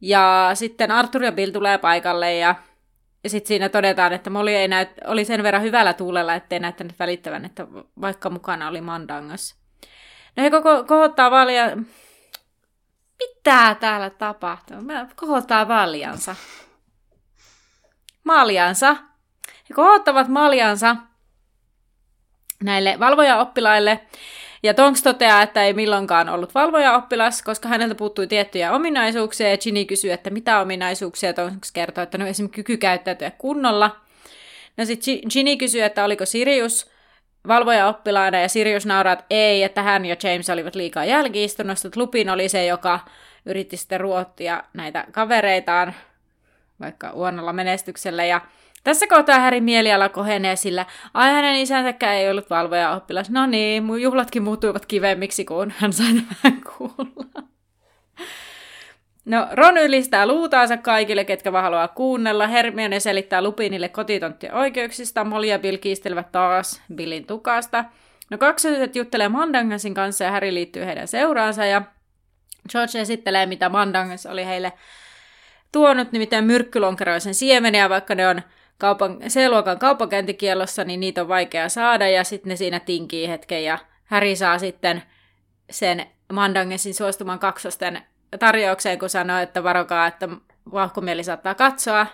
ja 0.00 0.50
sitten 0.54 0.90
Arthur 0.90 1.24
ja 1.24 1.32
Bill 1.32 1.52
tulee 1.52 1.78
paikalle 1.78 2.34
ja 2.34 2.54
ja 3.24 3.30
sitten 3.30 3.48
siinä 3.48 3.68
todetaan, 3.68 4.12
että 4.12 4.30
Molly 4.30 4.50
ei 4.50 4.68
näyt, 4.68 4.88
oli 5.06 5.24
sen 5.24 5.42
verran 5.42 5.62
hyvällä 5.62 5.92
tuulella, 5.92 6.34
ettei 6.34 6.60
näyttänyt 6.60 6.98
välittävän, 6.98 7.44
että 7.44 7.66
vaikka 8.00 8.30
mukana 8.30 8.68
oli 8.68 8.80
Mandangas. 8.80 9.56
No 10.36 10.42
he 10.42 10.50
koko, 10.50 10.84
kohottaa 10.84 11.30
valia... 11.30 11.64
Mitä 13.18 13.76
täällä 13.80 14.10
tapahtuu? 14.10 14.80
Mä 14.80 15.08
kohottaa 15.16 15.68
valjansa. 15.68 16.36
Maljansa. 18.24 18.96
He 19.46 19.74
kohottavat 19.74 20.28
maljansa 20.28 20.96
näille 22.62 22.96
valvojaoppilaille. 23.00 24.00
Ja 24.62 24.74
Tonks 24.74 25.02
toteaa, 25.02 25.42
että 25.42 25.62
ei 25.62 25.72
milloinkaan 25.72 26.28
ollut 26.28 26.54
valvoja-oppilas, 26.54 27.42
koska 27.42 27.68
häneltä 27.68 27.94
puuttui 27.94 28.26
tiettyjä 28.26 28.72
ominaisuuksia, 28.72 29.50
ja 29.50 29.58
Ginny 29.58 29.84
kysyy, 29.84 30.12
että 30.12 30.30
mitä 30.30 30.60
ominaisuuksia, 30.60 31.32
Tonks 31.32 31.72
kertoo, 31.72 32.02
että 32.02 32.18
no 32.18 32.26
esimerkiksi 32.26 32.62
kyky 32.62 32.76
käyttäytyä 32.76 33.30
kunnolla. 33.30 33.96
No 34.76 34.84
sitten 34.84 35.14
Ginny 35.32 35.56
kysyy, 35.56 35.82
että 35.82 36.04
oliko 36.04 36.26
Sirius 36.26 36.90
valvoja-oppilaana, 37.48 38.40
ja 38.40 38.48
Sirius 38.48 38.86
nauraa, 38.86 39.12
että 39.12 39.24
ei, 39.30 39.62
että 39.62 39.82
hän 39.82 40.04
ja 40.04 40.16
James 40.22 40.50
olivat 40.50 40.74
liikaa 40.74 41.04
jälkiistunnosta, 41.04 41.88
että 41.88 42.00
Lupin 42.00 42.30
oli 42.30 42.48
se, 42.48 42.66
joka 42.66 43.00
yritti 43.46 43.76
sitten 43.76 44.00
ruottia 44.00 44.62
näitä 44.74 45.04
kavereitaan, 45.12 45.94
vaikka 46.80 47.12
huonolla 47.12 47.52
menestyksellä, 47.52 48.24
ja 48.24 48.40
tässä 48.88 49.06
kohtaa 49.06 49.38
Härin 49.38 49.64
mieliala 49.64 50.08
kohenee, 50.08 50.56
sillä 50.56 50.86
ai 51.14 51.30
hänen 51.30 51.56
isänsäkään 51.56 52.14
ei 52.14 52.30
ollut 52.30 52.50
valvoja 52.50 52.90
oppilas. 52.90 53.30
No 53.30 53.46
niin, 53.46 53.84
mun 53.84 54.02
juhlatkin 54.02 54.42
muuttuivat 54.42 54.86
kivemmiksi, 54.86 55.44
kun 55.44 55.72
hän 55.76 55.92
sai 55.92 56.06
tämän 56.42 56.60
kuulla. 56.76 57.42
No, 59.24 59.48
Ron 59.52 59.78
ylistää 59.78 60.26
luutaansa 60.26 60.76
kaikille, 60.76 61.24
ketkä 61.24 61.52
vaan 61.52 61.64
haluaa 61.64 61.88
kuunnella. 61.88 62.46
Hermione 62.46 63.00
selittää 63.00 63.42
Lupinille 63.42 63.88
kotitonttien 63.88 64.54
oikeuksista. 64.54 65.24
Molly 65.24 65.46
ja 65.46 65.58
Bill 65.58 65.76
kiistelevät 65.76 66.32
taas 66.32 66.82
Billin 66.94 67.26
tukasta. 67.26 67.84
No, 68.30 68.38
kaksoset 68.38 68.96
juttelee 68.96 69.28
Mandangasin 69.28 69.94
kanssa 69.94 70.24
ja 70.24 70.30
Harry 70.30 70.54
liittyy 70.54 70.84
heidän 70.84 71.08
seuraansa. 71.08 71.64
Ja 71.64 71.82
George 72.70 73.00
esittelee, 73.00 73.46
mitä 73.46 73.68
Mandangas 73.68 74.26
oli 74.26 74.46
heille 74.46 74.72
tuonut, 75.72 76.12
nimittäin 76.12 76.44
myrkkylonkeroisen 76.44 77.34
siemeniä, 77.34 77.88
vaikka 77.88 78.14
ne 78.14 78.28
on 78.28 78.42
kaupan, 78.78 79.18
C-luokan 79.28 79.78
kaupankäyntikielossa, 79.78 80.84
niin 80.84 81.00
niitä 81.00 81.22
on 81.22 81.28
vaikea 81.28 81.68
saada 81.68 82.08
ja 82.08 82.24
sitten 82.24 82.50
ne 82.50 82.56
siinä 82.56 82.80
tinkii 82.80 83.28
hetken 83.28 83.64
ja 83.64 83.78
Häri 84.04 84.36
saa 84.36 84.58
sitten 84.58 85.02
sen 85.70 86.06
Mandangesin 86.32 86.94
suostuman 86.94 87.38
kaksosten 87.38 88.02
tarjoukseen, 88.38 88.98
kun 88.98 89.08
sanoo, 89.08 89.38
että 89.38 89.62
varokaa, 89.62 90.06
että 90.06 90.28
vauhkomieli 90.72 91.24
saattaa 91.24 91.54
katsoa. 91.54 92.06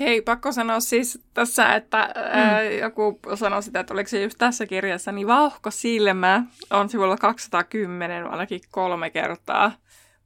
Hei, 0.00 0.22
pakko 0.22 0.52
sanoa 0.52 0.80
siis 0.80 1.24
tässä, 1.34 1.74
että 1.74 2.12
mm. 2.16 2.22
ää, 2.40 2.62
joku 2.62 3.20
sanoi 3.34 3.62
sitä, 3.62 3.80
että 3.80 3.94
oliko 3.94 4.08
se 4.08 4.22
just 4.22 4.38
tässä 4.38 4.66
kirjassa, 4.66 5.12
niin 5.12 5.26
vauhko 5.26 5.70
silmä 5.70 6.42
on 6.70 6.88
sivulla 6.88 7.16
210 7.16 8.26
ainakin 8.26 8.60
kolme 8.70 9.10
kertaa 9.10 9.72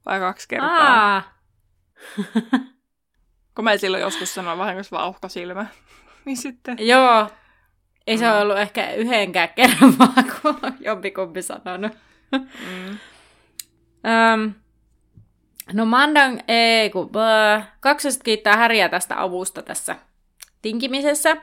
vai 0.05 0.19
kaksi 0.19 0.47
kertaa. 0.47 1.23
Kun 3.57 3.63
mä 3.63 3.77
silloin 3.77 4.01
joskus 4.01 4.33
sanoin 4.33 4.57
vahingossa 4.57 4.97
vauhkosilmä. 4.97 5.65
Niin 6.25 6.37
sitten... 6.37 6.77
Joo. 6.79 7.27
Ei 8.07 8.17
se 8.17 8.25
mm. 8.25 8.41
ollut 8.41 8.57
ehkä 8.57 8.93
yhdenkään 8.93 9.49
kerran 9.49 9.97
vaan, 9.99 10.25
kun 10.41 10.73
jompikumpi 10.79 11.41
sanonut. 11.41 11.91
Mm. 12.31 12.97
um, 14.43 14.53
no 15.73 15.85
Mandan, 15.85 16.39
ei 16.47 16.89
kun, 16.89 17.11
kaksoset 17.79 18.23
kiittää 18.23 18.57
Häriä 18.57 18.89
tästä 18.89 19.21
avusta 19.21 19.61
tässä 19.61 19.95
tinkimisessä. 20.61 21.37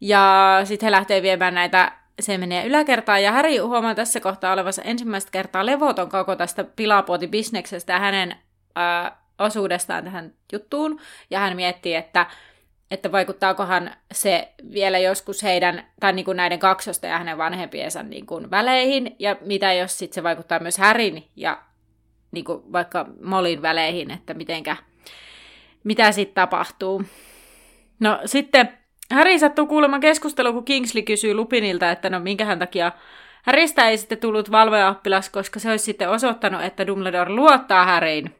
Ja 0.00 0.60
sitten 0.64 0.86
he 0.86 0.90
lähtee 0.90 1.22
viemään 1.22 1.54
näitä 1.54 1.92
se 2.20 2.38
menee 2.38 2.66
yläkertaan, 2.66 3.22
ja 3.22 3.32
Häri 3.32 3.56
huomaa 3.56 3.94
tässä 3.94 4.20
kohtaa 4.20 4.52
olevansa 4.52 4.82
ensimmäistä 4.82 5.30
kertaa 5.30 5.66
levoton 5.66 6.08
koko 6.08 6.36
tästä 6.36 6.64
pilapuotibisneksestä 6.64 7.92
ja 7.92 7.98
hänen 7.98 8.36
ää, 8.74 9.21
osuudestaan 9.38 10.04
tähän 10.04 10.32
juttuun, 10.52 11.00
ja 11.30 11.38
hän 11.38 11.56
miettii, 11.56 11.94
että, 11.94 12.26
että 12.90 13.12
vaikuttaakohan 13.12 13.90
se 14.12 14.52
vielä 14.72 14.98
joskus 14.98 15.42
heidän, 15.42 15.86
tai 16.00 16.12
niin 16.12 16.24
kuin 16.24 16.36
näiden 16.36 16.58
kaksosta 16.58 17.06
ja 17.06 17.18
hänen 17.18 17.38
vanhempiensa 17.38 18.02
niin 18.02 18.26
kuin 18.26 18.50
väleihin, 18.50 19.16
ja 19.18 19.36
mitä 19.40 19.72
jos 19.72 19.98
sitten 19.98 20.14
se 20.14 20.22
vaikuttaa 20.22 20.58
myös 20.58 20.78
Härin 20.78 21.28
ja 21.36 21.62
niin 22.32 22.44
kuin 22.44 22.72
vaikka 22.72 23.06
Molin 23.22 23.62
väleihin, 23.62 24.10
että 24.10 24.34
mitenkä, 24.34 24.76
mitä 25.84 26.12
sitten 26.12 26.34
tapahtuu. 26.34 27.02
No 28.00 28.20
sitten 28.26 28.78
Häri 29.12 29.38
sattuu 29.38 29.66
kuulemaan 29.66 30.00
keskustelua, 30.00 30.52
kun 30.52 30.64
Kingsley 30.64 31.02
kysyy 31.02 31.34
Lupinilta, 31.34 31.90
että 31.90 32.10
no 32.10 32.20
minkähän 32.20 32.58
takia 32.58 32.92
Häristä 33.42 33.88
ei 33.88 33.98
sitten 33.98 34.18
tullut 34.18 34.50
valvoja-oppilas, 34.50 35.30
koska 35.30 35.60
se 35.60 35.70
olisi 35.70 35.84
sitten 35.84 36.10
osoittanut, 36.10 36.62
että 36.62 36.86
Dumbledore 36.86 37.32
luottaa 37.32 37.84
Häriin. 37.84 38.34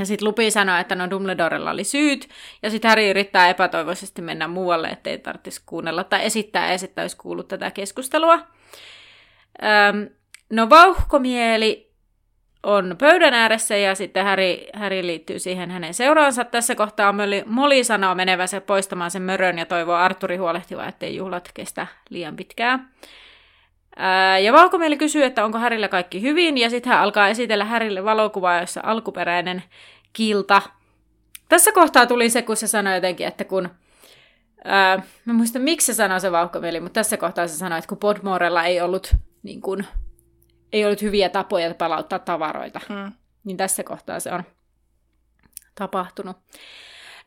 Ja 0.00 0.06
sitten 0.06 0.28
Lupi 0.28 0.50
sanoi, 0.50 0.80
että 0.80 0.94
no 0.94 1.10
Dumbledorella 1.10 1.70
oli 1.70 1.84
syyt, 1.84 2.28
ja 2.62 2.70
sitten 2.70 2.88
Harry 2.88 3.10
yrittää 3.10 3.48
epätoivoisesti 3.48 4.22
mennä 4.22 4.48
muualle, 4.48 4.88
ettei 4.88 5.18
tarvitsisi 5.18 5.62
kuunnella 5.66 6.04
tai 6.04 6.24
esittää 6.26 6.70
ees, 6.70 6.82
että 6.82 7.02
olisi 7.02 7.16
kuullut 7.16 7.48
tätä 7.48 7.70
keskustelua. 7.70 8.34
Öm, 9.62 10.08
no 10.50 10.70
vauhkomieli 10.70 11.90
on 12.62 12.96
pöydän 12.98 13.34
ääressä 13.34 13.76
ja 13.76 13.94
sitten 13.94 14.24
Harry, 14.24 14.56
Harry 14.72 15.06
liittyy 15.06 15.38
siihen 15.38 15.70
hänen 15.70 15.94
seuraansa. 15.94 16.44
Tässä 16.44 16.74
kohtaa 16.74 17.12
Molly, 17.12 17.42
Molly 17.46 17.84
sanoo 17.84 18.14
menevänsä 18.14 18.60
poistamaan 18.60 19.10
sen 19.10 19.22
mörön 19.22 19.58
ja 19.58 19.66
toivoo 19.66 19.94
Arturi 19.94 20.36
huolehtiva, 20.36 20.86
ettei 20.86 21.16
juhlat 21.16 21.50
kestä 21.54 21.86
liian 22.10 22.36
pitkään. 22.36 22.88
Ää, 24.02 24.38
ja 24.38 24.52
Valkomieli 24.52 24.96
kysyy, 24.96 25.24
että 25.24 25.44
onko 25.44 25.58
Härillä 25.58 25.88
kaikki 25.88 26.22
hyvin, 26.22 26.58
ja 26.58 26.70
sitten 26.70 26.92
hän 26.92 27.02
alkaa 27.02 27.28
esitellä 27.28 27.64
Härille 27.64 28.04
valokuvaa, 28.04 28.60
jossa 28.60 28.80
alkuperäinen 28.84 29.62
kilta. 30.12 30.62
Tässä 31.48 31.72
kohtaa 31.72 32.06
tuli 32.06 32.30
se, 32.30 32.42
kun 32.42 32.56
se 32.56 32.66
sanoi 32.66 32.94
jotenkin, 32.94 33.26
että 33.26 33.44
kun... 33.44 33.68
Ää, 34.64 35.02
mä 35.24 35.32
muistan, 35.32 35.62
miksi 35.62 35.86
se 35.86 35.96
sanoi 35.96 36.20
se 36.20 36.32
Valkomieli, 36.32 36.80
mutta 36.80 36.94
tässä 37.00 37.16
kohtaa 37.16 37.48
se 37.48 37.56
sanoi, 37.56 37.78
että 37.78 37.88
kun 37.88 37.98
Podmorella 37.98 38.64
ei 38.64 38.80
ollut, 38.80 39.14
niin 39.42 39.60
kun, 39.60 39.84
ei 40.72 40.84
ollut 40.84 41.02
hyviä 41.02 41.28
tapoja 41.28 41.74
palauttaa 41.74 42.18
tavaroita, 42.18 42.80
hmm. 42.88 43.12
niin 43.44 43.56
tässä 43.56 43.84
kohtaa 43.84 44.20
se 44.20 44.32
on 44.32 44.42
tapahtunut. 45.74 46.36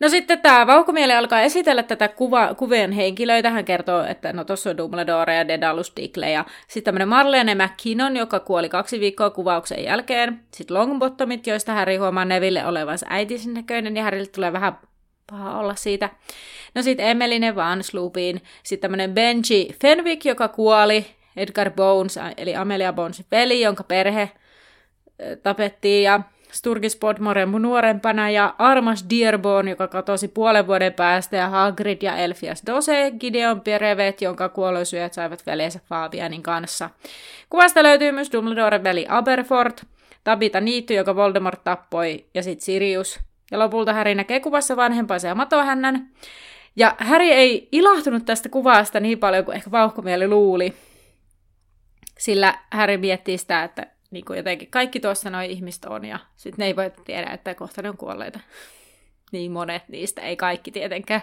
No 0.04 0.10
sitten 0.10 0.42
tämä 0.42 0.68
vauhkomieli 0.68 1.14
alkaa 1.14 1.42
esitellä 1.42 1.84
tätä 1.84 2.08
kuva, 2.08 2.56
kuvien 2.56 2.92
henkilöitä. 2.92 3.50
Hän 3.50 3.66
kertoo, 3.66 4.04
että 4.04 4.34
no 4.34 4.44
tuossa 4.44 4.70
on 4.70 4.78
Dumbledore 4.78 5.36
ja 5.36 5.48
Dedalus 5.48 5.94
Digle 5.98 6.32
ja 6.32 6.46
sitten 6.68 6.84
tämmöinen 6.84 7.08
Marlene 7.08 7.56
McKinnon, 7.56 8.18
joka 8.18 8.40
kuoli 8.40 8.70
kaksi 8.70 9.00
viikkoa 9.00 9.30
kuvauksen 9.30 9.84
jälkeen. 9.84 10.40
Sitten 10.54 10.78
Longbottomit, 10.78 11.48
joista 11.48 11.74
Harry 11.74 11.96
huomaa 11.98 12.26
Neville 12.26 12.66
olevansa 12.66 13.06
äitisin 13.10 13.54
näköinen 13.54 13.98
ja 13.98 14.04
Harrylle 14.04 14.28
tulee 14.28 14.54
vähän 14.54 14.78
paha 15.32 15.60
olla 15.60 15.76
siitä. 15.76 16.10
No 16.76 16.82
sitten 16.82 17.08
Emeline 17.08 17.56
Van 17.56 17.84
Sloopin, 17.84 18.42
sitten 18.64 18.82
tämmöinen 18.82 19.14
Benji 19.14 19.76
Fenwick, 19.82 20.26
joka 20.26 20.48
kuoli, 20.48 21.06
Edgar 21.38 21.72
Bones, 21.72 22.20
eli 22.38 22.56
Amelia 22.56 22.94
Bonesin 22.94 23.26
veli, 23.32 23.62
jonka 23.62 23.84
perhe 23.84 24.32
tapettiin, 25.44 26.04
ja 26.04 26.22
Sturgis 26.54 26.96
Podmore 26.96 27.46
nuorempana 27.46 28.30
ja 28.30 28.56
Armas 28.58 29.06
Dearborn, 29.10 29.68
joka 29.68 29.88
katosi 29.88 30.28
puolen 30.28 30.68
vuoden 30.68 30.94
päästä, 30.94 31.38
ja 31.38 31.50
Hagrid 31.50 31.98
ja 32.02 32.16
Elfias 32.16 32.64
Dose, 32.66 33.12
Gideon 33.20 33.62
Perevet, 33.62 34.22
jonka 34.22 34.50
kuolosyöt 34.50 35.14
saivat 35.14 35.46
veljensä 35.46 35.80
Fabianin 35.90 36.44
kanssa. 36.44 36.90
Kuvasta 37.50 37.84
löytyy 37.84 38.12
myös 38.12 38.32
Dumbledoren 38.34 38.84
veli 38.84 39.06
Aberfort, 39.10 39.86
Tabita 40.24 40.62
Niitty, 40.62 40.94
joka 40.94 41.16
Voldemort 41.16 41.64
tappoi, 41.64 42.26
ja 42.34 42.44
sitten 42.44 42.66
Sirius. 42.66 43.20
Ja 43.52 43.60
lopulta 43.60 43.94
Harry 43.94 44.16
näkee 44.16 44.40
kuvassa 44.40 44.76
vanhempansa 44.76 45.28
ja 45.28 45.36
matohännän. 45.36 46.10
Ja 46.76 46.96
Harry 47.00 47.26
ei 47.26 47.68
ilahtunut 47.72 48.26
tästä 48.26 48.50
kuvasta 48.50 49.00
niin 49.00 49.20
paljon 49.20 49.46
kuin 49.46 49.56
ehkä 49.56 49.72
vauhkomieli 49.72 50.28
luuli. 50.28 50.74
Sillä 52.18 52.60
Harry 52.72 52.98
miettii 52.98 53.38
sitä, 53.38 53.64
että 53.64 53.93
niin 54.14 54.26
kuin 54.26 54.38
jotenkin 54.38 54.72
kaikki 54.72 55.00
tuossa 55.00 55.30
noin 55.30 55.52
ihmiset 55.52 55.86
on 55.86 56.06
ja 56.06 56.20
sitten 56.36 56.64
ne 56.64 56.66
ei 56.66 56.76
voi 56.76 56.92
tiedä, 57.06 57.30
että 57.30 57.56
kohta 57.56 57.82
ne 57.82 57.90
on 57.90 57.98
kuolleita. 57.98 58.40
niin 59.32 59.52
monet 59.52 59.90
niistä, 59.90 60.22
ei 60.22 60.36
kaikki 60.36 60.72
tietenkään. 60.72 61.22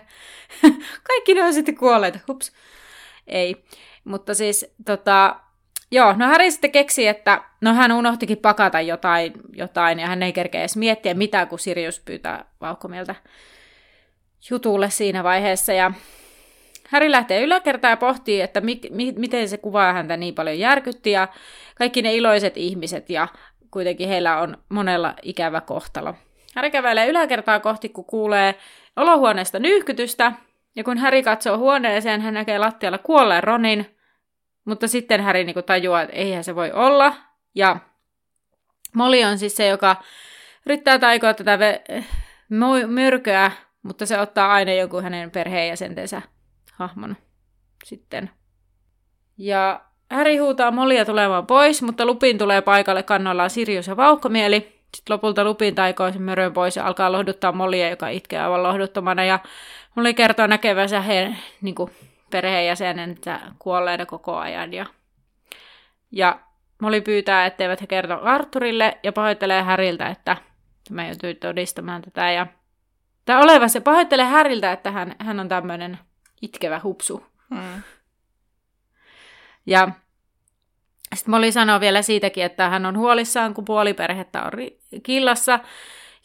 kaikki 1.08 1.34
ne 1.34 1.44
on 1.44 1.54
sitten 1.54 1.76
kuolleet, 1.76 2.18
hups. 2.28 2.52
Ei. 3.26 3.64
Mutta 4.04 4.34
siis, 4.34 4.66
tota, 4.84 5.36
joo, 5.90 6.12
no 6.12 6.26
Harry 6.26 6.50
sitten 6.50 6.72
keksi, 6.72 7.06
että 7.06 7.44
no 7.60 7.74
hän 7.74 7.92
unohtikin 7.92 8.38
pakata 8.38 8.80
jotain, 8.80 9.32
jotain 9.52 9.98
ja 9.98 10.06
hän 10.06 10.22
ei 10.22 10.32
kerkeä 10.32 10.60
edes 10.60 10.76
miettiä 10.76 11.14
mitään, 11.14 11.48
kun 11.48 11.58
Sirius 11.58 12.00
pyytää 12.00 12.44
vauhkomieltä 12.60 13.14
jutulle 14.50 14.90
siinä 14.90 15.24
vaiheessa. 15.24 15.72
Ja 15.72 15.92
Häri 16.90 17.10
lähtee 17.10 17.42
yläkertaan 17.42 17.92
ja 17.92 17.96
pohtii, 17.96 18.40
että 18.40 18.60
mi- 18.60 18.80
mi- 18.90 19.14
miten 19.16 19.48
se 19.48 19.58
kuvaa 19.58 19.92
häntä 19.92 20.16
niin 20.16 20.34
paljon 20.34 20.58
järkytti 20.58 21.10
ja 21.10 21.28
kaikki 21.78 22.02
ne 22.02 22.14
iloiset 22.14 22.56
ihmiset 22.56 23.10
ja 23.10 23.28
kuitenkin 23.70 24.08
heillä 24.08 24.40
on 24.40 24.58
monella 24.68 25.14
ikävä 25.22 25.60
kohtalo. 25.60 26.14
Häri 26.54 26.70
kävelee 26.70 27.08
yläkertaa 27.08 27.60
kohti, 27.60 27.88
kun 27.88 28.04
kuulee 28.04 28.54
olohuoneesta 28.96 29.58
nyyhkytystä, 29.58 30.32
ja 30.76 30.84
kun 30.84 30.98
Häri 30.98 31.22
katsoo 31.22 31.58
huoneeseen, 31.58 32.20
hän 32.20 32.34
näkee 32.34 32.58
lattialla 32.58 32.98
kuolleen 32.98 33.44
Ronin, 33.44 33.96
mutta 34.64 34.88
sitten 34.88 35.20
Häri 35.20 35.44
niin 35.44 35.64
tajuaa, 35.66 36.02
että 36.02 36.16
eihän 36.16 36.44
se 36.44 36.54
voi 36.54 36.72
olla, 36.72 37.14
ja 37.54 37.76
Molly 38.94 39.24
on 39.24 39.38
siis 39.38 39.56
se, 39.56 39.66
joka 39.66 39.96
yrittää 40.66 40.98
taikoa 40.98 41.34
tätä 41.34 41.58
ve- 41.58 42.04
myrkyä, 42.86 43.50
mutta 43.82 44.06
se 44.06 44.20
ottaa 44.20 44.52
aina 44.52 44.72
joku 44.72 45.00
hänen 45.00 45.30
perheenjäsentensä 45.30 46.22
hahmon 46.80 47.16
sitten. 47.84 48.30
Ja 49.38 49.80
Häri 50.10 50.36
huutaa 50.36 50.70
Molia 50.70 51.04
tulemaan 51.04 51.46
pois, 51.46 51.82
mutta 51.82 52.06
Lupin 52.06 52.38
tulee 52.38 52.62
paikalle 52.62 53.02
kannollaan 53.02 53.50
Sirius 53.50 53.86
ja 53.86 53.96
Vauhkomieli. 53.96 54.80
Sitten 54.96 55.14
lopulta 55.14 55.44
Lupin 55.44 55.74
taikoo 55.74 56.12
sen 56.12 56.22
mörön 56.22 56.52
pois 56.52 56.76
ja 56.76 56.86
alkaa 56.86 57.12
lohduttaa 57.12 57.52
Molia, 57.52 57.90
joka 57.90 58.08
itkee 58.08 58.40
aivan 58.40 58.62
lohduttomana. 58.62 59.24
Ja 59.24 59.38
Moli 59.94 60.14
kertoo 60.14 60.46
näkevänsä 60.46 61.00
heidän 61.00 61.36
niin 61.60 61.74
perheenjäsenensä 62.30 63.40
kuolleena 63.58 64.06
koko 64.06 64.36
ajan. 64.36 64.72
Ja, 64.72 64.86
ja 66.12 66.40
Moli 66.82 67.00
pyytää, 67.00 67.46
etteivät 67.46 67.80
he 67.80 67.86
kerto 67.86 68.18
Arturille 68.22 68.98
ja 69.02 69.12
pahoittelee 69.12 69.62
Häriltä, 69.62 70.06
että 70.06 70.36
mä 70.90 71.06
joutuu 71.06 71.34
todistamaan 71.40 72.02
tätä. 72.02 72.30
Ja 72.30 72.46
Tämä 73.24 73.42
oleva 73.42 73.68
se 73.68 73.80
pahoittelee 73.80 74.24
Häriltä, 74.24 74.72
että 74.72 74.90
hän, 74.90 75.14
hän 75.18 75.40
on 75.40 75.48
tämmöinen 75.48 75.98
itkevä 76.42 76.80
hupsu. 76.84 77.26
Mm. 77.50 77.82
Ja 79.66 79.88
sitten 81.14 81.30
Molly 81.32 81.52
sanoo 81.52 81.80
vielä 81.80 82.02
siitäkin, 82.02 82.44
että 82.44 82.68
hän 82.68 82.86
on 82.86 82.98
huolissaan, 82.98 83.54
kun 83.54 83.64
puoliperhettä 83.64 84.42
on 84.42 84.52
ri- 84.52 85.00
killassa 85.02 85.60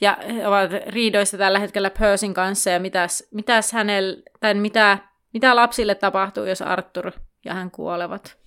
ja 0.01 0.17
he 0.35 0.47
ovat 0.47 0.71
riidoissa 0.87 1.37
tällä 1.37 1.59
hetkellä 1.59 1.89
Persin 1.89 2.33
kanssa 2.33 2.69
ja 2.69 2.79
mitäs, 2.79 3.27
mitäs 3.31 3.71
hänelle, 3.71 4.23
tai 4.39 4.53
mitä, 4.53 4.97
mitä 5.33 5.55
lapsille 5.55 5.95
tapahtuu, 5.95 6.45
jos 6.45 6.61
Arthur 6.61 7.11
ja 7.45 7.53
hän 7.53 7.71
kuolevat. 7.71 8.37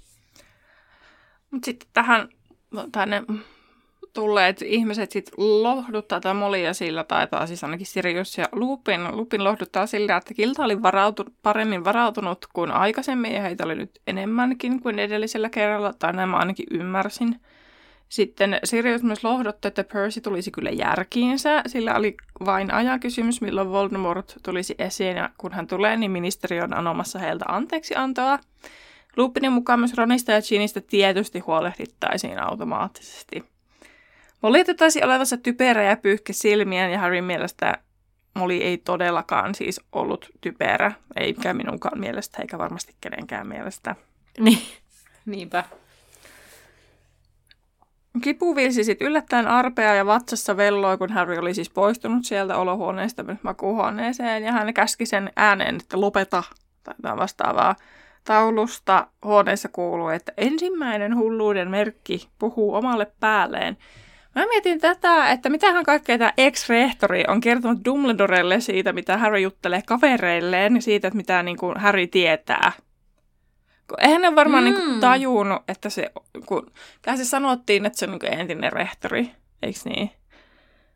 Mutta 1.51 1.67
sitten 1.67 1.89
tähän 1.93 2.29
tänne 2.93 3.23
tulleet 4.19 4.63
ihmiset 4.63 5.11
sitten 5.11 5.35
lohduttaa 5.63 6.21
tätä 6.21 6.35
Molia 6.35 6.75
sillä, 6.75 7.05
taitaa 7.05 7.47
siis 7.47 7.65
ainakin 7.65 7.87
Sirius 7.87 8.39
ja 8.39 8.49
Lupin, 8.53 9.17
Lupin 9.17 9.45
lohduttaa 9.45 9.87
sillä, 9.87 10.17
että 10.17 10.35
Kilta 10.35 10.65
oli 10.65 10.83
varautu, 10.83 11.25
paremmin 11.43 11.85
varautunut 11.85 12.47
kuin 12.53 12.71
aikaisemmin 12.71 13.33
ja 13.33 13.43
heitä 13.43 13.65
oli 13.65 13.75
nyt 13.75 14.01
enemmänkin 14.07 14.83
kuin 14.83 14.99
edellisellä 14.99 15.51
kerralla, 15.51 15.93
tai 15.93 16.13
näin 16.13 16.29
mä 16.29 16.37
ainakin 16.37 16.67
ymmärsin. 16.71 17.41
Sitten 18.09 18.59
Sirius 18.65 19.03
myös 19.03 19.25
lohdotti, 19.25 19.69
että 19.69 19.85
Percy 19.85 20.21
tulisi 20.21 20.51
kyllä 20.51 20.71
järkiinsä, 20.71 21.63
sillä 21.67 21.95
oli 21.95 22.17
vain 22.45 22.75
ajakysymys, 22.75 23.41
milloin 23.41 23.71
Voldemort 23.71 24.37
tulisi 24.43 24.75
esiin, 24.79 25.17
ja 25.17 25.31
kun 25.39 25.53
hän 25.53 25.67
tulee, 25.67 25.97
niin 25.97 26.11
ministeri 26.11 26.61
on 26.61 26.75
anomassa 26.75 27.19
heiltä 27.19 27.45
anteeksi 27.49 27.95
antoa. 27.97 28.39
Lupinin 29.17 29.53
mukaan 29.53 29.81
myös 29.81 29.95
Ronista 29.95 30.33
ja 30.33 30.43
Ginistä 30.43 30.81
tietysti 30.81 31.39
huolehdittaisiin 31.39 32.43
automaattisesti. 32.43 33.58
Molly 34.43 34.65
taisi 34.65 35.05
olevansa 35.05 35.37
typerä 35.37 35.83
ja 35.83 35.97
pyyhki 35.97 36.33
silmiään 36.33 36.91
ja 36.91 36.99
Harryn 36.99 37.25
mielestä 37.25 37.79
Molly 38.35 38.57
ei 38.57 38.79
todellakaan 38.79 39.55
siis 39.55 39.81
ollut 39.93 40.31
typerä, 40.41 40.93
eikä 41.17 41.55
minunkaan 41.55 42.01
mielestä, 42.01 42.43
eikä 42.43 42.59
varmasti 42.59 42.95
kenenkään 43.01 43.47
mielestä. 43.47 43.97
Niin, 44.39 44.63
niinpä. 45.27 45.65
Kipu 48.23 48.57
vilsi 48.57 48.85
sitten 48.85 49.07
yllättäen 49.07 49.49
arpea 49.49 49.95
ja 49.95 50.07
vatsassa 50.07 50.57
velloi, 50.57 50.99
kun 50.99 51.13
Harry 51.13 51.39
oli 51.39 51.55
siis 51.55 51.71
poistunut 51.71 52.25
sieltä 52.25 52.57
olohuoneesta 52.57 53.25
makuuhuoneeseen 53.43 54.43
ja 54.43 54.53
hän 54.53 54.75
käski 54.75 55.07
sen 55.07 55.33
ääneen, 55.37 55.77
että 55.77 56.01
lopeta 56.01 56.43
tai 57.03 57.17
vastaavaa. 57.17 57.77
Taulusta 58.25 59.07
huoneessa 59.25 59.69
kuuluu, 59.69 60.09
että 60.09 60.33
ensimmäinen 60.37 61.17
hulluuden 61.17 61.71
merkki 61.71 62.29
puhuu 62.39 62.75
omalle 62.75 63.13
päälleen 63.21 63.77
Mä 64.35 64.47
mietin 64.47 64.81
tätä, 64.81 65.31
että 65.31 65.49
mitähän 65.49 65.85
kaikkea 65.85 66.19
tämä 66.19 66.33
ex-rehtori 66.37 67.25
on 67.29 67.41
kertonut 67.41 67.85
Dumbledorelle 67.85 68.61
siitä, 68.61 68.93
mitä 68.93 69.19
Harry 69.19 69.39
juttelee 69.39 69.83
kavereilleen, 69.87 70.83
siitä, 70.83 71.09
että 71.09 71.17
mitä 71.17 71.43
niin 71.43 71.57
kuin 71.57 71.81
Harry 71.81 72.07
tietää. 72.07 72.73
Eihän 73.99 74.23
ne 74.23 74.35
varmaan 74.35 74.65
mm. 74.65 74.71
niin 74.71 74.83
kuin 74.83 75.01
tajunnut, 75.01 75.63
että 75.69 75.91
se, 75.91 76.11
kun 76.47 76.71
se 77.17 77.25
sanottiin, 77.25 77.87
että 77.87 77.99
se 77.99 78.05
on 78.05 78.11
niin 78.11 78.21
kuin 78.21 78.33
entinen 78.33 78.73
rehtori, 78.73 79.31
eikö 79.63 79.79
niin? 79.85 80.11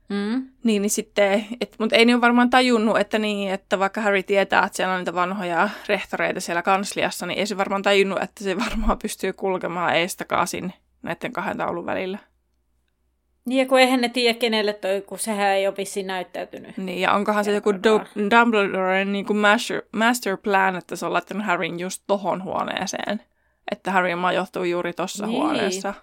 Mm. 0.08 0.48
Niin, 0.64 0.82
niin 0.82 0.90
sitten, 0.90 1.46
et, 1.60 1.76
mutta 1.78 1.96
ei 1.96 2.04
ne 2.04 2.14
ole 2.14 2.20
varmaan 2.20 2.50
tajunnut, 2.50 2.98
että 2.98 3.18
niin, 3.18 3.52
että 3.52 3.78
vaikka 3.78 4.00
Harry 4.00 4.22
tietää, 4.22 4.64
että 4.64 4.76
siellä 4.76 4.94
on 4.94 5.00
niitä 5.00 5.14
vanhoja 5.14 5.68
rehtoreita 5.88 6.40
siellä 6.40 6.62
kansliassa, 6.62 7.26
niin 7.26 7.38
ei 7.38 7.46
se 7.46 7.56
varmaan 7.56 7.82
tajunnut, 7.82 8.22
että 8.22 8.44
se 8.44 8.56
varmaan 8.58 8.98
pystyy 8.98 9.32
kulkemaan 9.32 9.96
eestä 9.96 10.24
kaasin 10.24 10.72
näiden 11.02 11.32
kahden 11.32 11.56
taulun 11.56 11.86
välillä. 11.86 12.18
Niin, 13.44 13.58
ja 13.58 13.66
kun 13.66 13.80
eihän 13.80 14.00
ne 14.00 14.08
tiedä, 14.08 14.38
kenelle 14.38 14.72
toi, 14.72 15.02
kun 15.06 15.18
sehän 15.18 15.48
ei 15.48 15.66
ole 15.66 15.76
vissiin 15.76 16.06
näyttäytynyt. 16.06 16.76
Niin, 16.76 17.00
ja 17.00 17.12
onkohan 17.12 17.44
se 17.44 17.52
joku 17.52 17.72
Dumbledoren 18.30 19.12
niin 19.12 19.26
kuin 19.26 19.36
master, 19.36 19.82
master 19.92 20.36
plan, 20.36 20.76
että 20.76 20.96
se 20.96 21.06
on 21.06 21.12
laittanut 21.12 21.46
Harryn 21.46 21.80
just 21.80 22.02
tohon 22.06 22.44
huoneeseen. 22.44 23.22
Että 23.70 23.90
Harry 23.90 24.14
majoittuu 24.14 24.64
juuri 24.64 24.92
tuossa 24.92 25.26
niin. 25.26 25.42
huoneessa. 25.42 25.94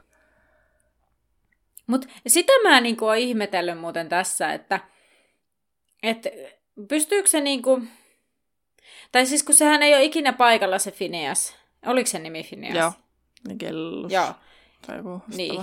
Mutta 1.88 2.08
sitä 2.28 2.54
mä 2.64 2.82
niin 2.82 2.98
oon 3.02 3.18
ihmetellyt 3.18 3.80
muuten 3.80 4.10
tässä, 4.10 4.54
että, 4.54 4.80
että 6.04 6.30
pystyykö 6.90 7.30
se 7.30 7.42
niinku... 7.42 7.82
Tai 9.12 9.26
siis 9.26 9.44
kun 9.44 9.56
sehän 9.56 9.84
ei 9.84 9.94
ole 9.94 10.04
ikinä 10.04 10.34
paikalla 10.34 10.80
se 10.80 10.92
Phineas. 10.92 11.56
Oliko 11.86 12.08
se 12.08 12.20
nimi 12.20 12.44
Phineas? 12.44 12.76
Joo. 12.76 12.92
Kellus. 13.58 14.12
Joo. 14.12 14.34
Tai 14.88 14.98
joku 14.98 15.22
niin. 15.36 15.62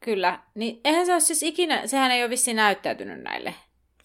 Kyllä. 0.00 0.38
Niin 0.54 0.80
eihän 0.84 1.06
se 1.06 1.12
ole 1.12 1.20
siis 1.20 1.42
ikinä, 1.42 1.86
sehän 1.86 2.10
ei 2.10 2.22
ole 2.22 2.30
vissiin 2.30 2.56
näyttäytynyt 2.56 3.22
näille. 3.22 3.54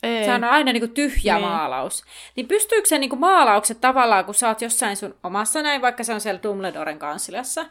Ei. 0.04 0.26
Se 0.26 0.34
on 0.34 0.44
aina 0.44 0.74
niinku 0.74 0.88
tyhjä 0.88 1.36
niin. 1.36 1.48
maalaus. 1.48 2.04
Niin 2.36 2.48
pystyykö 2.48 2.88
se 2.88 2.98
niinku 2.98 3.16
maalaukset 3.16 3.82
tavallaan, 3.82 4.26
kun 4.26 4.36
sä 4.36 4.48
oot 4.48 4.62
jossain 4.62 4.98
sun 4.98 5.16
omassa 5.24 5.62
näin, 5.62 5.82
vaikka 5.82 6.04
se 6.04 6.14
on 6.14 6.22
siellä 6.22 6.44
Dumbledoren 6.44 7.00
kansliassa, 7.00 7.66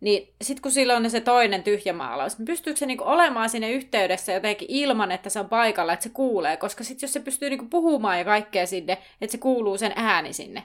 niin 0.00 0.34
sitten 0.42 0.62
kun 0.62 0.72
sillä 0.72 0.96
on 0.96 1.10
se 1.10 1.20
toinen 1.20 1.62
tyhjä 1.62 1.92
maalaus, 1.92 2.38
niin 2.38 2.46
pystyykö 2.46 2.78
se 2.78 2.86
niinku 2.86 3.04
olemaan 3.06 3.50
sinne 3.50 3.72
yhteydessä 3.72 4.32
jotenkin 4.32 4.68
ilman, 4.70 5.12
että 5.12 5.30
se 5.30 5.40
on 5.40 5.48
paikalla, 5.48 5.92
että 5.92 6.02
se 6.02 6.08
kuulee? 6.08 6.56
Koska 6.56 6.84
sitten 6.84 7.06
jos 7.06 7.12
se 7.12 7.20
pystyy 7.20 7.50
niinku 7.50 7.66
puhumaan 7.70 8.18
ja 8.18 8.24
kaikkea 8.24 8.66
sinne, 8.66 8.98
että 9.20 9.32
se 9.32 9.38
kuuluu 9.38 9.78
sen 9.78 9.92
ääni 9.96 10.32
sinne, 10.32 10.62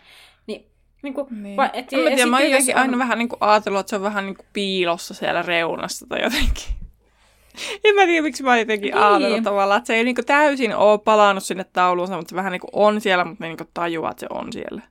niin 0.48 0.66
niin 1.02 1.14
kuin, 1.14 1.28
niin. 1.44 1.58
Va, 1.58 1.70
et, 1.74 1.94
en 1.94 2.00
mä 2.00 2.10
tiedä, 2.10 2.26
mä 2.26 2.38
oon 2.38 2.50
jotenkin 2.50 2.76
on... 2.76 2.82
aina 2.82 2.98
vähän 2.98 3.18
niin 3.18 3.30
kuin 3.30 3.38
ajatellut, 3.42 3.80
että 3.80 3.90
se 3.90 3.96
on 3.96 4.02
vähän 4.02 4.26
niin 4.26 4.36
kuin 4.36 4.48
piilossa 4.54 5.14
siellä 5.14 5.42
reunassa 5.42 6.06
tai 6.10 6.22
jotenkin. 6.24 6.80
en 7.84 7.96
mä 7.96 8.06
tiedä, 8.06 8.22
miksi 8.22 8.44
mä 8.44 8.58
jotenkin 8.58 8.92
niin. 8.92 9.04
ajatellut 9.04 9.44
tavallaan, 9.44 9.78
että 9.78 9.88
se 9.88 9.96
ei 9.96 10.04
niinku 10.04 10.24
täysin 10.24 10.76
ole 10.76 11.00
palannut 11.00 11.44
sinne 11.44 11.64
tauluunsa, 11.64 12.16
mutta 12.18 12.30
se 12.30 12.36
vähän 12.36 12.52
niinku 12.52 12.70
on 12.74 13.02
siellä, 13.02 13.26
mutta 13.26 13.42
me 13.42 13.48
niinku 13.48 13.70
tajuaa, 13.74 14.12
että 14.12 14.20
se 14.20 14.28
on 14.30 14.54
siellä. 14.54 14.82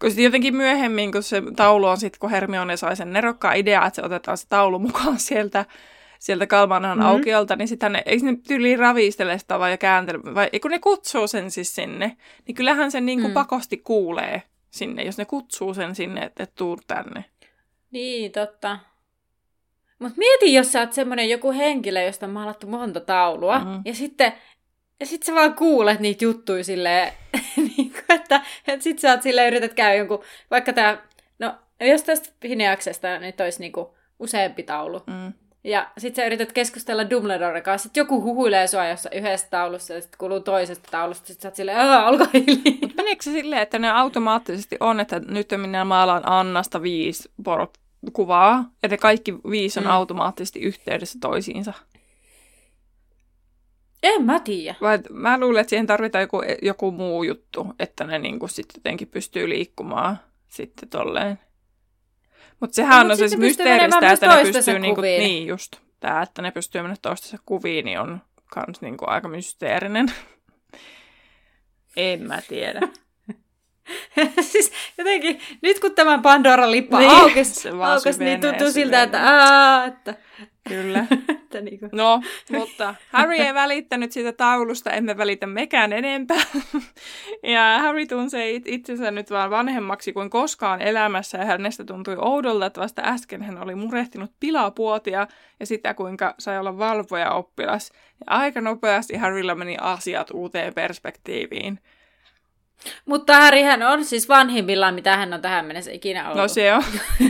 Kun 0.00 0.10
sitten 0.10 0.24
jotenkin 0.24 0.56
myöhemmin, 0.56 1.12
kun 1.12 1.22
se 1.22 1.42
taulu 1.56 1.86
on 1.86 1.98
sitten, 1.98 2.20
kun 2.20 2.30
Hermione 2.30 2.76
sai 2.76 2.96
sen 2.96 3.12
nerokkaan 3.12 3.56
idea, 3.56 3.86
että 3.86 3.96
se 3.96 4.06
otetaan 4.06 4.38
se 4.38 4.48
taulu 4.48 4.78
mukaan 4.78 5.18
sieltä, 5.28 5.64
sieltä 6.18 6.46
Kalmanahan 6.46 6.98
mm-hmm. 6.98 7.10
aukiolta, 7.10 7.56
niin 7.56 7.68
sitten 7.68 7.92
ne, 7.92 8.02
eikö 8.06 8.26
ne 8.26 8.36
tyyli 8.48 8.76
ravistele 8.76 9.38
sitä 9.38 9.58
vai 9.58 9.78
kääntele, 9.78 10.34
vai 10.34 10.50
kun 10.62 10.70
ne 10.70 10.78
kutsuu 10.78 11.26
sen 11.26 11.50
siis 11.50 11.74
sinne, 11.74 12.16
niin 12.46 12.54
kyllähän 12.54 12.90
sen 12.90 13.06
niin 13.06 13.20
kuin 13.20 13.30
mm. 13.30 13.34
pakosti 13.34 13.76
kuulee 13.76 14.42
sinne, 14.70 15.02
jos 15.02 15.18
ne 15.18 15.24
kutsuu 15.24 15.74
sen 15.74 15.94
sinne, 15.94 16.24
että 16.24 16.42
et 16.42 16.54
tuu 16.54 16.78
tänne. 16.86 17.24
Niin, 17.90 18.32
totta. 18.32 18.78
Mutta 20.02 20.18
mieti, 20.18 20.54
jos 20.54 20.72
sä 20.72 20.80
oot 20.80 20.92
semmoinen 20.92 21.28
joku 21.28 21.52
henkilö, 21.52 22.02
josta 22.02 22.26
on 22.26 22.32
maalattu 22.32 22.66
monta 22.66 23.00
taulua, 23.00 23.58
mm-hmm. 23.58 23.82
ja 23.84 23.94
sitten 23.94 24.32
ja 25.00 25.06
sit 25.06 25.22
sä 25.22 25.34
vaan 25.34 25.54
kuulet 25.54 26.00
niitä 26.00 26.24
juttuja 26.24 26.64
silleen, 26.64 27.12
niin 27.76 27.92
kuin, 27.92 28.04
että, 28.20 28.40
että 28.66 28.84
sit 28.84 28.98
sä 28.98 29.10
oot 29.10 29.22
silleen, 29.22 29.48
yrität 29.48 29.74
käydä 29.74 29.94
jonkun, 29.94 30.22
vaikka 30.50 30.72
tää, 30.72 31.02
no 31.38 31.54
jos 31.80 32.02
tästä 32.02 32.28
Hineaksesta 32.44 33.18
nyt 33.18 33.40
olisi 33.40 33.60
niinku 33.60 33.96
useampi 34.18 34.62
taulu, 34.62 35.02
mm. 35.06 35.32
Ja 35.64 35.90
sit 35.98 36.14
sä 36.14 36.26
yrität 36.26 36.52
keskustella 36.52 37.10
Dumbledoren 37.10 37.62
kanssa, 37.62 37.88
sit 37.88 37.96
joku 37.96 38.22
huhuilee 38.22 38.66
sua 38.66 38.86
jossa 38.86 39.10
yhdessä 39.10 39.46
taulussa 39.50 39.94
ja 39.94 40.00
sit 40.00 40.16
kuuluu 40.16 40.40
toisesta 40.40 40.88
taulusta, 40.90 41.26
sit 41.26 41.40
sä 41.40 41.48
oot 41.48 41.54
silleen, 41.54 41.78
aah, 41.78 42.08
olko 42.08 42.26
hiljaa. 42.34 42.94
Meneekö 42.96 43.22
se 43.22 43.30
silleen, 43.30 43.62
että 43.62 43.78
ne 43.78 43.90
automaattisesti 43.90 44.76
on, 44.80 45.00
että 45.00 45.20
nyt 45.28 45.48
minä 45.56 45.84
maalaan 45.84 46.22
Annasta 46.26 46.82
viisi 46.82 47.30
porot 47.44 47.81
kuvaa, 48.12 48.64
että 48.82 48.96
kaikki 48.96 49.34
viisi 49.50 49.78
on 49.80 49.84
Mm. 49.84 49.90
automaattisesti 49.90 50.60
yhteydessä 50.60 51.18
toisiinsa? 51.20 51.72
En 54.02 54.24
mä 54.24 54.40
tiedä. 54.40 54.76
Vai 54.80 54.98
mä 55.10 55.40
luulen, 55.40 55.60
että 55.60 55.70
siihen 55.70 55.86
tarvitaan 55.86 56.22
joku, 56.22 56.42
joku 56.62 56.90
muu 56.90 57.22
juttu, 57.22 57.66
että 57.78 58.04
ne 58.04 58.18
niinku 58.18 58.48
sitten 58.48 58.78
jotenkin 58.78 59.08
pystyy 59.08 59.48
liikkumaan 59.48 60.20
sitten 60.48 60.88
tolleen. 60.88 61.38
Mutta 62.60 62.74
sehän 62.74 62.94
No, 62.96 63.00
on 63.00 63.06
mut 63.06 63.18
siis 63.18 63.30
ne 63.32 63.36
mysteeristä, 63.38 64.10
että 64.12 64.36
ne 64.36 64.42
pystyy 64.52 64.78
niinku, 64.78 64.94
kuviin. 64.94 65.20
niin 65.22 65.46
just, 65.46 65.76
tää, 66.00 66.22
että 66.22 66.42
ne 66.42 66.50
pystyy 66.50 66.82
mennä 66.82 66.96
toistensa 67.02 67.38
kuviin, 67.46 67.84
niin 67.84 68.00
on 68.00 68.20
kans 68.46 68.80
niinku 68.80 69.04
aika 69.08 69.28
mysteerinen. 69.28 70.06
en 71.96 72.22
mä 72.22 72.42
tiedä. 72.48 72.80
siis 74.52 74.72
jotenkin, 74.98 75.40
nyt 75.62 75.80
kun 75.80 75.94
tämä 75.94 76.18
Pandoran 76.18 76.70
lippa 76.70 76.98
Niin, 76.98 77.10
niin, 77.10 77.20
aukesi, 77.20 77.68
aukesi 77.68 78.24
niin 78.24 78.40
tuntuu 78.40 78.70
siltä, 78.70 79.02
että, 79.02 79.20
aa, 79.22 79.84
että, 79.84 80.14
Kyllä. 80.68 81.06
että 81.28 81.60
niinku. 81.60 81.88
No, 81.92 82.22
mutta 82.50 82.94
Harry 83.10 83.34
ei 83.34 83.54
välittänyt 83.54 84.12
siitä 84.12 84.32
taulusta, 84.32 84.90
emme 84.90 85.16
välitä 85.16 85.46
mekään 85.46 85.92
enempää. 85.92 86.42
Ja 87.42 87.78
Harry 87.78 88.06
tunsee 88.06 88.50
it- 88.50 88.68
itsensä 88.68 89.10
nyt 89.10 89.30
vaan 89.30 89.50
vanhemmaksi 89.50 90.12
kuin 90.12 90.30
koskaan 90.30 90.82
elämässä, 90.82 91.38
ja 91.38 91.44
hänestä 91.44 91.84
tuntui 91.84 92.16
oudolta, 92.18 92.66
että 92.66 92.80
vasta 92.80 93.02
äsken 93.04 93.42
hän 93.42 93.62
oli 93.62 93.74
murehtinut 93.74 94.30
pilapuotia 94.40 95.26
ja 95.60 95.66
sitä, 95.66 95.94
kuinka 95.94 96.34
sai 96.38 96.58
olla 96.58 96.78
valvoja 96.78 97.30
oppilas. 97.30 97.92
Ja 98.20 98.26
aika 98.26 98.60
nopeasti 98.60 99.16
Harrylla 99.16 99.54
meni 99.54 99.76
asiat 99.80 100.30
uuteen 100.30 100.74
perspektiiviin. 100.74 101.78
Mutta 103.04 103.36
Harryhän 103.36 103.82
on 103.82 104.04
siis 104.04 104.28
vanhimmillaan, 104.28 104.94
mitä 104.94 105.16
hän 105.16 105.34
on 105.34 105.42
tähän 105.42 105.66
mennessä 105.66 105.90
ikinä 105.90 106.24
ollut. 106.24 106.36
No 106.42 106.48
se 106.48 106.74
on, 106.74 106.82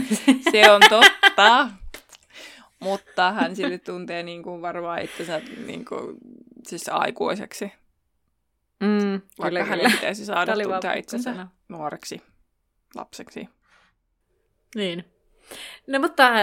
se 0.51 0.71
on 0.71 0.81
totta. 0.89 1.69
Mutta 2.79 3.31
hän 3.31 3.55
silti 3.55 3.79
tuntee 3.79 4.23
niin 4.23 4.43
kuin 4.43 4.61
varmaan 4.61 5.01
itsensä 5.01 5.41
niin 5.65 5.85
kuin, 5.85 6.17
siis 6.67 6.89
aikuiseksi. 6.89 7.71
mm, 8.79 9.21
Vaikka 9.39 9.49
kyllä, 9.49 9.63
hänen 9.63 9.79
kyllä. 9.85 9.95
pitäisi 9.95 10.25
saada 10.25 10.53
tuntea 10.63 10.93
itsensä 10.93 11.47
nuoreksi 11.69 12.21
lapseksi. 12.95 13.49
Niin. 14.75 15.05
No 15.87 15.99
mutta 15.99 16.27
äh, 16.27 16.35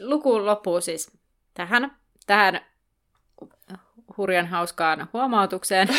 luku 0.00 0.46
loppuu 0.46 0.80
siis 0.80 1.18
tähän, 1.54 1.96
tähän 2.26 2.60
hurjan 4.16 4.46
hauskaan 4.46 5.08
huomautukseen. 5.12 5.88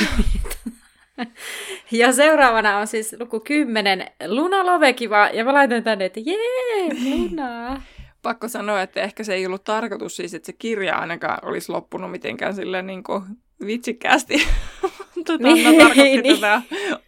ja 1.92 2.12
seuraavana 2.12 2.78
on 2.78 2.88
siis 2.88 3.16
luku 3.20 3.40
10, 3.40 4.08
Luna 4.28 4.66
Lovekiva, 4.66 5.30
ja 5.34 5.46
mä 5.46 5.54
laitan 5.54 5.84
tänne, 5.84 6.06
että 6.06 6.20
jee, 6.20 6.94
Luna. 7.04 7.82
Pakko 8.24 8.48
sanoa, 8.48 8.82
että 8.82 9.02
ehkä 9.02 9.24
se 9.24 9.34
ei 9.34 9.46
ollut 9.46 9.64
tarkoitus 9.64 10.16
siis, 10.16 10.34
että 10.34 10.46
se 10.46 10.54
kirja 10.54 10.98
ainakaan 10.98 11.46
olisi 11.46 11.72
loppunut 11.72 12.12
mitenkään 12.12 12.56
silleen 12.56 12.88
niin 12.88 13.04
kuin 13.04 13.24
vitsikkäästi. 13.66 14.48
tota, 15.26 15.44
Niin, 15.44 15.78
tarkoitin 15.78 16.24
niin. 16.24 16.36
tätä 16.36 16.62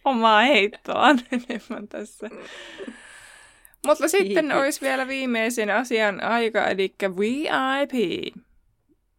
omaa 0.04 0.40
heittoaan 0.40 1.20
enemmän 1.32 1.88
tässä. 1.88 2.30
Mutta 3.86 4.08
sitten 4.08 4.52
olisi 4.52 4.80
vielä 4.80 5.08
viimeisen 5.08 5.70
asian 5.70 6.24
aika, 6.24 6.66
eli 6.66 6.94
VIP. 7.18 8.34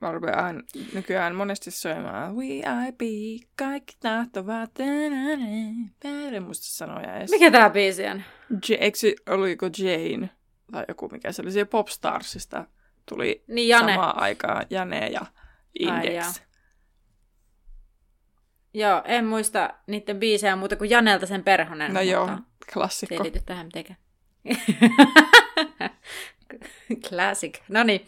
Mä 0.02 0.12
rupean 0.12 0.46
aina 0.46 0.62
nykyään 0.93 1.36
monesti 1.36 1.72
soimaan 1.72 2.38
VIP, 2.38 3.02
kaikki 3.58 3.98
tahtovat 4.00 4.74
tänään. 4.74 5.39
En 6.04 6.43
muista 6.43 6.66
sanoja 6.68 7.16
edes. 7.18 7.32
Mikä 7.32 7.52
tää 7.52 7.70
biisi 7.70 8.08
on? 8.08 8.24
J- 8.70 8.74
eikö 8.80 8.98
se, 8.98 9.16
oliko 9.30 9.66
Jane 9.78 10.30
tai 10.72 10.86
joku, 10.88 11.10
mikä 11.12 11.32
se 11.32 11.41
oli 11.41 11.52
se 11.52 11.66
Popstarsista, 11.66 12.66
tuli 13.10 13.43
Niin 13.48 13.68
Jane. 13.70 13.93
samaan 13.93 14.22
aikaan 14.22 14.66
Jane 14.70 15.08
ja 15.08 15.22
Ai 15.22 15.28
Index. 15.80 16.14
jaa. 16.14 16.34
Joo, 18.74 19.02
en 19.06 19.26
muista 19.26 19.74
niiden 19.88 20.20
biisejä 20.20 20.56
muuta 20.56 20.76
kuin 20.76 20.89
Janelta 20.89 21.26
sen 21.26 21.43
perhonen. 21.43 21.93
no 21.93 22.00
mutta 22.00 22.12
joo, 22.12 22.28
Se 22.28 22.32
ei 22.34 22.74
klassikko. 22.74 23.24
liity 23.24 23.41
tähän 23.46 23.66
mitenkään. 23.66 24.00
Classic. 27.10 27.60
No 27.70 27.84
niin. 27.84 28.08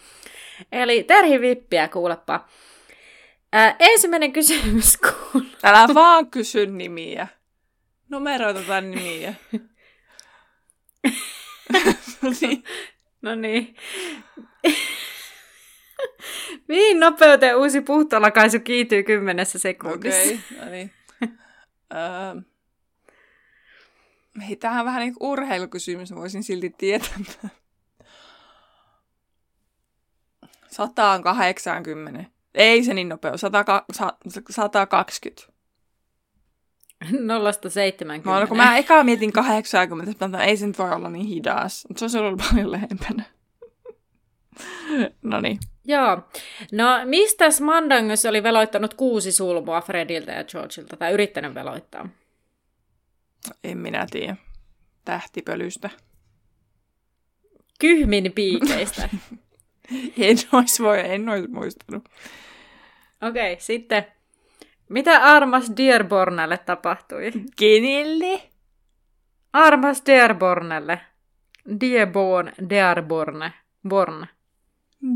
Eli 0.71 1.03
Terhi 1.03 1.41
Vippiä, 1.41 1.87
kuulepa. 1.87 2.47
Ää, 3.53 3.75
ensimmäinen 3.79 4.33
kysymys 4.33 4.97
kuuluu. 5.31 5.47
Älä 5.63 5.87
vaan 5.93 6.31
kysy 6.31 6.65
nimiä. 6.65 7.27
Numeroita 8.09 8.61
tai 8.61 8.81
nimiä. 8.81 9.33
niin. 12.41 12.63
No 13.21 13.35
niin. 13.35 13.75
Mihin 16.67 16.99
nopeuteen 16.99 17.57
uusi 17.57 17.81
puhtolakaisu 17.81 18.59
kiityy 18.59 19.03
kymmenessä 19.03 19.59
sekunnissa? 19.59 20.21
Okei, 20.21 20.39
okay, 20.51 20.65
no 20.65 20.71
niin. 20.71 20.91
Öö, 21.93 22.41
hei, 24.47 24.55
tämähän 24.55 24.79
on 24.81 24.85
vähän 24.85 25.01
niin 25.01 25.13
kuin 25.13 25.29
urheilukysymys, 25.29 26.15
voisin 26.15 26.43
silti 26.43 26.69
tietää. 26.77 27.49
180. 30.77 32.25
Ei 32.53 32.83
se 32.83 32.93
niin 32.93 33.09
nopea, 33.09 33.37
100, 33.37 33.83
120. 34.49 35.53
Nollasta 37.19 37.69
70. 37.69 38.29
Mä, 38.29 38.47
kun 38.47 38.57
mä 38.57 38.77
eka 38.77 39.03
mietin 39.03 39.33
80, 39.33 40.11
mutta 40.11 40.27
mä, 40.27 40.43
ei 40.43 40.57
se 40.57 40.67
nyt 40.67 40.79
voi 40.79 40.91
olla 40.91 41.09
niin 41.09 41.25
hidas. 41.25 41.85
Mutta 41.87 41.99
se 41.99 42.05
olisi 42.05 42.17
ollut 42.17 42.41
paljon 42.49 42.71
lähempänä. 42.71 43.23
no 45.21 45.41
niin. 45.41 45.59
Joo. 45.85 46.21
No, 46.71 46.85
mistäs 47.05 47.61
Mandangos 47.61 48.25
oli 48.25 48.43
veloittanut 48.43 48.93
kuusi 48.93 49.31
sulmua 49.31 49.81
Frediltä 49.81 50.31
ja 50.31 50.43
Georgeilta, 50.43 50.97
tai 50.97 51.13
yrittänyt 51.13 51.53
veloittaa? 51.53 52.09
En 53.63 53.77
minä 53.77 54.07
tiedä. 54.11 54.35
Tähtipölystä. 55.05 55.89
Kyhmin 57.79 58.31
piikeistä. 58.35 59.09
En 60.27 60.37
ois 60.51 60.79
voi, 60.79 60.99
en 60.99 61.29
ois 61.29 61.47
muistanut. 61.49 62.09
Okei, 63.21 63.53
okay, 63.53 63.55
sitten. 63.59 64.05
Mitä 64.89 65.23
Armas 65.23 65.71
Dearbornelle 65.77 66.57
tapahtui? 66.57 67.31
Kenelle? 67.59 68.41
Armas 69.53 70.03
Dearbornelle. 70.05 71.01
Dearborn, 71.81 72.51
Dearborne. 72.69 73.53
Born. 73.89 74.27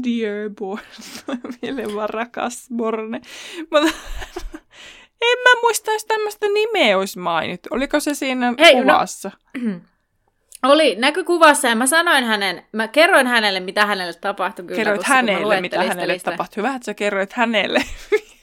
Dearborn. 0.04 0.84
Mieleen 1.62 1.96
vaan 1.96 2.10
rakas 2.10 2.68
Borne. 2.76 3.22
Mutta 3.72 3.90
en 5.22 5.38
mä 5.44 5.62
muista, 5.62 5.92
jos 5.92 6.06
tämmöistä 6.06 6.46
nimeä 6.54 6.98
olisi 6.98 7.20
mainittu. 7.20 7.70
Oliko 7.72 8.00
se 8.00 8.14
siinä 8.14 8.54
Hei, 8.60 8.76
no- 8.76 8.82
kuvassa? 8.82 9.32
Oli 10.64 10.96
näkökuvassa 10.96 11.68
ja 11.68 11.76
mä 11.76 11.88
sanoin 11.88 12.24
hänen, 12.24 12.66
mä 12.72 12.88
kerroin 12.88 13.28
hänelle, 13.28 13.60
mitä 13.60 13.86
hänelle 13.86 14.14
tapahtui. 14.14 14.66
Kyllä, 14.66 14.78
kerroit 14.78 15.04
hänelle, 15.04 15.62
mitä 15.62 15.84
hänelle 15.84 16.20
tapahtui. 16.20 16.64
Hyvä, 16.64 16.76
että 16.76 16.86
sä 16.86 16.94
kerroit 16.94 17.34
hänelle. 17.34 17.84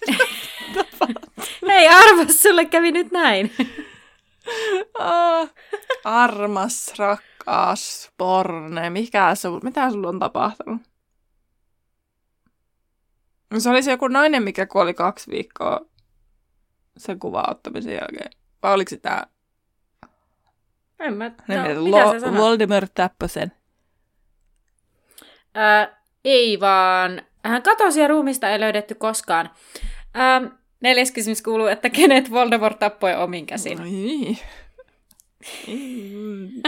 Hei, 1.69 1.89
arvas, 1.89 2.43
sulle 2.43 2.65
kävi 2.65 2.93
nyt 2.93 3.11
näin. 3.13 3.53
Ah, 4.99 5.49
armas, 6.05 6.95
rakas, 6.99 8.11
Borne. 8.19 8.91
Mikä 8.91 9.35
sul, 9.35 9.61
mitä 9.63 9.91
sulla 9.91 10.09
on 10.09 10.19
tapahtunut? 10.19 10.83
No 13.51 13.61
Se 13.61 13.71
oli 13.71 13.83
se 13.83 13.91
joku 13.91 14.09
nainen, 14.09 14.43
mikä 14.43 14.67
kuoli 14.67 14.95
kaksi 14.95 15.31
viikkoa 15.31 15.81
sen 16.97 17.19
kuvan 17.19 17.51
ottamisen 17.51 17.93
jälkeen. 17.93 18.31
Vai 18.63 18.75
oliko 18.75 18.89
se 18.89 18.97
tää? 18.97 19.27
En 21.01 21.15
mä, 21.15 21.29
No, 21.49 21.57
no, 21.57 21.63
mitä 21.85 22.05
Lo- 22.05 22.13
sä 22.13 22.21
sanot? 22.21 22.41
Voldemort 22.43 22.95
tappoi 22.95 23.29
sen. 23.29 23.53
Ää, 25.55 26.03
ei 26.25 26.61
vaan, 26.61 27.23
hän 27.45 27.63
katosi 27.63 28.01
ja 28.01 28.09
ruumista 28.09 28.51
ei 28.51 28.61
löydetty 28.61 28.95
koskaan. 28.95 29.51
Ähm, 30.17 30.45
neljäs 30.81 31.13
kysymys 31.13 31.43
kuuluu, 31.43 31.67
että 31.67 31.91
kenet 31.91 32.31
Voldemort 32.31 32.79
tappoi 32.79 33.15
omin 33.15 33.47
käsin? 33.47 33.81
Ai. 33.81 34.37
Mm. 35.67 36.63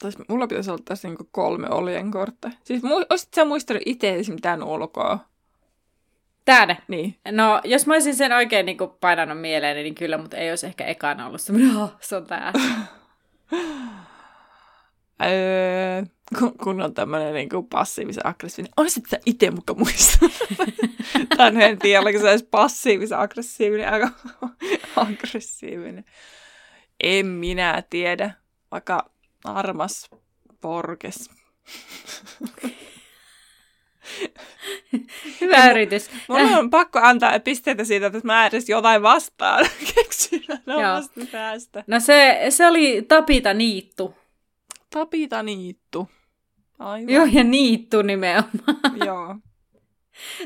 Tais, 0.00 0.18
mulla 0.28 0.46
pitäisi 0.46 0.70
olla 0.70 0.82
tässä 0.84 1.08
niinku 1.08 1.28
kolme 1.30 1.68
oljenkortta. 1.70 2.50
Siis 2.64 2.82
mu- 2.82 3.06
olisit 3.10 3.34
sä 3.34 3.44
muistanut 3.44 3.82
itse 3.86 4.14
mitään 4.28 4.62
ulkoa? 4.62 5.18
Tänne. 6.46 6.78
Niin. 6.88 7.16
No, 7.30 7.60
jos 7.64 7.86
mä 7.86 7.94
olisin 7.94 8.16
sen 8.16 8.32
oikein 8.32 8.66
niin 8.66 8.78
painanut 9.00 9.40
mieleen, 9.40 9.76
niin 9.76 9.94
kyllä, 9.94 10.18
mutta 10.18 10.36
ei 10.36 10.50
olisi 10.50 10.66
ehkä 10.66 10.84
ekana 10.84 11.26
ollut 11.26 11.40
semmoinen, 11.40 11.76
oh, 11.76 11.96
se 12.00 12.16
on 12.16 12.26
tää. 12.26 12.52
Öö, 15.22 16.02
kun, 16.38 16.58
kun 16.58 16.82
on 16.82 16.94
tämmöinen 16.94 17.34
niin 17.34 17.48
kuin 17.48 17.66
passiivisen 17.66 18.26
aggressiivinen. 18.26 18.72
On 18.76 18.90
se, 18.90 19.00
että 19.00 19.18
itse 19.26 19.50
muka 19.50 19.74
muista. 19.74 20.18
tai 21.36 21.62
en 21.62 21.78
tiedä, 21.78 22.00
oliko 22.00 22.18
se 22.18 22.30
edes 22.30 22.42
passiivisen 22.42 23.18
aggressiivinen, 23.18 23.92
aika 23.92 24.10
aggressiivinen. 24.96 26.04
En 27.00 27.26
minä 27.26 27.82
tiedä, 27.90 28.30
vaikka 28.70 29.10
armas 29.44 30.10
porkes. 30.60 31.30
Hyvä 35.40 35.70
yritys. 35.70 36.10
Mulla 36.28 36.58
on 36.58 36.70
pakko 36.70 36.98
antaa 37.02 37.40
pisteitä 37.40 37.84
siitä, 37.84 38.06
että 38.06 38.20
mä 38.24 38.46
edes 38.46 38.68
jotain 38.68 39.02
vastaan 39.02 39.66
keksin 39.94 40.44
omasta 40.66 41.20
päästä. 41.32 41.84
No 41.86 42.00
se, 42.00 42.46
se 42.48 42.66
oli 42.66 43.02
Tapita 43.02 43.54
Niittu. 43.54 44.14
Tapita 44.90 45.42
Niittu. 45.42 46.10
Aivan. 46.78 47.10
Joo, 47.10 47.26
ja 47.32 47.44
Niittu 47.44 48.02
nimenomaan. 48.02 48.96
Joo. 49.06 49.36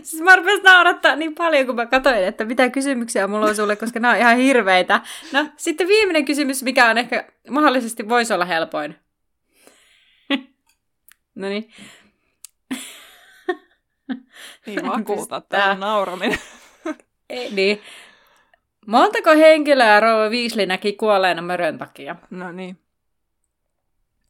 Siis 0.02 0.22
mä 0.22 0.36
rupesin 0.36 0.62
naurattaa 0.62 1.16
niin 1.16 1.34
paljon, 1.34 1.66
kun 1.66 1.74
mä 1.74 1.86
katsoin, 1.86 2.16
että 2.16 2.44
mitä 2.44 2.70
kysymyksiä 2.70 3.26
mulla 3.26 3.46
on 3.46 3.56
sulle, 3.56 3.76
koska 3.76 4.00
nämä 4.00 4.14
on 4.14 4.20
ihan 4.20 4.36
hirveitä. 4.36 5.00
No, 5.32 5.46
sitten 5.56 5.88
viimeinen 5.88 6.24
kysymys, 6.24 6.62
mikä 6.62 6.90
on 6.90 6.98
ehkä 6.98 7.28
mahdollisesti 7.50 8.08
voisi 8.08 8.32
olla 8.32 8.44
helpoin. 8.44 8.96
no 11.34 11.48
niin. 11.48 11.70
Niin 14.66 14.86
vakuuta 14.86 15.40
tämä 15.40 15.74
nauraminen. 15.74 16.38
Ei, 17.30 17.50
niin. 17.50 17.80
Montako 18.86 19.30
henkilöä 19.30 20.00
Rouva 20.00 20.28
Weasley 20.30 20.66
näki 20.66 20.92
kuolleena 20.92 21.42
mörön 21.42 21.78
takia? 21.78 22.16
No 22.30 22.52
niin. 22.52 22.78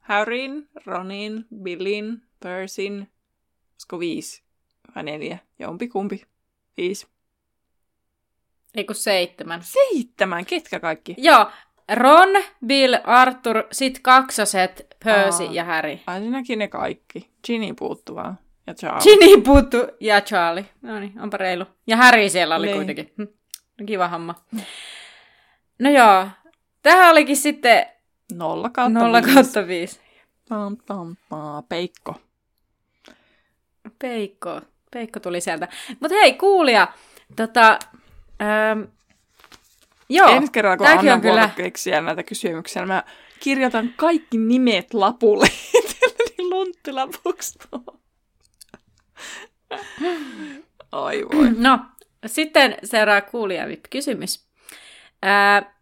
Harryn, 0.00 0.68
Ronin, 0.86 1.44
Billin, 1.62 2.22
Percyn, 2.40 3.08
olisiko 3.72 3.98
viisi 3.98 4.42
vai 4.94 5.02
neljä? 5.02 5.38
Jompi 5.58 5.88
kumpi. 5.88 6.22
Viisi. 6.76 7.06
Ei 8.74 8.84
kun 8.84 8.94
seitsemän. 8.94 9.60
Seitsemän? 9.62 10.46
Ketkä 10.46 10.80
kaikki? 10.80 11.14
Joo. 11.18 11.50
Ron, 11.94 12.28
Bill, 12.66 12.96
Arthur, 13.04 13.64
sit 13.72 13.98
kaksoset, 14.02 14.86
Percy 15.04 15.44
Aa. 15.44 15.52
ja 15.52 15.64
Harry. 15.64 15.98
Ai 16.06 16.20
sinäkin 16.20 16.58
ne 16.58 16.68
kaikki. 16.68 17.30
Ginny 17.46 17.74
puuttu 17.74 18.14
vaan. 18.14 18.38
Ja 18.70 18.74
Charlie. 18.74 19.02
Ginny 19.02 19.42
puuttu 19.42 19.76
ja 20.00 20.20
Charlie. 20.20 20.64
No 20.82 21.00
niin, 21.00 21.20
onpa 21.20 21.36
reilu. 21.36 21.64
Ja 21.86 21.96
Harry 21.96 22.28
siellä 22.28 22.56
oli 22.56 22.66
niin. 22.66 22.76
kuitenkin. 22.76 23.12
Hm. 23.16 23.22
No, 23.80 23.86
kiva 23.86 24.08
homma. 24.08 24.34
No 25.78 25.90
joo. 25.90 26.28
Tähän 26.82 27.10
olikin 27.10 27.36
sitten... 27.36 27.86
Nolla 28.32 28.70
kautta 28.70 28.98
Nolla 28.98 29.22
kautta 29.22 29.66
viisi. 29.66 30.00
Pam, 30.48 30.76
pam, 30.86 31.16
pam. 31.28 31.64
Peikko. 31.68 32.14
Peikko. 33.98 34.60
Peikko 34.90 35.20
tuli 35.20 35.40
sieltä. 35.40 35.68
Mutta 36.00 36.14
hei, 36.14 36.32
kuulija. 36.32 36.88
Tota, 37.36 37.78
ähm, 38.42 38.82
joo. 40.08 40.28
Ensi 40.28 40.52
kerralla, 40.52 40.76
kun 40.76 40.86
Anna 40.86 41.14
on 41.14 41.20
kyllä... 41.20 41.50
keksiä 41.56 42.00
näitä 42.00 42.22
kysymyksiä, 42.22 42.86
mä 42.86 43.04
kirjoitan 43.40 43.94
kaikki 43.96 44.38
nimet 44.38 44.94
lapulle. 44.94 45.46
niin 46.38 46.50
lunttilapuksi. 46.50 47.58
Ai 50.92 51.24
voi. 51.34 51.48
No, 51.58 51.78
sitten 52.26 52.76
seuraa 52.84 53.20
kuulija 53.20 53.64
kysymys. 53.90 54.44
Ää, 55.22 55.74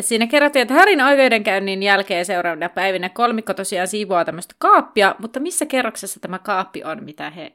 siinä 0.00 0.26
kerrottiin, 0.26 0.62
että 0.62 0.74
Härin 0.74 1.02
oikeudenkäynnin 1.02 1.82
jälkeen 1.82 2.24
seuraavana 2.24 2.68
päivinä 2.68 3.08
kolmikko 3.08 3.54
tosiaan 3.54 3.88
siivoaa 3.88 4.24
tämmöistä 4.24 4.54
kaappia, 4.58 5.14
mutta 5.18 5.40
missä 5.40 5.66
kerroksessa 5.66 6.20
tämä 6.20 6.38
kaappi 6.38 6.84
on, 6.84 7.04
mitä 7.04 7.30
he 7.30 7.52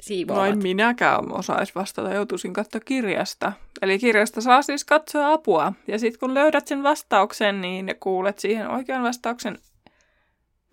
siivoavat? 0.00 0.54
No 0.54 0.62
minäkään 0.62 1.32
osais 1.32 1.74
vastata, 1.74 2.14
joutuisin 2.14 2.52
katsoa 2.52 2.80
kirjasta. 2.80 3.52
Eli 3.82 3.98
kirjasta 3.98 4.40
saa 4.40 4.62
siis 4.62 4.84
katsoa 4.84 5.32
apua. 5.32 5.72
Ja 5.88 5.98
sitten 5.98 6.20
kun 6.20 6.34
löydät 6.34 6.66
sen 6.66 6.82
vastauksen, 6.82 7.60
niin 7.60 7.94
kuulet 8.00 8.38
siihen 8.38 8.68
oikean 8.68 9.02
vastauksen 9.02 9.58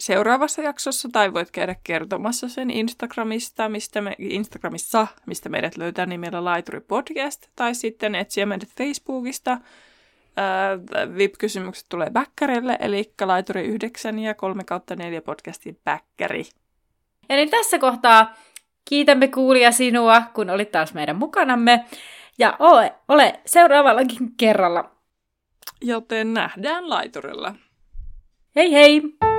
seuraavassa 0.02 0.62
jaksossa 0.62 1.10
tai 1.12 1.34
voit 1.34 1.52
käydä 1.52 1.76
kertomassa 1.84 2.50
sen 2.50 2.72
Instagramista, 2.72 3.70
mistä 3.70 4.02
me, 4.02 4.16
Instagramissa, 4.20 5.08
mistä 5.26 5.50
meidät 5.50 5.78
löytää 5.78 6.06
nimellä 6.06 6.46
Laituri 6.46 6.80
Podcast, 6.80 7.48
tai 7.56 7.76
sitten 7.76 8.16
etsiä 8.16 8.46
meidät 8.46 8.70
Facebookista. 8.70 9.52
Äh, 9.52 9.60
VIP-kysymykset 11.18 11.86
tulee 11.90 12.10
Bäkkärille, 12.10 12.78
eli 12.80 13.14
Laituri 13.22 13.66
9 13.66 14.20
ja 14.20 14.34
3 14.34 14.64
kautta 14.64 14.96
4 14.96 15.22
podcastin 15.22 15.80
Bäkkäri. 15.84 16.44
Eli 17.30 17.48
tässä 17.48 17.80
kohtaa 17.80 18.34
kiitämme 18.90 19.28
kuulia 19.28 19.72
sinua, 19.72 20.22
kun 20.34 20.50
olit 20.50 20.72
taas 20.72 20.94
meidän 20.94 21.16
mukanamme, 21.16 21.86
ja 22.38 22.56
ole, 22.60 22.94
ole 23.08 23.40
seuraavallakin 23.46 24.38
kerralla. 24.38 24.92
Joten 25.82 26.34
nähdään 26.34 26.90
laiturilla. 26.90 27.56
Hei 28.56 28.72
hei! 28.72 29.31